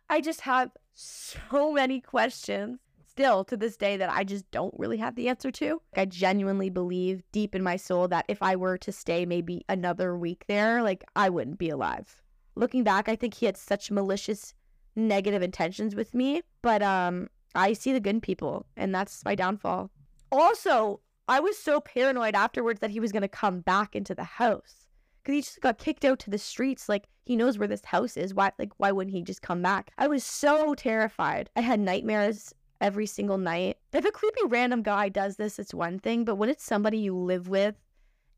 I 0.09 0.21
just 0.21 0.41
have 0.41 0.71
so 0.93 1.71
many 1.71 2.01
questions 2.01 2.79
still 3.21 3.43
to 3.45 3.55
this 3.55 3.77
day 3.77 3.97
that 3.97 4.09
I 4.09 4.23
just 4.23 4.49
don't 4.49 4.73
really 4.79 4.97
have 4.97 5.15
the 5.15 5.29
answer 5.29 5.51
to. 5.51 5.79
I 5.95 6.05
genuinely 6.05 6.71
believe 6.71 7.21
deep 7.31 7.53
in 7.53 7.61
my 7.61 7.75
soul 7.75 8.07
that 8.07 8.25
if 8.27 8.41
I 8.41 8.55
were 8.55 8.79
to 8.79 8.91
stay 8.91 9.27
maybe 9.27 9.63
another 9.69 10.17
week 10.17 10.45
there, 10.47 10.81
like, 10.81 11.03
I 11.15 11.29
wouldn't 11.29 11.59
be 11.59 11.69
alive. 11.69 12.23
Looking 12.55 12.83
back, 12.83 13.07
I 13.07 13.15
think 13.15 13.35
he 13.35 13.45
had 13.45 13.57
such 13.57 13.91
malicious 13.91 14.55
negative 14.95 15.43
intentions 15.43 15.95
with 15.95 16.15
me, 16.15 16.41
but 16.63 16.81
um 16.81 17.29
I 17.53 17.73
see 17.73 17.93
the 17.93 17.99
good 17.99 18.23
people 18.23 18.65
and 18.75 18.93
that's 18.93 19.23
my 19.23 19.35
downfall. 19.35 19.91
Also, 20.31 20.99
I 21.27 21.39
was 21.39 21.57
so 21.57 21.79
paranoid 21.79 22.33
afterwards 22.33 22.79
that 22.79 22.89
he 22.89 22.99
was 22.99 23.11
going 23.11 23.21
to 23.21 23.27
come 23.27 23.59
back 23.59 23.95
into 23.95 24.15
the 24.15 24.23
house 24.23 24.87
cuz 25.23 25.35
he 25.35 25.41
just 25.41 25.61
got 25.61 25.77
kicked 25.77 26.03
out 26.03 26.17
to 26.19 26.31
the 26.31 26.39
streets 26.39 26.89
like 26.89 27.07
he 27.23 27.35
knows 27.35 27.59
where 27.59 27.67
this 27.67 27.85
house 27.85 28.17
is. 28.17 28.33
Why 28.33 28.51
like 28.57 28.73
why 28.77 28.91
wouldn't 28.91 29.15
he 29.15 29.21
just 29.21 29.43
come 29.43 29.61
back? 29.61 29.91
I 29.99 30.07
was 30.07 30.23
so 30.23 30.73
terrified. 30.73 31.51
I 31.55 31.61
had 31.61 31.79
nightmares 31.79 32.53
every 32.81 33.05
single 33.05 33.37
night. 33.37 33.77
If 33.93 34.05
a 34.05 34.11
creepy 34.11 34.41
random 34.47 34.81
guy 34.81 35.07
does 35.07 35.37
this, 35.37 35.59
it's 35.59 35.73
one 35.73 35.99
thing, 35.99 36.25
but 36.25 36.35
when 36.35 36.49
it's 36.49 36.63
somebody 36.63 36.97
you 36.97 37.15
live 37.15 37.47
with 37.47 37.75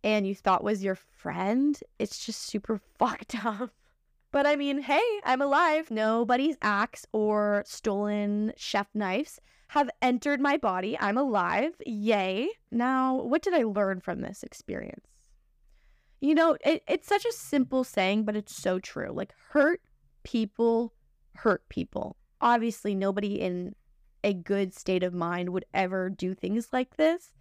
and 0.03 0.27
you 0.27 0.35
thought 0.35 0.63
was 0.63 0.83
your 0.83 0.95
friend, 0.95 1.79
it's 1.97 2.23
just 2.23 2.41
super 2.41 2.79
fucked 2.99 3.43
up. 3.43 3.71
But 4.31 4.45
I 4.45 4.55
mean, 4.55 4.81
hey, 4.81 5.01
I'm 5.23 5.41
alive. 5.41 5.89
Nobody's 5.89 6.57
axe 6.61 7.05
or 7.11 7.63
stolen 7.65 8.53
chef 8.57 8.87
knives 8.93 9.39
have 9.69 9.89
entered 10.01 10.39
my 10.39 10.57
body. 10.57 10.97
I'm 10.99 11.17
alive. 11.17 11.73
Yay. 11.85 12.49
Now, 12.71 13.15
what 13.15 13.41
did 13.41 13.53
I 13.53 13.63
learn 13.63 14.01
from 14.01 14.21
this 14.21 14.43
experience? 14.43 15.05
You 16.19 16.35
know, 16.35 16.57
it, 16.65 16.83
it's 16.87 17.07
such 17.07 17.25
a 17.25 17.31
simple 17.31 17.83
saying, 17.83 18.23
but 18.23 18.35
it's 18.35 18.55
so 18.55 18.79
true. 18.79 19.11
Like, 19.11 19.33
hurt 19.49 19.81
people 20.23 20.93
hurt 21.35 21.67
people. 21.69 22.17
Obviously, 22.41 22.95
nobody 22.95 23.39
in 23.39 23.75
a 24.24 24.34
good 24.34 24.74
state 24.74 25.03
of 25.03 25.13
mind 25.13 25.49
would 25.49 25.65
ever 25.74 26.09
do 26.09 26.34
things 26.34 26.69
like 26.71 26.95
this. 26.97 27.32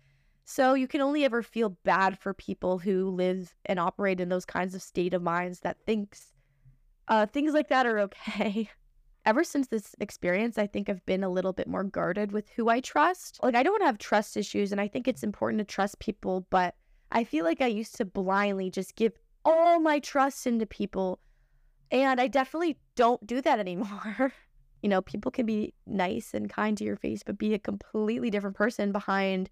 So 0.44 0.74
you 0.74 0.88
can 0.88 1.00
only 1.00 1.24
ever 1.24 1.42
feel 1.42 1.76
bad 1.84 2.18
for 2.18 2.34
people 2.34 2.78
who 2.78 3.10
live 3.10 3.54
and 3.66 3.78
operate 3.78 4.20
in 4.20 4.28
those 4.28 4.44
kinds 4.44 4.74
of 4.74 4.82
state 4.82 5.14
of 5.14 5.22
minds 5.22 5.60
that 5.60 5.78
thinks 5.86 6.32
uh, 7.08 7.26
things 7.26 7.52
like 7.52 7.68
that 7.68 7.86
are 7.86 7.98
okay. 8.00 8.70
Ever 9.24 9.44
since 9.44 9.68
this 9.68 9.94
experience, 10.00 10.58
I 10.58 10.66
think 10.66 10.88
I've 10.88 11.04
been 11.06 11.22
a 11.22 11.28
little 11.28 11.52
bit 11.52 11.68
more 11.68 11.84
guarded 11.84 12.32
with 12.32 12.48
who 12.50 12.68
I 12.68 12.80
trust. 12.80 13.38
Like, 13.40 13.54
I 13.54 13.62
don't 13.62 13.82
have 13.82 13.98
trust 13.98 14.36
issues, 14.36 14.72
and 14.72 14.80
I 14.80 14.88
think 14.88 15.06
it's 15.06 15.22
important 15.22 15.60
to 15.60 15.64
trust 15.64 16.00
people, 16.00 16.46
but 16.50 16.74
I 17.12 17.22
feel 17.22 17.44
like 17.44 17.60
I 17.60 17.68
used 17.68 17.94
to 17.96 18.04
blindly 18.04 18.68
just 18.68 18.96
give 18.96 19.12
all 19.44 19.78
my 19.78 20.00
trust 20.00 20.46
into 20.46 20.66
people, 20.66 21.20
and 21.92 22.20
I 22.20 22.26
definitely 22.26 22.78
don't 22.96 23.24
do 23.24 23.40
that 23.42 23.58
anymore. 23.60 24.32
You 24.82 24.88
know, 24.88 25.00
people 25.00 25.30
can 25.30 25.46
be 25.46 25.72
nice 25.86 26.34
and 26.34 26.50
kind 26.50 26.76
to 26.76 26.84
your 26.84 26.96
face, 26.96 27.22
but 27.24 27.38
be 27.38 27.54
a 27.54 27.58
completely 27.58 28.30
different 28.30 28.56
person 28.56 28.92
behind 28.92 29.48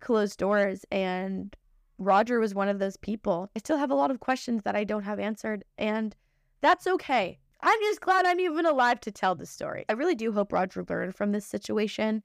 closed 0.00 0.38
doors. 0.38 0.84
And 0.90 1.56
Roger 1.98 2.40
was 2.40 2.54
one 2.54 2.68
of 2.68 2.80
those 2.80 2.96
people. 2.96 3.48
I 3.54 3.60
still 3.60 3.78
have 3.78 3.90
a 3.90 3.96
lot 3.96 4.10
of 4.10 4.20
questions 4.20 4.64
that 4.64 4.76
I 4.76 4.84
don't 4.84 5.04
have 5.04 5.20
answered, 5.20 5.64
and 5.78 6.14
that's 6.60 6.86
okay. 6.86 7.38
I'm 7.60 7.78
just 7.80 8.00
glad 8.00 8.26
I'm 8.26 8.40
even 8.40 8.66
alive 8.66 9.00
to 9.02 9.12
tell 9.12 9.36
the 9.36 9.46
story. 9.46 9.84
I 9.88 9.92
really 9.92 10.16
do 10.16 10.32
hope 10.32 10.52
Roger 10.52 10.84
learned 10.88 11.14
from 11.14 11.30
this 11.30 11.46
situation 11.46 12.24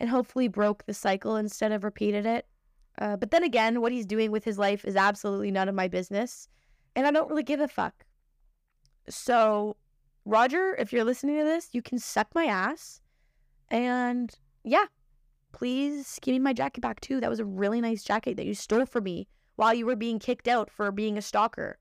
and 0.00 0.10
hopefully 0.10 0.48
broke 0.48 0.84
the 0.84 0.94
cycle 0.94 1.36
instead 1.36 1.70
of 1.70 1.84
repeated 1.84 2.26
it. 2.26 2.46
Uh, 2.98 3.16
but 3.16 3.30
then 3.30 3.44
again, 3.44 3.80
what 3.80 3.92
he's 3.92 4.06
doing 4.06 4.32
with 4.32 4.44
his 4.44 4.58
life 4.58 4.84
is 4.84 4.96
absolutely 4.96 5.52
none 5.52 5.68
of 5.68 5.74
my 5.76 5.86
business, 5.86 6.48
and 6.96 7.06
I 7.06 7.12
don't 7.12 7.28
really 7.28 7.44
give 7.44 7.60
a 7.60 7.68
fuck. 7.68 8.04
So, 9.08 9.76
Roger, 10.24 10.74
if 10.78 10.92
you're 10.92 11.04
listening 11.04 11.38
to 11.38 11.44
this, 11.44 11.68
you 11.72 11.82
can 11.82 11.98
suck 11.98 12.28
my 12.34 12.44
ass. 12.44 13.00
And 13.68 14.34
yeah, 14.64 14.86
please 15.52 16.18
give 16.22 16.32
me 16.32 16.38
my 16.38 16.52
jacket 16.52 16.80
back 16.80 17.00
too. 17.00 17.20
That 17.20 17.30
was 17.30 17.40
a 17.40 17.44
really 17.44 17.80
nice 17.80 18.02
jacket 18.02 18.36
that 18.36 18.46
you 18.46 18.54
stole 18.54 18.86
from 18.86 19.04
me 19.04 19.28
while 19.56 19.74
you 19.74 19.86
were 19.86 19.96
being 19.96 20.18
kicked 20.18 20.48
out 20.48 20.70
for 20.70 20.90
being 20.90 21.18
a 21.18 21.22
stalker 21.22 21.78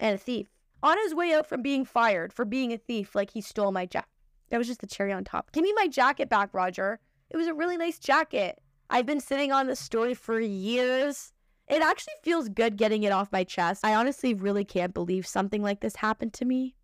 and 0.00 0.14
a 0.14 0.18
thief 0.18 0.48
on 0.82 0.98
his 0.98 1.14
way 1.14 1.32
out 1.32 1.46
from 1.46 1.62
being 1.62 1.84
fired 1.84 2.32
for 2.32 2.44
being 2.44 2.72
a 2.72 2.78
thief, 2.78 3.14
like 3.14 3.30
he 3.30 3.40
stole 3.40 3.72
my 3.72 3.86
jacket. 3.86 4.08
That 4.50 4.58
was 4.58 4.66
just 4.66 4.80
the 4.80 4.86
cherry 4.86 5.12
on 5.12 5.24
top. 5.24 5.50
Give 5.52 5.62
me 5.62 5.72
my 5.74 5.88
jacket 5.88 6.28
back, 6.28 6.50
Roger. 6.52 7.00
It 7.30 7.36
was 7.36 7.48
a 7.48 7.54
really 7.54 7.76
nice 7.76 7.98
jacket. 7.98 8.60
I've 8.88 9.06
been 9.06 9.20
sitting 9.20 9.50
on 9.50 9.66
this 9.66 9.80
story 9.80 10.14
for 10.14 10.38
years. 10.38 11.32
It 11.68 11.82
actually 11.82 12.14
feels 12.22 12.48
good 12.48 12.76
getting 12.76 13.02
it 13.02 13.10
off 13.10 13.32
my 13.32 13.42
chest. 13.42 13.84
I 13.84 13.94
honestly 13.94 14.34
really 14.34 14.64
can't 14.64 14.94
believe 14.94 15.26
something 15.26 15.62
like 15.62 15.80
this 15.80 15.96
happened 15.96 16.32
to 16.34 16.44
me. 16.44 16.76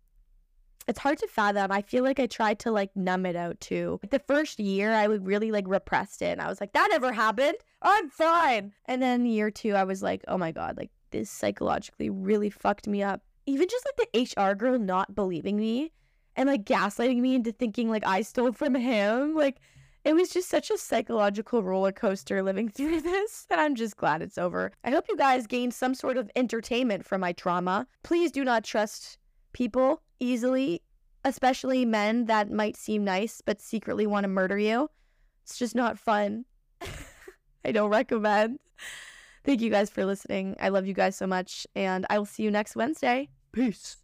It's 0.87 0.99
hard 0.99 1.17
to 1.19 1.27
fathom. 1.27 1.71
I 1.71 1.81
feel 1.81 2.03
like 2.03 2.19
I 2.19 2.27
tried 2.27 2.59
to 2.59 2.71
like 2.71 2.95
numb 2.95 3.25
it 3.25 3.35
out 3.35 3.59
too. 3.59 3.99
Like 4.03 4.11
the 4.11 4.19
first 4.19 4.59
year, 4.59 4.93
I 4.93 5.07
would 5.07 5.25
really 5.25 5.51
like 5.51 5.65
repressed 5.67 6.21
it. 6.21 6.31
And 6.31 6.41
I 6.41 6.47
was 6.47 6.59
like, 6.61 6.73
that 6.73 6.89
never 6.91 7.11
happened. 7.11 7.55
I'm 7.81 8.09
fine. 8.09 8.73
And 8.85 9.01
then 9.01 9.25
year 9.25 9.51
two, 9.51 9.75
I 9.75 9.83
was 9.83 10.01
like, 10.01 10.23
oh 10.27 10.37
my 10.37 10.51
God, 10.51 10.77
like 10.77 10.91
this 11.11 11.29
psychologically 11.29 12.09
really 12.09 12.49
fucked 12.49 12.87
me 12.87 13.03
up 13.03 13.21
even 13.45 13.67
just 13.69 13.85
like 13.85 14.11
the 14.11 14.41
HR 14.41 14.55
girl 14.55 14.79
not 14.79 15.15
believing 15.15 15.57
me 15.57 15.91
and 16.35 16.47
like 16.47 16.65
gaslighting 16.65 17.19
me 17.19 17.35
into 17.35 17.51
thinking 17.51 17.89
like 17.89 18.05
I 18.05 18.21
stole 18.21 18.51
from 18.51 18.75
him, 18.75 19.35
like 19.35 19.57
It 20.03 20.15
was 20.15 20.29
just 20.29 20.49
such 20.49 20.69
a 20.69 20.77
psychological 20.77 21.63
roller 21.63 21.91
coaster 21.91 22.43
living 22.43 22.69
through 22.75 23.01
this, 23.01 23.47
and 23.49 23.59
I'm 23.59 23.75
just 23.75 23.97
glad 23.97 24.21
it's 24.21 24.37
over. 24.37 24.71
I 24.83 24.91
hope 24.91 25.05
you 25.07 25.15
guys 25.15 25.47
gained 25.47 25.73
some 25.73 25.95
sort 25.95 26.17
of 26.17 26.29
entertainment 26.35 27.05
from 27.05 27.21
my 27.21 27.31
trauma. 27.31 27.87
Please 28.03 28.31
do 28.31 28.43
not 28.43 28.63
trust 28.63 29.17
people 29.53 30.01
easily, 30.23 30.81
especially 31.25 31.85
men 31.85 32.25
that 32.25 32.51
might 32.51 32.77
seem 32.77 33.03
nice 33.03 33.41
but 33.45 33.61
secretly 33.61 34.07
want 34.07 34.23
to 34.23 34.27
murder 34.29 34.57
you. 34.57 34.89
It's 35.43 35.57
just 35.57 35.75
not 35.75 35.99
fun. 35.99 36.45
I 37.65 37.71
don't 37.71 37.89
recommend. 37.89 38.59
Thank 39.43 39.61
you 39.61 39.69
guys 39.69 39.89
for 39.89 40.05
listening. 40.05 40.55
I 40.59 40.69
love 40.69 40.87
you 40.87 40.93
guys 40.93 41.17
so 41.17 41.27
much, 41.27 41.67
and 41.75 42.05
I 42.09 42.17
will 42.17 42.25
see 42.25 42.43
you 42.43 42.51
next 42.51 42.75
Wednesday. 42.75 43.29
Peace. 43.51 44.02